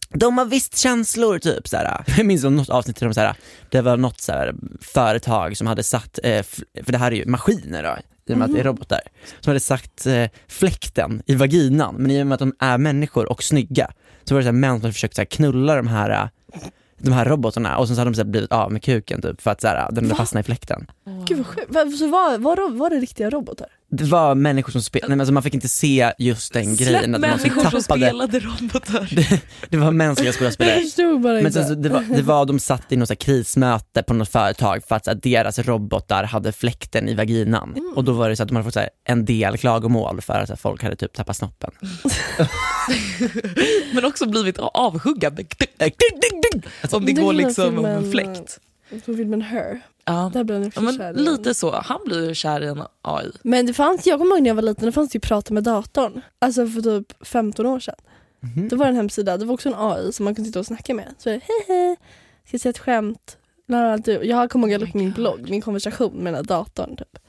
De 0.09 0.37
har 0.37 0.45
visst 0.45 0.77
känslor 0.77 1.39
typ 1.39 1.67
så 1.67 1.77
här. 1.77 2.03
Jag 2.17 2.25
minns 2.25 2.43
något 2.43 2.69
avsnitt 2.69 2.99
där 2.99 3.07
de 3.07 3.13
så 3.13 3.21
här, 3.21 3.35
det 3.69 3.81
var 3.81 3.97
något 3.97 4.21
så 4.21 4.31
här, 4.31 4.55
företag 4.81 5.57
som 5.57 5.67
hade 5.67 5.83
satt, 5.83 6.19
eh, 6.23 6.43
för 6.83 6.91
det 6.91 6.97
här 6.97 7.11
är 7.11 7.15
ju 7.15 7.25
maskiner 7.25 7.83
då, 7.83 7.97
i 8.29 8.33
och 8.33 8.37
med 8.37 8.45
att 8.45 8.53
det 8.53 8.59
är 8.59 8.63
robotar, 8.63 8.99
som 9.39 9.49
hade 9.49 9.59
sagt 9.59 10.05
eh, 10.05 10.25
fläkten 10.47 11.21
i 11.25 11.35
vaginan, 11.35 11.95
men 11.95 12.11
i 12.11 12.23
och 12.23 12.27
med 12.27 12.33
att 12.33 12.39
de 12.39 12.53
är 12.59 12.77
människor 12.77 13.31
och 13.31 13.43
snygga 13.43 13.91
så 14.23 14.33
var 14.33 14.39
det 14.39 14.43
så 14.43 14.47
här, 14.47 14.53
män 14.53 14.75
som 14.75 14.81
hade 14.81 14.93
försökt 14.93 15.15
så 15.15 15.21
här, 15.21 15.25
knulla 15.25 15.75
de 15.75 15.87
här 15.87 16.09
eh, 16.09 16.27
de 16.99 17.11
här 17.13 17.25
robotarna 17.25 17.77
och 17.77 17.87
sen 17.87 17.95
så 17.95 18.01
hade 18.01 18.11
de 18.11 18.15
så 18.15 18.21
här, 18.21 18.29
blivit 18.29 18.51
av 18.51 18.71
med 18.71 18.83
kuken 18.83 19.21
typ 19.21 19.41
för 19.41 19.51
att 19.51 19.61
så 19.61 19.67
här, 19.67 19.91
den 19.91 20.05
hade 20.05 20.15
fastnat 20.15 20.41
i 20.41 20.45
fläkten. 20.45 20.87
Gud 21.27 21.37
vad 21.37 21.45
sjukt. 21.45 21.97
Så 21.97 22.07
var, 22.07 22.37
var, 22.37 22.69
var 22.69 22.89
det 22.89 22.95
riktiga 22.95 23.29
robotar? 23.29 23.67
Det 23.89 24.04
var 24.04 24.36
människor 24.36 24.71
som 24.71 24.82
spelade, 24.82 25.08
nej 25.08 25.15
men 25.15 25.21
alltså 25.21 25.34
man 25.34 25.43
fick 25.43 25.54
inte 25.54 25.67
se 25.67 26.12
just 26.17 26.54
den 26.54 26.76
grejen. 26.76 27.04
Släpp 27.04 27.15
att 27.15 27.21
det 27.21 27.28
var 27.28 27.30
någon 27.30 27.32
människor 27.41 27.62
som 27.62 27.71
tappade- 27.71 27.82
spelade 27.82 28.39
robotar. 28.39 29.10
det, 29.15 29.41
det 29.69 29.78
var 29.78 29.91
mänskliga 29.91 30.32
skådespelare. 30.32 31.41
Men 31.41 31.54
sen, 31.54 31.67
så 31.67 31.76
det, 31.76 31.89
var, 31.89 32.04
det 32.15 32.21
var, 32.21 32.45
de 32.45 32.60
satt 32.60 32.91
i 32.91 32.95
något 32.95 33.08
så 33.08 33.12
här 33.12 33.15
krismöte 33.15 34.04
på 34.04 34.13
något 34.13 34.30
företag 34.30 34.84
för 34.88 34.95
att 34.95 35.06
så 35.06 35.12
här, 35.12 35.19
deras 35.23 35.60
robotar 35.60 36.23
hade 36.23 36.52
fläkten 36.52 37.10
i 37.10 37.15
vaginan. 37.15 37.73
Mm. 37.78 37.93
Och 37.95 38.04
då 38.04 38.12
var 38.12 38.30
det 38.30 38.36
så 38.36 38.43
att 38.43 38.50
de 38.50 38.56
hade 38.56 38.63
fått 38.63 38.73
så 38.73 38.80
här, 38.80 38.89
en 39.04 39.26
del 39.26 39.58
klagomål 39.58 40.21
för 40.21 40.34
att 40.34 40.47
så 40.47 40.54
här, 40.54 40.58
folk 40.58 40.84
hade 40.84 40.95
typ 40.95 41.13
tappat 41.13 41.38
snoppen. 41.38 41.71
Men 43.93 44.06
också 44.06 44.26
blivit 44.30 44.58
avhuggad. 44.60 45.39
Om 46.91 47.06
det 47.06 47.13
går 47.13 47.34
liksom 47.34 47.86
en 47.86 48.12
fläkt. 48.12 48.60
På 49.06 49.13
filmen 49.13 49.41
Her. 49.41 49.82
Ja. 50.08 50.32
Där 50.34 50.43
blev 50.43 50.58
han 50.58 50.72
Ja, 50.76 50.82
också 50.82 50.98
kär 50.98 51.13
men 51.13 51.22
i 51.22 51.30
lite 51.30 51.54
så. 51.54 51.72
Han 51.72 52.00
blir 52.06 52.34
kär 52.34 52.63
i 52.63 52.67
en 52.67 52.84
AI. 53.02 53.32
Men 53.41 53.65
det 53.65 53.74
fanns, 53.74 54.08
jag 54.08 54.20
kommer 54.20 54.36
ihåg 54.36 54.41
när 54.43 54.50
jag 54.50 54.56
var 54.56 54.62
liten, 54.62 54.86
det 54.86 54.91
fanns 54.91 55.15
ju 55.15 55.20
prata 55.20 55.54
med 55.54 55.63
datorn. 55.63 56.22
Alltså 56.39 56.67
för 56.67 56.82
typ 56.82 57.28
15 57.28 57.65
år 57.65 57.80
sedan. 57.80 57.96
Mhm. 58.39 58.67
Det 58.67 58.76
var 58.76 58.86
en 58.86 58.96
hemsida, 58.96 59.38
det 59.38 59.46
var 59.46 59.54
också 59.54 59.70
en 59.70 59.76
AI 59.78 60.12
som 60.13 60.24
man 60.24 60.36
kunde 60.36 60.48
sitta 60.48 60.60
och 60.60 60.65
snacka 60.65 60.93
med. 60.93 61.15
Så 61.17 61.30
jag, 61.30 61.34
hehe, 61.34 61.96
ska 62.46 62.54
jag 62.54 62.62
säga 62.62 62.70
ett 62.70 62.78
skämt? 62.78 63.38
Du. 64.06 64.12
Jag 64.24 64.50
kommer 64.50 64.67
ihåg 64.67 64.74
att 64.74 64.82
jag 64.82 64.82
la 64.82 64.88
upp 64.88 64.96
Oh 64.96 65.02
min 65.02 65.12
blogg, 65.12 65.50
min 65.50 65.62
konversation 65.62 66.13
med 66.13 66.26
den 66.26 66.36
här 66.36 66.43
datorn. 66.43 66.98
Typ. 66.98 67.20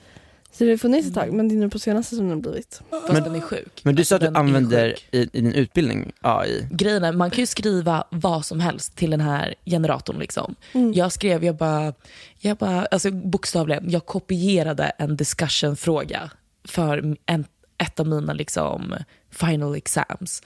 Så 0.59 0.64
det 0.64 0.71
har 0.71 0.77
funnits 0.77 1.09
ett 1.09 1.14
tag, 1.14 1.33
men 1.33 1.49
det 1.49 1.55
är 1.55 1.57
nu 1.57 1.71
på 1.71 1.79
senaste 1.79 2.16
som 2.16 2.29
den 2.29 2.37
har 2.37 2.42
blivit. 2.42 2.81
Fast 2.90 3.12
Men- 3.12 3.23
den 3.23 3.35
är 3.35 3.40
sjuk. 3.40 3.81
Men 3.85 3.94
du 3.94 4.05
sa 4.05 4.16
att 4.16 4.23
Alltså, 4.23 4.33
du 4.33 4.38
använder 4.38 4.94
i, 5.11 5.18
i 5.18 5.25
din 5.25 5.53
utbildning 5.53 6.12
AI. 6.21 6.66
Grejen 6.71 7.05
är, 7.05 7.12
man 7.12 7.31
kan 7.31 7.38
ju 7.40 7.47
skriva 7.47 8.05
vad 8.11 8.44
som 8.44 8.61
helst 8.61 8.97
till 8.97 9.11
den 9.11 9.21
här 9.21 9.55
generatorn. 9.64 10.18
Liksom. 10.18 10.55
Mm. 10.73 10.92
Jag 10.92 11.12
skrev, 11.12 11.44
jag 11.44 11.57
bara, 11.57 11.94
jag 12.40 12.57
bara 12.57 12.87
alltså 12.87 13.11
bokstavligen, 13.11 13.90
jag 13.90 14.07
kopierade 14.07 14.85
en 14.85 15.16
discussion-fråga 15.16 16.31
för 16.64 17.16
en, 17.27 17.44
ett 17.79 18.01
av 18.01 18.07
mina 18.07 18.33
liksom, 18.33 18.94
final 19.31 19.75
exams 19.75 20.42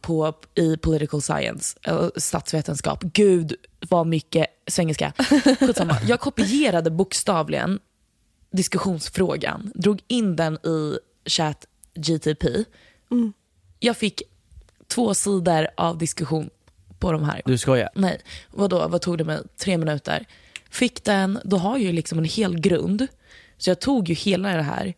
på, 0.00 0.34
i 0.54 0.76
political 0.76 1.22
science, 1.22 1.78
eller 1.82 2.10
statsvetenskap. 2.16 3.02
Gud 3.02 3.54
vad 3.88 4.06
mycket 4.06 4.46
svengelska. 4.66 5.12
Skitsamma. 5.60 5.96
Jag 6.06 6.20
kopierade 6.20 6.90
bokstavligen 6.90 7.78
diskussionsfrågan, 8.50 9.72
drog 9.74 10.02
in 10.08 10.36
den 10.36 10.54
i 10.54 10.98
chat 11.26 11.66
GTP. 11.94 12.46
Jag 13.78 13.96
fick 13.96 14.22
två 14.86 15.14
sidor 15.14 15.68
av 15.76 15.98
diskussion 15.98 16.50
på 16.98 17.12
de 17.12 17.24
här. 17.24 17.42
Du 17.44 17.58
skojar? 17.58 17.88
Nej, 17.94 18.20
vadå, 18.50 18.88
vad 18.88 19.00
tog 19.00 19.18
det 19.18 19.24
mig? 19.24 19.38
Tre 19.56 19.78
minuter. 19.78 20.26
Fick 20.70 21.04
den, 21.04 21.38
då 21.44 21.56
har 21.56 21.76
jag 21.76 21.82
ju 21.82 21.92
liksom 21.92 22.18
en 22.18 22.24
hel 22.24 22.60
grund. 22.60 23.06
Så 23.58 23.70
jag 23.70 23.80
tog 23.80 24.08
ju 24.08 24.14
hela 24.14 24.56
det 24.56 24.62
här, 24.62 24.94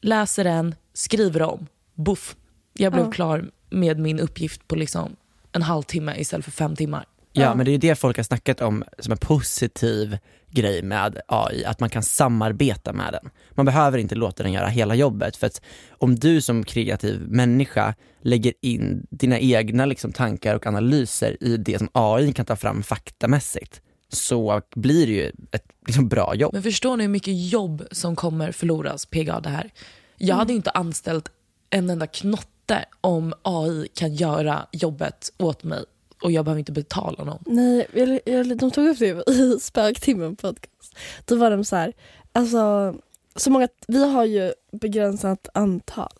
läser 0.00 0.44
den, 0.44 0.74
skriver 0.92 1.42
om, 1.42 1.66
buff. 1.94 2.36
Jag 2.72 2.92
blev 2.92 3.12
klar 3.12 3.50
med 3.70 3.98
min 3.98 4.20
uppgift 4.20 4.68
på 4.68 4.76
liksom 4.76 5.16
en 5.52 5.62
halvtimme 5.62 6.14
istället 6.16 6.44
för 6.44 6.52
fem 6.52 6.76
timmar. 6.76 7.06
Ja, 7.42 7.54
men 7.54 7.64
det 7.64 7.70
är 7.70 7.72
ju 7.72 7.78
det 7.78 7.94
folk 7.94 8.16
har 8.16 8.24
snackat 8.24 8.60
om 8.60 8.84
som 8.98 9.12
en 9.12 9.18
positiv 9.18 10.18
grej 10.50 10.82
med 10.82 11.20
AI, 11.28 11.64
att 11.64 11.80
man 11.80 11.90
kan 11.90 12.02
samarbeta 12.02 12.92
med 12.92 13.12
den. 13.12 13.30
Man 13.50 13.66
behöver 13.66 13.98
inte 13.98 14.14
låta 14.14 14.42
den 14.42 14.52
göra 14.52 14.66
hela 14.66 14.94
jobbet 14.94 15.36
för 15.36 15.46
att 15.46 15.60
om 15.90 16.14
du 16.14 16.40
som 16.40 16.64
kreativ 16.64 17.20
människa 17.28 17.94
lägger 18.20 18.52
in 18.62 19.06
dina 19.10 19.38
egna 19.38 19.86
liksom, 19.86 20.12
tankar 20.12 20.54
och 20.54 20.66
analyser 20.66 21.36
i 21.40 21.56
det 21.56 21.78
som 21.78 21.88
AI 21.92 22.32
kan 22.32 22.46
ta 22.46 22.56
fram 22.56 22.82
faktamässigt 22.82 23.80
så 24.08 24.62
blir 24.74 25.06
det 25.06 25.12
ju 25.12 25.32
ett 25.52 25.66
liksom, 25.86 26.08
bra 26.08 26.34
jobb. 26.34 26.52
Men 26.52 26.62
förstår 26.62 26.96
ni 26.96 27.04
hur 27.04 27.10
mycket 27.10 27.50
jobb 27.50 27.86
som 27.90 28.16
kommer 28.16 28.52
förloras 28.52 29.06
PG 29.06 29.30
av 29.30 29.42
det 29.42 29.48
här? 29.48 29.70
Jag 30.16 30.36
hade 30.36 30.52
ju 30.52 30.56
inte 30.56 30.70
anställt 30.70 31.28
en 31.70 31.90
enda 31.90 32.06
knotte 32.06 32.84
om 33.00 33.34
AI 33.42 33.88
kan 33.94 34.14
göra 34.14 34.66
jobbet 34.72 35.32
åt 35.38 35.64
mig 35.64 35.84
och 36.26 36.32
jag 36.32 36.44
behöver 36.44 36.58
inte 36.58 36.72
betala 36.72 37.24
någon. 37.24 37.42
Nej, 37.46 37.86
jag, 37.92 38.20
jag, 38.24 38.58
de 38.58 38.70
tog 38.70 38.86
upp 38.88 38.98
det 38.98 39.06
i 39.30 39.58
Spöktimmen 39.60 40.36
podcast. 40.36 40.96
Då 41.24 41.36
var 41.36 41.50
de 41.50 41.64
så 41.64 41.76
här, 41.76 41.92
alltså, 42.32 42.94
så 43.36 43.50
många, 43.50 43.68
vi 43.88 44.04
har 44.12 44.24
ju 44.24 44.52
begränsat 44.72 45.48
antal 45.54 46.12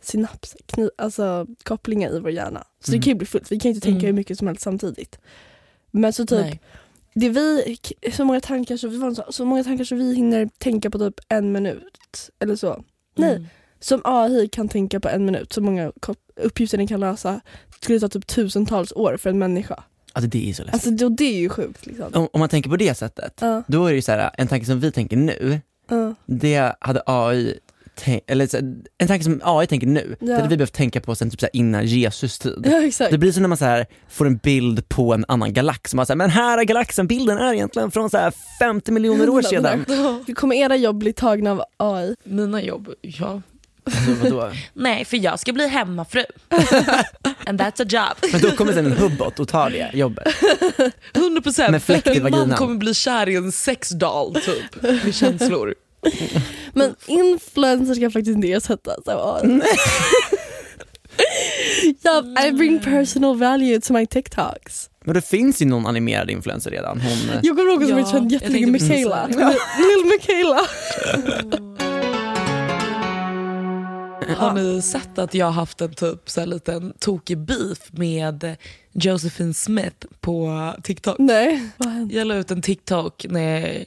synapser, 0.00 0.60
kni, 0.66 0.90
alltså 0.98 1.46
kopplingar 1.62 2.16
i 2.16 2.20
vår 2.20 2.30
hjärna. 2.30 2.64
Så 2.84 2.92
det 2.92 2.98
kan 2.98 3.10
ju 3.10 3.14
bli 3.14 3.26
fullt, 3.26 3.52
vi 3.52 3.58
kan 3.60 3.70
ju 3.70 3.74
inte 3.74 3.84
tänka 3.86 3.98
Mm. 3.98 4.06
hur 4.06 4.12
mycket 4.12 4.38
som 4.38 4.46
helst 4.46 4.62
samtidigt. 4.62 5.18
Men 5.90 6.12
så 6.12 6.26
typ, 6.26 6.40
Nej. 6.40 6.60
det 7.14 7.28
vi, 7.28 7.76
så 8.12 8.24
många 8.24 8.40
tankar 8.40 8.76
så, 8.76 8.88
vi 8.88 8.98
så, 9.14 9.24
så 9.30 9.44
många 9.44 9.64
tankar 9.64 9.84
så 9.84 9.94
vi 9.94 10.14
hinner 10.14 10.48
tänka 10.58 10.90
på 10.90 10.98
typ 10.98 11.20
en 11.28 11.52
minut 11.52 12.30
eller 12.38 12.56
så. 12.56 12.84
Nej, 13.16 13.36
Mm. 13.36 13.46
Som 13.84 14.00
AI 14.04 14.48
kan 14.48 14.68
tänka 14.68 15.00
på 15.00 15.08
en 15.08 15.24
minut, 15.24 15.52
så 15.52 15.60
många 15.60 15.92
uppgifter 16.42 16.78
den 16.78 16.86
kan 16.86 17.00
lösa, 17.00 17.40
skulle 17.80 18.00
ta 18.00 18.08
typ 18.08 18.26
tusentals 18.26 18.92
år 18.92 19.16
för 19.16 19.30
en 19.30 19.38
människa. 19.38 19.82
Alltså 20.12 20.28
det 20.28 20.50
är 20.50 20.52
så 20.54 20.62
läskigt. 20.62 20.74
Alltså 20.74 20.90
då, 20.90 21.08
det 21.08 21.24
är 21.24 21.38
ju 21.40 21.48
sjukt 21.48 21.86
liksom. 21.86 22.10
Om, 22.14 22.28
om 22.32 22.40
man 22.40 22.48
tänker 22.48 22.70
på 22.70 22.76
det 22.76 22.94
sättet, 22.94 23.38
Ja, 23.40 23.62
då 23.66 23.86
är 23.86 23.90
det 23.90 23.96
ju 23.96 24.02
så 24.02 24.12
här, 24.12 24.30
en 24.38 24.46
tanke 24.48 24.66
som 24.66 24.80
vi 24.80 24.92
tänker 24.92 25.16
nu, 25.16 25.60
ja. 25.90 26.14
det 26.26 26.72
hade 26.80 27.02
AI 27.06 27.58
eller 28.26 28.46
så, 28.46 28.56
här, 28.56 28.74
en 28.98 29.08
tanke 29.08 29.24
som 29.24 29.40
AI 29.44 29.66
tänker 29.66 29.86
nu, 29.86 30.16
det 30.20 30.26
Ja. 30.26 30.34
hade 30.36 30.48
vi 30.48 30.56
behövt 30.56 30.72
tänka 30.72 31.00
på 31.00 31.14
sen 31.14 31.30
typ 31.30 31.40
så 31.40 31.46
här, 31.46 31.56
innan 31.56 31.86
Jesus 31.86 32.38
tid. 32.38 32.66
ja 32.70 32.82
exakt. 32.86 33.10
Det 33.10 33.18
blir 33.18 33.32
som 33.32 33.42
när 33.42 33.48
man 33.48 33.58
så 33.58 33.64
här, 33.64 33.86
får 34.08 34.26
en 34.26 34.36
bild 34.36 34.88
på 34.88 35.14
en 35.14 35.24
annan 35.28 35.52
galax, 35.52 35.92
och 35.92 35.96
man 35.96 36.06
säger 36.06 36.16
men 36.16 36.30
här 36.30 36.58
är 36.58 36.64
galaxen, 36.64 37.06
bilden 37.06 37.38
är 37.38 37.52
egentligen 37.54 37.90
från 37.90 38.10
så 38.10 38.18
här 38.18 38.32
50 38.58 38.92
miljoner 38.92 39.28
år 39.28 39.42
sedan. 39.50 39.84
Kommer 40.34 40.56
era 40.56 40.76
jobb 40.76 40.98
bli 40.98 41.12
tagna 41.12 41.50
av 41.50 41.62
AI? 41.76 42.14
Mina 42.24 42.62
jobb, 42.62 42.88
ja. 43.02 43.42
Alltså? 43.84 44.52
Nej, 44.72 45.04
för 45.04 45.16
jag 45.16 45.40
ska 45.40 45.52
bli 45.52 45.68
hemmafru. 45.68 46.24
And 47.46 47.60
that's 47.60 47.82
a 47.82 47.86
job. 47.88 48.32
Men 48.32 48.40
då 48.40 48.50
kommer 48.50 48.72
sen 48.72 48.86
en 48.86 48.92
hubbot 48.92 49.40
och 49.40 49.48
tar 49.48 49.70
det 49.70 49.90
jobbet. 49.94 50.28
100% 51.12 51.70
Med 51.70 51.82
fläkt 51.82 52.06
i 52.06 52.20
Min 52.20 52.30
man 52.30 52.50
kommer 52.50 52.76
bli 52.76 52.94
kär 52.94 53.28
i 53.28 53.36
en 53.36 53.52
sexdoll 53.52 54.34
typ, 54.34 54.82
med 55.04 55.14
känslor. 55.14 55.74
Men 56.72 56.94
influencers 57.06 57.98
kan 57.98 58.10
faktiskt 58.10 58.36
inte 58.36 58.52
ersättas 58.52 59.08
av 59.08 59.62
ja, 62.02 62.44
I 62.46 62.52
bring 62.52 62.78
personal 62.80 63.36
value 63.38 63.80
to 63.80 63.92
my 63.92 64.06
TikToks. 64.06 64.90
Men 65.04 65.14
det 65.14 65.22
finns 65.22 65.62
ju 65.62 65.66
någon 65.66 65.86
animerad 65.86 66.30
influencer 66.30 66.70
redan. 66.70 67.00
Hon, 67.00 67.18
Jag 67.42 67.56
kommer 67.56 67.70
ihåg 67.72 67.82
att 67.82 67.88
Ja, 67.88 67.98
jag 67.98 68.08
kände 68.08 68.34
jag 68.34 68.42
jättelänge 68.42 68.78
säga 68.78 69.26
Lill 69.78 70.04
Michaela. 70.04 70.60
Har 74.28 74.52
ni 74.54 74.82
sett 74.82 75.18
att 75.18 75.34
jag 75.34 75.46
har 75.46 75.52
haft 75.52 75.80
en 75.80 75.94
typ 75.94 76.30
så 76.30 76.40
här 76.40 76.46
liten 76.46 76.92
tokig 76.98 77.38
beef 77.38 77.78
med 77.90 78.56
Josephine 78.92 79.54
Smith 79.54 80.06
på 80.20 80.72
TikTok? 80.82 81.16
Nej? 81.18 81.68
Jag 82.10 82.26
la 82.26 82.34
ut 82.34 82.50
en 82.50 82.62
TikTok 82.62 83.26
när 83.28 83.84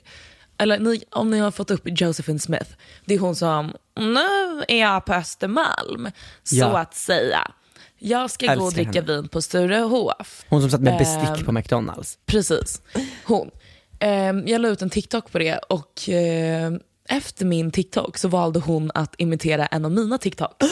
eller 0.57 0.79
ni, 0.79 1.03
om 1.11 1.29
ni 1.29 1.39
har 1.39 1.51
fått 1.51 1.71
upp 1.71 1.81
Josephine 1.85 2.39
Smith, 2.39 2.69
det 3.05 3.13
är 3.15 3.19
hon 3.19 3.35
som, 3.35 3.73
nu 3.99 4.63
är 4.67 4.79
jag 4.81 5.05
på 5.05 5.13
Östermalm, 5.13 6.09
så 6.43 6.55
Ja. 6.55 6.77
att 6.79 6.95
säga. 6.95 7.51
Jag 7.99 8.31
ska 8.31 8.45
gå 8.45 8.51
och 8.53 8.67
Älskar 8.67 8.83
dricka 8.83 9.01
henne. 9.01 9.13
vin 9.13 9.27
på 9.27 9.41
Sturehof. 9.41 10.45
hon 10.49 10.61
som 10.61 10.69
satt 10.71 10.81
med 10.81 10.97
bestick 10.97 11.39
Ehm, 11.39 11.45
på 11.45 11.51
McDonalds. 11.51 12.17
Precis, 12.25 12.81
hon. 13.25 13.51
Ehm, 13.99 14.47
jag 14.47 14.61
la 14.61 14.67
ut 14.67 14.81
en 14.81 14.89
TikTok 14.89 15.31
på 15.31 15.39
det 15.39 15.57
och 15.57 16.09
ehm, 16.09 16.79
efter 17.07 17.45
min 17.45 17.71
TikTok 17.71 18.17
så 18.17 18.27
valde 18.27 18.59
hon 18.59 18.91
att 18.93 19.15
imitera 19.17 19.65
en 19.65 19.85
av 19.85 19.91
mina 19.91 20.17
TikTok. 20.17 20.51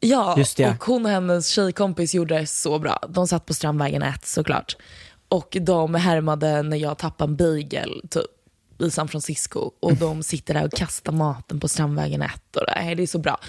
Ja, 0.00 0.36
och 0.72 0.84
hon 0.84 1.04
och 1.06 1.10
hennes 1.10 1.48
tjejkompis 1.48 2.14
gjorde 2.14 2.38
det 2.38 2.46
så 2.46 2.78
bra. 2.78 2.98
De 3.08 3.28
satt 3.28 3.46
på 3.46 3.54
Strandvägen 3.54 4.02
1 4.02 4.26
såklart. 4.26 4.76
Och 5.28 5.56
de 5.60 5.94
härmade 5.94 6.62
när 6.62 6.76
jag 6.76 6.98
tappade 6.98 7.30
en 7.30 7.36
bagel 7.36 8.02
typ, 8.10 8.26
i 8.78 8.90
San 8.90 9.08
Francisco. 9.08 9.70
Och 9.80 9.96
de 9.96 10.22
sitter 10.22 10.54
där 10.54 10.64
och 10.64 10.72
kastar 10.72 11.12
maten 11.12 11.60
på 11.60 11.68
Strandvägen 11.68 12.22
1. 12.22 12.30
Och 12.56 12.66
det, 12.66 12.94
det 12.94 13.02
är 13.02 13.06
så 13.06 13.18
bra. 13.18 13.40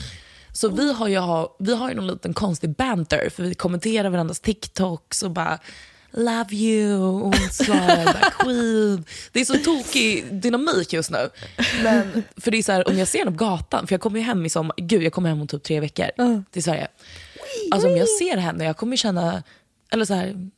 Så 0.51 0.69
vi 0.69 0.93
har 0.93 1.07
ju, 1.07 1.17
ha- 1.17 1.55
vi 1.59 1.75
har 1.75 1.89
ju 1.89 1.95
någon 1.95 2.07
liten 2.07 2.33
konstig 2.33 2.75
banter 2.75 3.29
för 3.29 3.43
vi 3.43 3.55
kommenterar 3.55 4.09
varandras 4.09 4.39
TikToks 4.39 5.23
och 5.23 5.31
bara 5.31 5.59
love 6.11 6.55
you 6.55 6.99
och 6.99 7.13
hon 7.19 7.49
svarar 7.51 8.29
queen. 8.39 9.05
Det 9.31 9.41
är 9.41 9.45
så 9.45 9.57
tokig 9.57 10.25
dynamik 10.33 10.93
just 10.93 11.11
nu. 11.11 11.29
Men, 11.83 12.23
för 12.37 12.51
det 12.51 12.57
är 12.57 12.63
så 12.63 12.71
här, 12.71 12.87
om 12.87 12.97
jag 12.97 13.07
ser 13.07 13.19
henne 13.19 13.31
på 13.31 13.37
gatan, 13.37 13.87
för 13.87 13.93
jag 13.93 14.01
kommer 14.01 14.19
ju 14.19 14.25
hem 14.25 14.45
i 14.45 14.49
sommar, 14.49 14.73
gud 14.77 15.03
jag 15.03 15.13
kommer 15.13 15.29
hem 15.29 15.41
om 15.41 15.47
typ 15.47 15.63
tre 15.63 15.79
veckor 15.79 16.09
till 16.51 16.63
Sverige. 16.63 16.87
Alltså 17.71 17.89
om 17.89 17.97
jag 17.97 18.09
ser 18.09 18.37
henne, 18.37 18.65
jag 18.65 18.77
kommer 18.77 18.95
känna, 18.95 19.43
eller 19.91 20.05
så 20.05 20.13
här, 20.13 20.49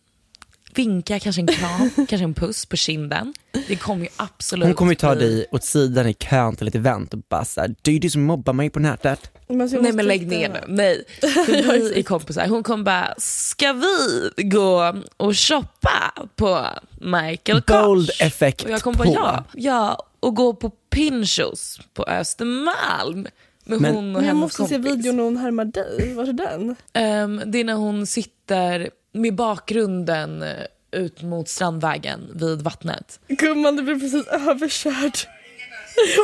vinka, 0.75 1.19
kanske 1.19 1.41
en 1.41 1.47
kram, 1.47 1.89
kanske 1.95 2.23
en 2.23 2.33
puss 2.33 2.65
på 2.65 2.75
kinden. 2.77 3.33
Det 3.67 3.75
kommer 3.75 4.03
ju 4.05 4.09
absolut 4.15 4.65
Hon 4.65 4.73
kommer 4.75 4.91
ju 4.91 4.95
ta 4.95 5.15
bli- 5.15 5.25
dig 5.35 5.45
åt 5.51 5.63
sidan 5.63 6.07
i 6.07 6.13
kön 6.13 6.55
till 6.55 6.67
ett 6.67 6.75
event 6.75 7.13
och 7.13 7.19
bara 7.29 7.45
såhär, 7.45 7.75
det 7.81 7.91
är 7.91 7.93
ju 7.93 7.99
du 7.99 8.09
som 8.09 8.21
mobbar 8.23 8.53
mig 8.53 8.69
på 8.69 8.79
nätet. 8.79 9.31
Men 9.47 9.69
så 9.69 9.75
jag 9.75 9.83
Nej 9.83 9.91
men 9.93 10.05
lägg 10.07 10.27
ner 10.27 10.49
nu, 10.49 10.59
nej. 10.67 11.03
För 11.21 11.51
vi 11.73 11.99
är 11.99 12.03
kompisar. 12.03 12.47
Hon 12.47 12.63
kommer 12.63 12.83
bara, 12.83 13.13
ska 13.17 13.73
vi 13.73 14.31
gå 14.43 14.95
och 15.17 15.37
shoppa 15.37 16.13
på 16.35 16.65
Michael 17.01 17.61
Kors? 17.61 18.21
Effekt 18.21 18.63
Och 18.63 18.69
jag 18.71 18.81
kommer 18.81 18.97
bara, 18.97 19.07
på. 19.07 19.13
ja, 19.13 19.43
ja. 19.53 20.05
Och 20.19 20.35
gå 20.35 20.53
på 20.53 20.69
Pinchos 20.69 21.79
på 21.93 22.03
Östermalm. 22.03 23.27
Med 23.65 23.81
Men- 23.81 23.95
hon 23.95 24.15
och 24.15 24.21
Men 24.21 24.27
jag 24.27 24.35
måste 24.37 24.63
se 24.67 24.75
kompis. 24.75 24.95
videon 24.95 25.15
när 25.15 25.23
hon 25.23 25.37
härmar 25.37 25.65
dig. 25.65 26.13
Var 26.13 26.23
är 26.27 26.33
den? 26.33 26.75
Ehm, 26.93 27.41
det 27.45 27.57
är 27.59 27.63
när 27.63 27.73
hon 27.73 28.07
sitter 28.07 28.89
med 29.11 29.35
bakgrunden 29.35 30.41
eh, 30.41 30.65
ut 30.91 31.21
mot 31.21 31.49
Strandvägen 31.49 32.31
vid 32.33 32.61
vattnet. 32.61 33.19
Gumman, 33.27 33.75
du 33.75 33.83
blev 33.83 33.99
precis 33.99 34.27
överkörd. 34.27 35.17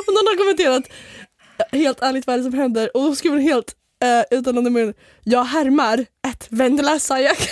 Och 0.08 0.14
någon 0.14 0.28
har 0.28 0.38
kommenterat, 0.38 0.84
helt 1.72 2.02
ärligt 2.02 2.28
vad 2.28 2.34
är 2.34 2.38
det 2.38 2.44
som 2.44 2.54
händer? 2.54 2.98
Och 2.98 3.04
då 3.04 3.16
skriver 3.16 3.38
hon 3.38 3.46
helt 3.46 3.76
eh, 4.04 4.38
utan 4.40 4.56
någon 4.56 4.74
mun, 4.74 4.94
jag 5.24 5.44
härmar 5.44 6.06
ett 6.28 6.48
Vendela 6.50 7.00
Sayek. 7.00 7.50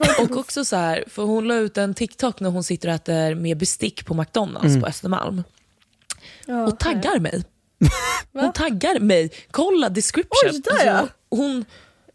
Och 0.18 0.36
också 0.36 0.64
så 0.64 0.76
här, 0.76 1.04
för 1.06 1.22
hon 1.22 1.48
la 1.48 1.54
ut 1.54 1.78
en 1.78 1.94
TikTok 1.94 2.40
när 2.40 2.50
hon 2.50 2.64
sitter 2.64 2.88
och 2.88 2.94
äter 2.94 3.34
med 3.34 3.58
bestick 3.58 4.06
på 4.06 4.14
McDonalds 4.14 4.80
på 4.80 4.86
Östermalm. 4.86 5.42
Ja, 6.46 6.66
och 6.66 6.78
taggar 6.78 7.18
mig. 7.18 7.44
Hon 8.32 8.52
taggar 8.52 9.00
mig. 9.00 9.30
Kolla 9.50 9.88
description. 9.88 10.48
Alltså, 10.48 10.70
Oj, 10.70 10.78
där 10.78 10.86
ja. 10.86 11.08
hon, 11.30 11.64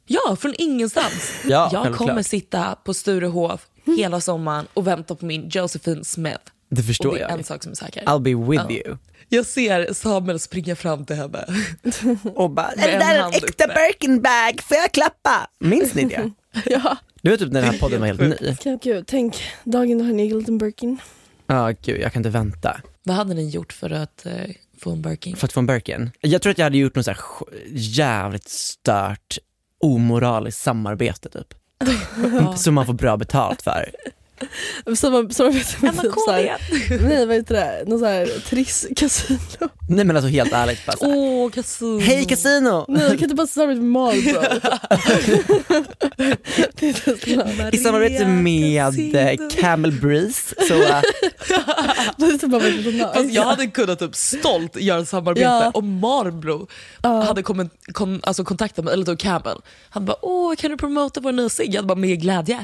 ja, 0.07 0.35
från 0.39 0.53
ingenstans. 0.57 1.31
Ja, 1.47 1.69
jag 1.73 1.95
kommer 1.95 2.21
sitta 2.23 2.75
på 2.83 2.93
Sturehof 2.93 3.67
hela 3.97 4.21
sommaren 4.21 4.67
och 4.73 4.87
vänta 4.87 5.15
på 5.15 5.25
min 5.25 5.49
Josephine 5.49 6.03
Smith. 6.05 6.39
Det 6.69 6.81
Och 6.81 6.85
förstår 6.85 7.11
det 7.13 7.17
är 7.17 7.21
jag. 7.21 7.31
en 7.31 7.43
sak 7.43 7.63
som 7.63 7.71
är 7.71 7.75
säker. 7.75 8.03
I'll 8.03 8.19
be 8.19 8.51
with 8.51 8.63
Ja. 8.69 8.75
you. 8.75 8.97
Jag 9.29 9.45
ser 9.45 9.93
Samuel 9.93 10.39
springa 10.39 10.75
fram 10.75 11.05
till 11.05 11.15
henne. 11.15 11.45
Och 12.35 12.49
bara, 12.51 12.71
Med 12.77 13.01
en 13.01 13.21
hand 13.21 13.35
uppe. 13.35 13.67
Birkenbag, 13.67 14.61
får 14.63 14.77
jag 14.77 14.91
klappa? 14.91 15.47
Minns 15.59 15.93
ni 15.95 16.03
det? 16.05 16.31
Ja. 16.65 16.97
Du 17.21 17.31
vet 17.31 17.39
typ 17.39 17.51
när 17.51 17.61
den 17.61 17.71
här 17.71 17.79
podden 17.79 17.99
var 17.99 18.07
helt 18.07 18.19
ny? 18.65 18.77
Gud, 18.83 19.03
tänk 19.07 19.43
dagen 19.63 19.97
du 19.97 20.03
har 20.03 20.11
en 20.11 20.19
egen 20.19 20.39
liten 20.39 20.57
Birkin. 20.57 20.97
Ja 21.47 21.73
gud, 21.81 22.01
jag 22.01 22.13
kan 22.13 22.19
inte 22.19 22.29
vänta. 22.29 22.81
Vad 23.03 23.15
hade 23.15 23.33
ni 23.33 23.49
gjort 23.49 23.73
för 23.73 23.89
att 23.89 24.25
eh, 24.25 24.33
få 24.79 24.91
en 24.91 25.01
Birkin. 25.01 25.35
För 25.35 25.47
att 25.47 25.53
få 25.53 25.59
en 25.59 25.65
Birkin. 25.65 26.11
Jag 26.21 26.41
tror 26.41 26.51
att 26.51 26.57
jag 26.57 26.65
hade 26.65 26.77
gjort 26.77 26.95
något 26.95 27.05
så 27.05 27.13
jävligt 27.71 28.49
stört 28.49 29.37
omoraliskt 29.83 30.61
samarbete 30.61 31.29
typ. 31.29 31.53
Som 32.55 32.73
man 32.75 32.85
får 32.85 32.93
bra 32.93 33.17
betalt 33.17 33.61
för. 33.61 33.91
Samma- 34.95 35.23
typ 35.23 35.33
såhär, 35.33 36.09
Kåren. 36.09 36.57
nej 37.07 37.25
vad 37.25 37.35
heter 37.35 37.55
det, 37.55 37.83
någon 37.87 37.99
såhär 37.99 38.25
triss-kasino. 38.49 39.37
Nej 39.89 40.05
men 40.05 40.15
alltså 40.15 40.29
helt 40.29 40.53
ärligt 40.53 40.85
bara 40.85 40.95
här. 41.01 41.17
Åh, 41.17 41.49
kasino. 41.51 41.99
Hej 41.99 42.25
kasino! 42.25 42.85
Nej 42.87 43.01
du 43.09 43.17
kan 43.17 43.23
inte 43.23 43.35
bara 43.35 43.47
samarbeta 43.47 43.81
med 43.81 43.91
Marlboro. 43.91 44.41
I 47.71 47.77
samarbete 47.77 48.25
med 48.25 49.15
eh, 49.15 49.47
Camel 49.59 49.91
Breeze 49.91 50.55
så 50.67 50.73
äh, 50.83 51.01
typ 52.17 52.51
Fast 53.13 53.31
jag 53.31 53.43
hade 53.43 53.67
kunnat 53.67 53.99
typ 53.99 54.15
stolt 54.15 54.75
göra 54.81 54.99
ett 55.01 55.09
samarbete 55.09 55.41
Ja. 55.45 55.71
om 55.73 55.99
Marlboro 55.99 56.67
Ja. 57.01 57.21
hade 57.21 57.43
kommit, 57.43 57.71
kon, 57.93 58.21
alltså 58.23 58.43
kontaktat 58.43 58.85
mig, 58.85 58.93
eller 58.93 59.05
då 59.05 59.15
Camel. 59.15 59.57
Han 59.89 60.05
bara 60.05 60.17
åh 60.21 60.55
kan 60.55 60.71
du 60.71 60.77
promota 60.77 61.19
vår 61.19 61.31
nya 61.31 61.49
cigg? 61.49 61.69
Jag 61.69 61.75
hade 61.75 61.87
bara 61.87 61.95
med 61.95 62.21
glädje. 62.21 62.59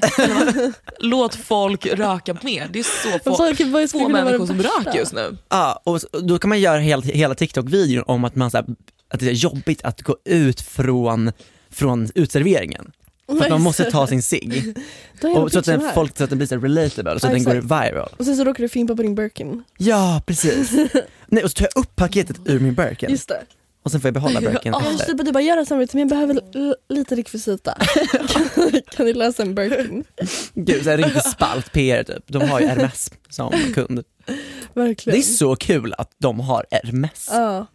Låt 0.99 1.35
folk 1.35 1.62
röka 1.69 2.37
mer. 2.41 2.69
Det 2.73 2.79
är 2.79 2.83
så 2.83 3.09
Vad 3.29 3.37
få, 3.37 3.53
skulle 3.55 3.87
få 3.87 4.09
människor 4.09 4.45
som 4.45 4.61
röker 4.61 4.99
just 4.99 5.13
nu. 5.13 5.37
Ja, 5.49 5.81
och 5.83 5.99
då 6.23 6.39
kan 6.39 6.49
man 6.49 6.59
göra 6.59 6.79
hela, 6.79 7.01
hela 7.01 7.35
TikTok-videon 7.35 8.03
om 8.07 8.23
att, 8.23 8.35
man, 8.35 8.51
så 8.51 8.57
här, 8.57 8.65
att 9.09 9.19
det 9.19 9.27
är 9.27 9.31
jobbigt 9.31 9.83
att 9.83 10.01
gå 10.01 10.17
ut 10.25 10.61
från, 10.61 11.31
från 11.69 12.09
utserveringen. 12.15 12.91
För 13.27 13.43
att 13.43 13.49
man 13.49 13.61
måste 13.61 13.91
ta 13.91 14.07
sin 14.07 14.21
cigg. 14.21 14.77
Så 15.51 15.59
att 15.59 15.65
den, 15.65 15.81
folk, 15.93 16.17
så 16.17 16.23
att 16.23 16.29
den 16.29 16.37
blir 16.37 16.47
så 16.47 16.57
relatable, 16.57 17.19
så 17.19 17.27
att 17.27 17.33
den 17.33 17.43
går 17.43 17.53
viral. 17.53 18.09
Och 18.17 18.25
sen 18.25 18.35
så 18.37 18.43
råkar 18.43 18.63
du 18.63 18.69
fimpa 18.69 18.95
på 18.95 19.01
din 19.01 19.15
Birkin. 19.15 19.63
Ja, 19.77 20.21
precis. 20.25 20.71
Nej, 21.27 21.43
och 21.43 21.51
så 21.51 21.55
tar 21.55 21.67
jag 21.73 21.81
upp 21.81 21.95
paketet 21.95 22.35
ur 22.45 22.59
min 22.59 22.73
Birkin 22.73 23.09
Just 23.09 23.27
det. 23.27 23.41
Och 23.83 23.91
sen 23.91 24.01
får 24.01 24.07
jag 24.07 24.13
behålla 24.13 24.41
Ja, 24.63 24.81
just 24.91 25.01
efter. 25.01 25.23
du 25.23 25.31
bara 25.31 25.43
gör 25.43 25.57
ett 25.57 25.67
samarbete 25.67 25.97
men 25.97 25.99
jag 25.99 26.09
behöver 26.09 26.39
lite 26.93 27.15
rekvisita. 27.15 27.77
kan, 28.27 28.49
kan 28.91 29.05
ni 29.05 29.13
läsa 29.13 29.43
en 29.43 29.55
Birkin? 29.55 30.03
Gud, 30.53 30.83
så 30.83 30.89
här 30.89 30.97
riktigt 30.97 31.27
spalt 31.31 31.71
PR 31.71 32.03
typ. 32.03 32.23
De 32.27 32.49
har 32.49 32.59
ju 32.59 32.65
RMS 32.67 33.11
som 33.29 33.51
kund. 33.73 34.03
Verkligen. 34.73 35.19
Det 35.19 35.21
är 35.25 35.33
så 35.37 35.55
kul 35.55 35.93
att 35.97 36.11
de 36.17 36.39
har 36.39 36.65
RMS 36.83 37.29
Ja. 37.31 37.65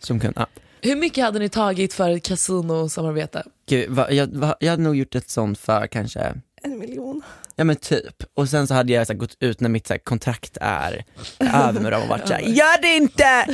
som 0.00 0.20
kund. 0.20 0.34
Ja. 0.36 0.46
Hur 0.80 0.96
mycket 0.96 1.24
hade 1.24 1.38
ni 1.38 1.48
tagit 1.48 1.94
för 1.94 2.10
ett 2.10 2.22
kasinosamarbete? 2.22 3.42
Gud, 3.68 3.90
va, 3.90 4.10
jag, 4.10 4.26
va, 4.26 4.56
jag 4.60 4.70
hade 4.70 4.82
nog 4.82 4.96
gjort 4.96 5.14
ett 5.14 5.30
sånt 5.30 5.58
för 5.58 5.86
kanske 5.86 6.34
En 6.62 6.78
miljon. 6.78 7.22
Ja 7.58 7.64
men 7.64 7.76
typ, 7.76 8.22
och 8.34 8.48
sen 8.48 8.66
så 8.66 8.74
hade 8.74 8.92
jag 8.92 9.06
så 9.06 9.12
här, 9.12 9.18
gått 9.18 9.36
ut 9.40 9.60
när 9.60 9.68
mitt 9.68 9.86
så 9.86 9.92
här, 9.94 9.98
kontrakt 9.98 10.58
är 10.60 11.04
över 11.38 11.80
med 11.80 11.92
dem 11.92 12.02
och 12.02 12.08
varit 12.08 12.28
såhär, 12.28 12.40
gör 12.40 12.82
det 12.82 12.88
inte! 12.88 13.46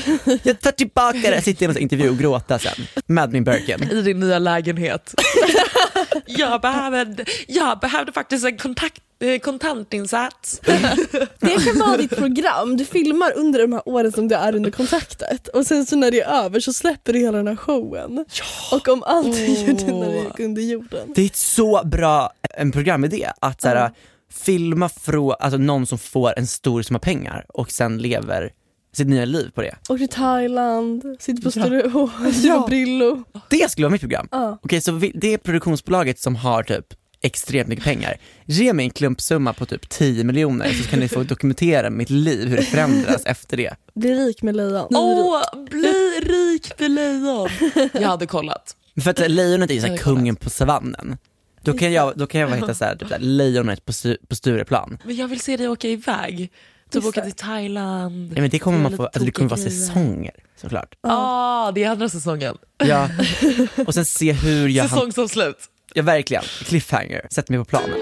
Jag 0.43 0.61
tar 0.61 0.73
tillbaka 0.73 1.19
det! 1.19 1.43
Sitter 1.43 1.67
i 1.67 1.71
en 1.71 1.79
intervju 1.79 2.11
och 2.11 2.19
gråta 2.19 2.59
sen, 2.59 2.87
med 3.07 3.33
min 3.33 3.45
Birkin. 3.45 3.83
I 3.91 4.03
din 4.03 4.21
nya 4.21 4.39
lägenhet. 4.39 5.15
jag, 6.27 6.61
behöver, 6.61 7.25
jag 7.49 7.81
behövde 7.81 8.13
faktiskt 8.13 8.45
en 8.45 8.59
kontakt, 8.59 9.03
eh, 9.21 9.39
kontantinsats. 9.39 10.61
Det 11.39 11.65
kan 11.65 11.79
vara 11.79 11.97
ditt 11.97 12.17
program, 12.17 12.77
du 12.77 12.85
filmar 12.85 13.33
under 13.37 13.61
de 13.61 13.73
här 13.73 13.89
åren 13.89 14.13
som 14.13 14.29
du 14.29 14.35
är 14.35 14.57
under 14.57 14.71
kontraktet 14.71 15.49
och 15.49 15.67
sen 15.67 15.87
så 15.87 15.97
när 15.97 16.11
det 16.11 16.21
är 16.21 16.45
över 16.45 16.61
så 16.61 16.73
släpper 16.73 17.13
du 17.13 17.19
hela 17.19 17.37
den 17.37 17.49
här 17.49 17.57
showen. 17.57 18.25
Och 18.73 18.89
om 18.89 19.03
allt 19.03 19.37
är 19.37 19.67
gjort 19.67 19.87
när 19.87 20.13
du 20.13 20.19
gick 20.19 20.41
under 20.41 20.63
jorden. 20.63 21.13
Det 21.15 21.23
är 21.23 21.27
ett 21.27 21.37
så 21.37 21.83
bra 21.85 22.33
en 22.55 22.73
programidé, 22.73 23.29
att 23.41 23.61
så 23.61 23.69
här, 23.69 23.91
filma 24.33 24.89
från, 24.89 25.35
alltså 25.41 25.59
någon 25.59 25.87
som 25.87 25.99
får 25.99 26.39
en 26.39 26.47
stor 26.47 26.83
summa 26.83 26.99
pengar 26.99 27.47
och 27.49 27.71
sen 27.71 27.99
lever 27.99 28.53
sitt 28.97 29.09
nya 29.09 29.25
liv 29.25 29.51
på 29.55 29.63
det. 29.63 29.75
Och 29.89 29.99
till 29.99 30.09
Thailand, 30.09 31.17
sitter 31.21 31.43
på 31.43 31.47
Ja. 31.59 31.65
Sturehof, 31.67 32.11
ja. 32.43 32.65
Brillo. 32.69 33.25
Det 33.51 33.71
skulle 33.71 33.85
vara 33.85 33.93
mitt 33.93 34.01
program. 34.01 34.29
Ja. 34.31 34.59
Okej, 34.63 34.81
så 34.81 34.93
vi- 34.93 35.13
det 35.15 35.35
är 35.35 35.39
produktionsbolaget 35.39 36.19
som 36.21 36.37
har 36.37 36.63
typ 36.63 36.87
extremt 37.25 37.69
mycket 37.69 37.85
pengar. 37.85 38.17
Ge 38.47 38.73
mig 38.73 38.85
en 38.85 38.91
klumpsumma 38.91 39.53
på 39.53 39.67
typ 39.67 39.89
10 39.89 40.25
miljoner 40.25 40.73
så 40.73 40.89
kan 40.89 40.99
ni 41.01 41.09
få 41.09 41.23
dokumentera 41.23 41.91
mitt 41.91 42.11
liv, 42.11 42.49
hur 42.49 42.57
det 42.57 42.63
förändras 42.63 43.23
efter 43.27 43.57
det. 43.57 43.75
Bli 43.95 44.15
rik 44.15 44.43
med 44.43 44.57
lejon. 44.57 44.87
Åh, 44.91 45.43
bli 45.71 46.21
rik 46.23 46.73
med 46.79 46.91
lejon. 46.91 47.49
Jag 47.93 48.09
hade 48.09 48.27
kollat. 48.27 48.77
För 49.03 49.11
att 49.11 49.31
lejonet 49.31 49.71
är 49.71 49.75
ju 49.75 49.81
så 49.81 49.87
här 49.87 49.93
Jag 49.95 49.99
har 49.99 50.05
kollat. 50.05 50.19
kungen 50.19 50.37
på 50.37 50.51
savannen. 50.51 51.17
Då 51.65 51.73
kan 51.79 51.93
jag, 51.93 52.13
då 52.17 52.27
kan 52.27 52.41
jag 52.41 52.49
hitta 52.55 52.75
så 52.75 52.85
här, 52.85 52.97
typ 52.97 53.09
så 53.09 53.15
här, 53.15 53.21
lejonet 53.21 53.85
på, 53.85 53.93
Stu- 53.93 54.27
på 54.29 54.35
Stureplan. 54.37 54.99
Men 55.05 55.17
jag 55.17 55.29
vill 55.29 55.41
se 55.41 55.57
dig 55.57 55.69
åka 55.69 55.89
iväg. 55.89 56.53
Typ 56.93 57.05
åka 57.05 57.21
det. 57.21 57.27
till 57.27 57.37
Thailand. 57.37 58.33
Ja, 58.37 58.41
men 58.41 58.51
det 58.51 58.59
kommer 58.59 58.79
man 58.79 58.97
få, 58.97 59.05
alltså 59.05 59.25
det 59.25 59.31
kommer 59.31 59.51
vara 59.51 59.61
säsonger 59.61 60.35
såklart. 60.57 60.95
Ja, 61.03 61.09
ah, 61.11 61.73
det 61.73 61.85
är 61.85 61.91
andra 61.91 62.09
säsongen. 62.09 62.57
Ja. 62.79 63.09
Och 63.87 63.95
sen 63.95 64.05
se 64.05 64.33
hur 64.33 64.69
jag, 64.69 64.91
Säsong 64.91 65.13
som 65.13 65.29
slut. 65.29 65.59
ja 65.95 66.03
verkligen, 66.03 66.43
cliffhanger, 66.43 67.27
sätt 67.31 67.49
mig 67.49 67.59
på 67.59 67.65
planen. 67.65 67.99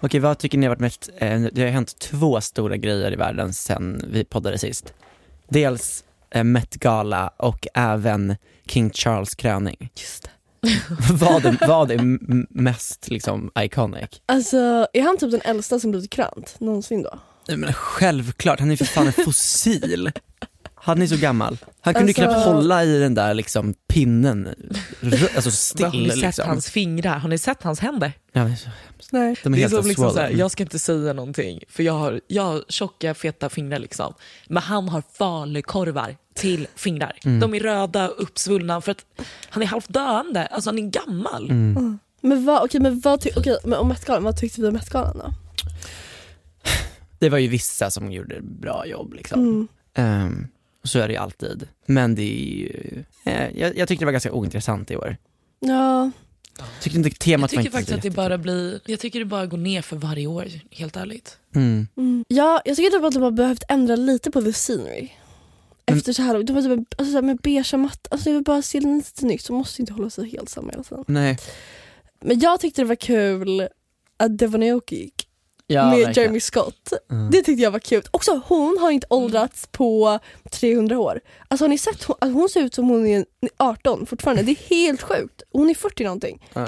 Okej, 0.00 0.20
vad 0.20 0.38
tycker 0.38 0.58
ni 0.58 0.66
har 0.66 0.70
varit 0.70 0.80
mest, 0.80 1.10
eh, 1.16 1.40
det 1.52 1.62
har 1.62 1.68
hänt 1.68 1.98
två 1.98 2.40
stora 2.40 2.76
grejer 2.76 3.12
i 3.12 3.16
världen 3.16 3.54
sen 3.54 4.00
vi 4.12 4.24
poddade 4.24 4.58
sist. 4.58 4.94
Dels 5.48 6.04
eh, 6.30 6.44
Met 6.44 6.74
Gala 6.74 7.28
och 7.36 7.66
även 7.74 8.36
King 8.66 8.90
Charles 8.90 9.34
kröning. 9.34 9.90
Just 9.96 10.22
det. 10.22 10.30
vad, 11.12 11.46
är, 11.46 11.58
vad 11.68 11.90
är 11.90 12.00
mest 12.50 13.08
liksom 13.08 13.50
iconic? 13.58 14.10
Alltså 14.26 14.86
är 14.92 15.02
han 15.02 15.18
typ 15.18 15.30
den 15.30 15.40
äldsta 15.44 15.80
som 15.80 15.90
blivit 15.90 16.10
krönt 16.10 16.56
någonsin 16.60 17.02
då? 17.02 17.18
Nej, 17.48 17.56
Men 17.56 17.72
självklart, 17.72 18.60
han 18.60 18.70
är 18.70 18.76
för 18.76 18.84
fan 18.84 19.06
en 19.06 19.12
fossil. 19.12 20.10
Han 20.88 21.02
är 21.02 21.06
så 21.06 21.16
gammal. 21.16 21.58
Han 21.80 21.94
kunde 21.94 22.08
Alltså- 22.10 22.22
knappt 22.22 22.44
hålla 22.44 22.84
i 22.84 22.98
den 22.98 23.14
där 23.14 23.34
liksom 23.34 23.74
pinnen, 23.88 24.46
alltså 24.48 25.02
Men 25.02 25.12
har 25.20 25.20
ni 25.44 25.50
still 25.50 26.10
sett 26.10 26.16
liksom. 26.16 26.48
hans 26.48 26.70
fingrar? 26.70 27.18
Har 27.18 27.28
ni 27.28 27.38
sett 27.38 27.62
hans 27.62 27.80
händer? 27.80 28.12
Ja, 28.32 28.44
det 28.44 28.50
är 28.50 28.56
så, 28.56 28.68
Nej. 29.12 29.36
de 29.42 29.52
är 29.54 29.56
Det 29.58 29.64
är 29.64 29.68
som 29.68 29.76
liksom 29.78 29.94
swollen. 29.94 30.14
såhär, 30.14 30.30
jag 30.30 30.50
ska 30.50 30.62
inte 30.62 30.78
säga 30.78 31.12
någonting 31.12 31.60
för 31.68 31.82
jag 31.82 31.92
har, 31.92 32.20
jag 32.26 32.42
har 32.42 32.62
tjocka 32.68 33.14
feta 33.14 33.48
fingrar 33.48 33.78
liksom. 33.78 34.14
Men 34.48 34.62
han 34.62 34.88
har 34.88 35.02
falukorvar 35.18 36.16
till 36.34 36.66
fingrar. 36.76 37.18
Mm. 37.24 37.40
De 37.40 37.54
är 37.54 37.60
röda 37.60 38.08
och 38.08 38.22
uppsvullna 38.22 38.80
för 38.80 38.92
att 38.92 39.04
han 39.50 39.62
är 39.62 39.66
halvt 39.66 39.88
döende. 39.88 40.46
Alltså 40.46 40.70
han 40.70 40.78
är 40.78 40.90
gammal. 40.90 41.50
Mm. 41.50 41.98
Men 42.20 42.44
vad, 42.44 42.62
okej, 42.64 42.80
men 42.80 43.00
vad, 43.00 43.20
ty- 43.20 43.30
okej, 43.36 43.58
men 43.64 43.78
om 43.78 43.88
Met-galan, 43.88 44.22
vad 44.24 44.36
tyckte 44.36 44.60
vi 44.60 44.68
om 44.68 44.74
Met-galan 44.76 45.18
då? 45.18 45.32
Det 47.18 47.28
var 47.28 47.38
ju 47.38 47.48
vissa 47.48 47.90
som 47.90 48.12
gjorde 48.12 48.40
bra 48.42 48.86
jobb 48.86 49.14
liksom. 49.14 49.68
Mm. 49.94 50.48
Så 50.84 50.98
är 50.98 51.08
det 51.08 51.14
ju 51.14 51.20
alltid. 51.20 51.68
Men 51.86 52.14
det 52.14 52.22
är 52.22 52.56
ju, 52.58 53.04
eh, 53.24 53.58
jag, 53.58 53.76
jag 53.76 53.88
tyckte 53.88 54.02
det 54.02 54.06
var 54.06 54.12
ganska 54.12 54.32
ointressant 54.32 54.90
i 54.90 54.96
år. 54.96 55.16
Ja, 55.60 56.10
Tyckte 56.80 56.98
inte 56.98 57.08
Jag 57.08 57.18
temat 57.18 57.42
var 57.42 57.48
tycker 57.48 57.60
inte 57.60 57.70
faktiskt 57.70 57.96
att 57.96 58.02
det 58.02 58.10
bara 58.10 58.38
blir, 58.38 58.80
jag 58.86 59.00
tycker 59.00 59.18
det 59.18 59.24
bara 59.24 59.46
går 59.46 59.58
ner 59.58 59.82
för 59.82 59.96
varje 59.96 60.26
år, 60.26 60.46
helt 60.70 60.96
ärligt. 60.96 61.38
Mm. 61.54 61.88
mm. 61.96 62.24
ja 62.28 62.62
jag 62.64 62.76
tycker 62.76 62.90
typ 62.90 63.04
att 63.04 63.14
de 63.14 63.22
har 63.22 63.30
behövt 63.30 63.62
ändra 63.68 63.96
lite 63.96 64.30
på 64.30 64.42
the 64.42 64.52
scenery. 64.52 65.08
Men- 65.86 65.96
Efter 65.98 66.12
så 66.12 66.22
här, 66.22 66.42
de 66.42 66.52
har 66.52 66.62
typ, 66.62 66.94
alltså 67.00 67.12
så 67.12 67.16
här 67.16 67.22
med 67.22 67.36
beigea 67.36 67.78
matta, 67.78 68.08
alltså 68.10 68.28
jag 68.28 68.34
vill 68.34 68.44
bara 68.44 68.62
se 68.62 68.80
lite 68.80 69.20
snyggt 69.20 69.44
så 69.44 69.52
måste 69.52 69.82
inte 69.82 69.92
hålla 69.92 70.10
sig 70.10 70.30
helt 70.30 70.48
samma 70.48 70.70
hela 70.70 70.82
tiden. 70.82 71.04
Nej. 71.08 71.38
Men 72.20 72.40
jag 72.40 72.60
tyckte 72.60 72.82
det 72.82 72.86
var 72.86 72.94
kul 72.94 73.68
att 74.16 74.38
Devon 74.38 74.62
Aoki 74.62 74.96
gick 74.96 75.27
Ja, 75.70 75.90
med 75.90 75.98
verkligen. 75.98 76.24
Jeremy 76.24 76.40
Scott. 76.40 76.92
Mm. 77.10 77.30
Det 77.30 77.42
tyckte 77.42 77.62
jag 77.62 77.70
var 77.70 77.78
kul. 77.78 78.02
Också 78.10 78.40
hon 78.46 78.78
har 78.80 78.90
inte 78.90 79.06
åldrats 79.10 79.66
på 79.66 80.18
300 80.50 80.98
år. 80.98 81.20
Alltså 81.48 81.64
har 81.64 81.68
ni 81.68 81.78
sett, 81.78 82.02
hon, 82.02 82.16
alltså, 82.20 82.38
hon 82.38 82.48
ser 82.48 82.60
ut 82.60 82.74
som 82.74 82.88
hon 82.88 83.06
är 83.06 83.24
18 83.56 84.06
fortfarande. 84.06 84.42
Det 84.42 84.52
är 84.52 84.70
helt 84.70 85.02
sjukt. 85.02 85.42
Hon 85.52 85.70
är 85.70 85.74
40 85.74 86.04
någonting. 86.04 86.48
Ja. 86.52 86.66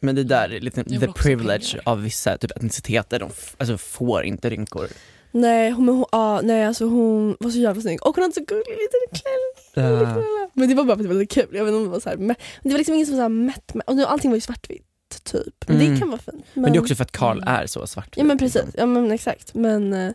Men 0.00 0.14
det 0.14 0.24
där 0.24 0.54
är 0.54 0.60
lite 0.60 0.84
the 0.84 1.12
privilege 1.12 1.70
pengar. 1.70 1.82
av 1.84 2.02
vissa 2.02 2.38
typ 2.38 2.50
etniciteter, 2.50 3.18
de 3.18 3.30
alltså, 3.58 3.78
får 3.78 4.24
inte 4.24 4.50
rynkor. 4.50 4.88
Nej, 5.30 5.70
hon, 5.70 5.84
men 5.84 5.94
hon, 5.94 6.04
ah, 6.12 6.40
nej 6.40 6.64
alltså 6.64 6.84
hon 6.84 7.36
var 7.40 7.50
så 7.50 7.58
jävla 7.58 7.82
snygg 7.82 8.06
och 8.06 8.14
hon 8.14 8.22
hade 8.22 8.34
så 8.34 8.44
gullig 8.44 8.64
liten 8.66 9.20
klänning. 9.20 10.24
Men 10.52 10.68
det 10.68 10.74
var 10.74 10.84
bara 10.84 10.96
för 10.96 11.02
att 11.02 11.08
det 11.08 11.14
var 11.14 11.20
lite 11.20 11.34
kul. 11.34 11.56
Jag 11.56 11.64
vet 11.64 11.72
inte 11.72 11.76
om 11.78 11.84
det 11.84 11.90
var 11.90 12.00
så 12.00 12.08
här, 12.08 12.16
men 12.16 12.36
det 12.62 12.70
var 12.70 12.78
liksom 12.78 12.94
ingen 12.94 13.06
som 13.06 13.16
var 13.16 13.18
så 13.18 13.22
här 13.22 13.28
mätt 13.28 13.74
med, 13.74 13.84
och 13.86 13.96
nu, 13.96 14.04
allting 14.04 14.30
var 14.30 14.36
ju 14.36 14.40
svartvitt 14.40 14.87
typ. 15.24 15.54
Men 15.68 15.76
Mm. 15.76 15.92
det 15.94 15.98
kan 16.00 16.08
vara 16.10 16.20
fint. 16.20 16.44
Men 16.54 16.72
det 16.72 16.78
är 16.78 16.80
också 16.80 16.94
för 16.94 17.04
att 17.04 17.12
Karl 17.12 17.42
är 17.46 17.66
så 17.66 17.86
svart. 17.86 18.14
Ja 18.16 18.24
men 18.24 18.38
precis, 18.38 18.64
ja 18.74 18.86
men 18.86 19.10
exakt. 19.12 19.54
Men, 19.54 19.92
eh, 19.92 20.12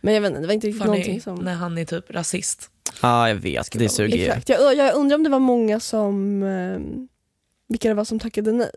men 0.00 0.14
jag 0.14 0.20
vet 0.20 0.28
inte, 0.30 0.40
det 0.40 0.46
var 0.46 0.54
inte 0.54 0.66
riktigt 0.66 0.84
någonting 0.86 1.20
som... 1.20 1.34
när 1.38 1.54
han 1.54 1.78
är 1.78 1.84
typ 1.84 2.10
rasist. 2.10 2.70
Ja 3.02 3.28
jag 3.28 3.36
vet, 3.36 3.72
det 3.72 3.88
suger 3.88 4.16
ju. 4.16 4.24
Exakt. 4.26 4.48
Jag, 4.48 4.76
jag 4.76 4.94
undrar 4.94 5.16
om 5.16 5.22
det 5.24 5.30
var 5.30 5.38
många 5.38 5.80
som, 5.80 6.42
eh, 6.42 7.02
vilka 7.68 7.88
det 7.88 7.94
var 7.94 8.04
som 8.04 8.18
tackade 8.18 8.52
nej. 8.52 8.70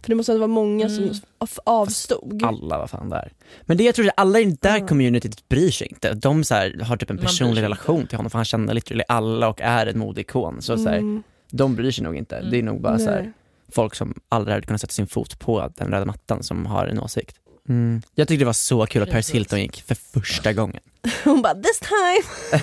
För 0.00 0.08
det 0.08 0.14
måste 0.14 0.32
ha 0.32 0.38
varit 0.38 0.50
många 0.50 0.86
Mm. 0.86 1.14
som 1.14 1.20
av- 1.38 1.50
avstod. 1.64 2.42
Alla 2.44 2.78
var 2.78 2.86
fan 2.86 3.08
där. 3.08 3.32
Men 3.62 3.76
det 3.76 3.84
jag 3.84 3.94
tror 3.94 4.06
att 4.08 4.14
alla 4.16 4.40
i 4.40 4.44
det 4.44 4.60
där 4.60 4.78
Ja. 4.78 4.86
communityt 4.86 5.48
bryr 5.48 5.70
sig 5.70 5.86
inte. 5.86 6.14
De 6.14 6.44
så 6.44 6.54
här, 6.54 6.80
har 6.84 6.96
typ 6.96 7.10
en 7.10 7.18
personlig 7.18 7.62
relation 7.62 8.06
till 8.06 8.16
honom 8.18 8.30
för 8.30 8.38
han 8.38 8.44
känner 8.44 8.74
literally 8.74 9.04
alla 9.08 9.48
och 9.48 9.60
är 9.60 9.86
en 9.86 9.98
modeikon. 9.98 10.62
Så, 10.62 10.76
så 10.78 10.88
här, 10.88 10.96
Mm, 10.98 11.22
de 11.50 11.74
bryr 11.76 11.90
sig 11.90 12.04
nog 12.04 12.16
inte. 12.16 12.40
Det 12.50 12.58
är 12.58 12.62
nog 12.62 12.80
bara 12.80 12.98
så 12.98 13.10
här, 13.10 13.22
nej. 13.22 13.32
Folk 13.74 13.94
som 13.94 14.14
aldrig 14.28 14.54
hade 14.54 14.66
kunnat 14.66 14.80
sätta 14.80 14.92
sin 14.92 15.06
fot 15.06 15.38
på 15.38 15.72
den 15.76 15.90
röda 15.90 16.04
mattan 16.04 16.42
som 16.42 16.66
har 16.66 16.86
en 16.86 17.00
åsikt. 17.00 17.36
Mm. 17.68 18.02
Jag 18.14 18.28
tyckte 18.28 18.42
det 18.42 18.46
var 18.46 18.52
så 18.52 18.86
kul 18.86 19.02
att 19.02 19.10
Paris 19.10 19.30
Hilton 19.30 19.60
gick 19.60 19.82
för 19.82 19.94
första 19.94 20.52
gången. 20.52 20.80
Hon 21.24 21.42
bara 21.42 21.54
this 21.54 21.80
time 21.80 22.62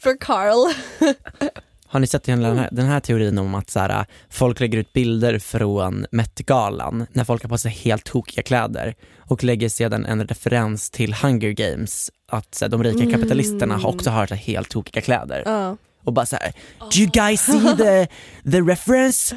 för 0.00 0.16
Carl. 0.20 0.74
Har 1.86 2.00
ni 2.00 2.06
sett 2.06 2.24
den 2.24 2.44
här, 2.44 2.68
den 2.72 2.86
här 2.86 3.00
teorin 3.00 3.38
om 3.38 3.54
att 3.54 3.70
så 3.70 3.80
här, 3.80 4.06
folk 4.30 4.60
lägger 4.60 4.78
ut 4.78 4.92
bilder 4.92 5.38
från 5.38 6.06
Met-galan 6.10 7.06
när 7.12 7.24
folk 7.24 7.42
har 7.42 7.48
på 7.48 7.58
sig 7.58 7.70
helt 7.70 8.04
tokiga 8.04 8.42
kläder 8.42 8.94
och 9.18 9.44
lägger 9.44 9.68
sedan 9.68 10.06
en 10.06 10.26
referens 10.26 10.90
till 10.90 11.14
Hunger 11.14 11.50
Games, 11.50 12.10
att 12.32 12.54
så 12.54 12.64
här, 12.64 12.70
de 12.70 12.84
rika 12.84 13.10
kapitalisterna 13.10 13.76
har 13.76 13.88
också 13.88 14.10
har 14.10 14.26
så 14.26 14.34
här, 14.34 14.42
helt 14.42 14.68
tokiga 14.68 15.02
kläder. 15.02 15.42
Ja. 15.46 15.76
Och 16.04 16.12
bara 16.12 16.26
så 16.26 16.36
här, 16.36 16.52
do 16.78 16.98
you 16.98 17.10
guys 17.10 17.40
see 17.40 17.76
the, 17.76 18.06
the 18.50 18.60
reference? 18.60 19.36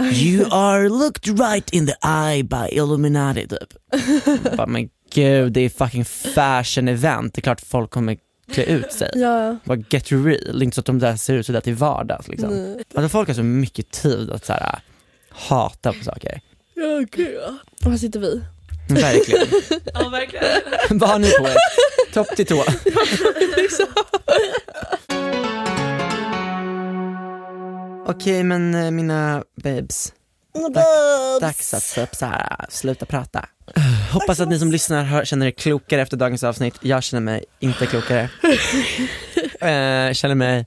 You 0.00 0.46
are 0.50 0.88
looked 0.88 1.28
right 1.40 1.70
in 1.70 1.86
the 1.86 1.96
eye 2.02 2.42
by 2.42 2.68
Illuminati 2.76 3.46
typ. 3.46 3.74
bara, 4.56 4.66
men 4.66 4.88
gud 5.14 5.52
det 5.52 5.60
är 5.60 5.68
fucking 5.68 6.04
fashion 6.04 6.88
event, 6.88 7.34
det 7.34 7.38
är 7.38 7.42
klart 7.42 7.60
folk 7.60 7.90
kommer 7.90 8.16
klä 8.52 8.64
ut 8.64 8.92
sig. 8.92 9.10
Ja. 9.14 9.56
Bara 9.64 9.78
get 9.90 10.12
real, 10.12 10.24
det 10.24 10.62
är 10.62 10.62
inte 10.62 10.74
så 10.74 10.80
att 10.80 10.86
de 10.86 10.98
där 10.98 11.16
ser 11.16 11.34
ut 11.34 11.46
sådär 11.46 11.60
till 11.60 11.74
vardags 11.74 12.28
liksom. 12.28 12.76
Alltså 12.94 13.08
folk 13.08 13.28
har 13.28 13.34
så 13.34 13.42
mycket 13.42 13.90
tid 13.90 14.30
att 14.30 14.46
så 14.46 14.52
här, 14.52 14.80
hata 15.28 15.92
på 15.92 16.04
saker. 16.04 16.40
Ja, 16.74 17.04
gud. 17.10 17.40
Och 17.84 17.90
här 17.90 17.98
sitter 17.98 18.20
vi. 18.20 18.42
Verkligen. 18.88 19.46
Ja, 19.94 20.08
verkligen. 20.08 20.46
Vad 20.98 21.10
har 21.10 21.18
ni 21.18 21.30
på 21.30 21.48
er? 21.48 21.56
Topp 22.12 22.36
till 22.36 22.46
tå. 22.46 22.64
Okej 28.06 28.42
men 28.42 28.74
eh, 28.74 28.90
mina 28.90 29.44
babes, 29.62 30.12
dags 31.40 31.74
att 31.74 31.94
typ 31.94 32.16
så 32.16 32.26
här, 32.26 32.66
sluta 32.68 33.06
prata. 33.06 33.48
Hoppas 34.12 34.40
att 34.40 34.48
ni 34.48 34.58
som 34.58 34.72
lyssnar 34.72 35.04
hör, 35.04 35.24
känner 35.24 35.46
er 35.46 35.50
klokare 35.50 36.02
efter 36.02 36.16
dagens 36.16 36.44
avsnitt. 36.44 36.74
Jag 36.80 37.02
känner 37.02 37.20
mig 37.20 37.44
inte 37.60 37.86
klokare. 37.86 38.28
Eh, 39.62 40.12
känner 40.12 40.34
mig 40.34 40.66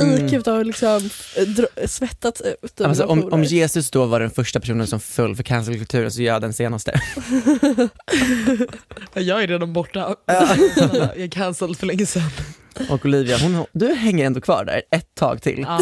Mm. 0.00 0.26
IQ 0.26 0.46
har 0.46 0.64
liksom 0.64 0.96
eh, 1.36 1.40
dr- 1.42 1.86
svettats 1.86 2.40
ut. 2.40 2.80
ur 2.80 2.86
Alltså, 2.86 3.04
om, 3.04 3.32
om 3.32 3.44
Jesus 3.44 3.90
då 3.90 4.04
var 4.04 4.20
den 4.20 4.30
första 4.30 4.60
personen 4.60 4.86
som 4.86 5.00
föll 5.00 5.36
för 5.36 5.42
cancelkulturen 5.42 6.10
så 6.12 6.20
är 6.20 6.24
jag 6.24 6.40
den 6.42 6.52
senaste. 6.52 7.00
Jag 9.14 9.42
är 9.42 9.46
redan 9.46 9.72
borta. 9.72 10.16
Jag 10.26 11.18
är 11.20 11.28
cancelled 11.28 11.76
för 11.78 11.86
länge 11.86 12.06
sedan. 12.06 12.30
Och 12.90 13.04
Olivia, 13.04 13.38
hon, 13.38 13.66
du 13.72 13.94
hänger 13.94 14.26
ändå 14.26 14.40
kvar 14.40 14.64
där 14.64 14.82
ett 14.90 15.14
tag 15.14 15.42
till. 15.42 15.64
Ja. 15.68 15.80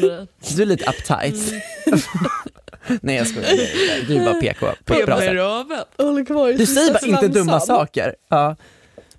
Du 0.56 0.62
är 0.62 0.66
lite 0.66 0.84
uptight. 0.90 1.52
Nej 3.02 3.16
jag 3.16 3.26
skojar, 3.26 3.48
du 4.06 4.16
är 4.16 4.24
bara 4.32 4.40
PK 4.40 4.66
på 4.84 4.94
ett 4.94 5.06
bra 5.06 5.18
sätt. 5.20 6.58
Du 6.58 6.66
säger 6.66 6.92
bara 6.92 7.06
inte 7.06 7.28
dumma 7.28 7.60
saker. 7.60 8.14
Ja. 8.28 8.56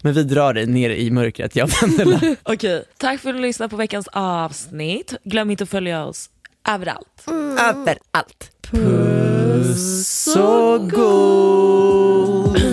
Men 0.03 0.13
vi 0.13 0.23
drar 0.23 0.53
dig 0.53 0.65
ner 0.65 0.89
i 0.89 1.11
mörkret, 1.11 1.55
jag 1.55 1.65
och 1.65 1.83
Vendela. 1.83 2.35
Okej, 2.43 2.83
tack 2.97 3.19
för 3.19 3.29
att 3.29 3.35
du 3.35 3.41
lyssnade 3.41 3.69
på 3.69 3.75
veckans 3.75 4.07
avsnitt. 4.11 5.13
Glöm 5.23 5.51
inte 5.51 5.63
att 5.63 5.69
följa 5.69 6.05
oss 6.05 6.29
överallt. 6.69 7.25
Överallt. 7.59 8.51
Puss 8.61 10.27
och 10.37 10.89
gos. 10.89 12.72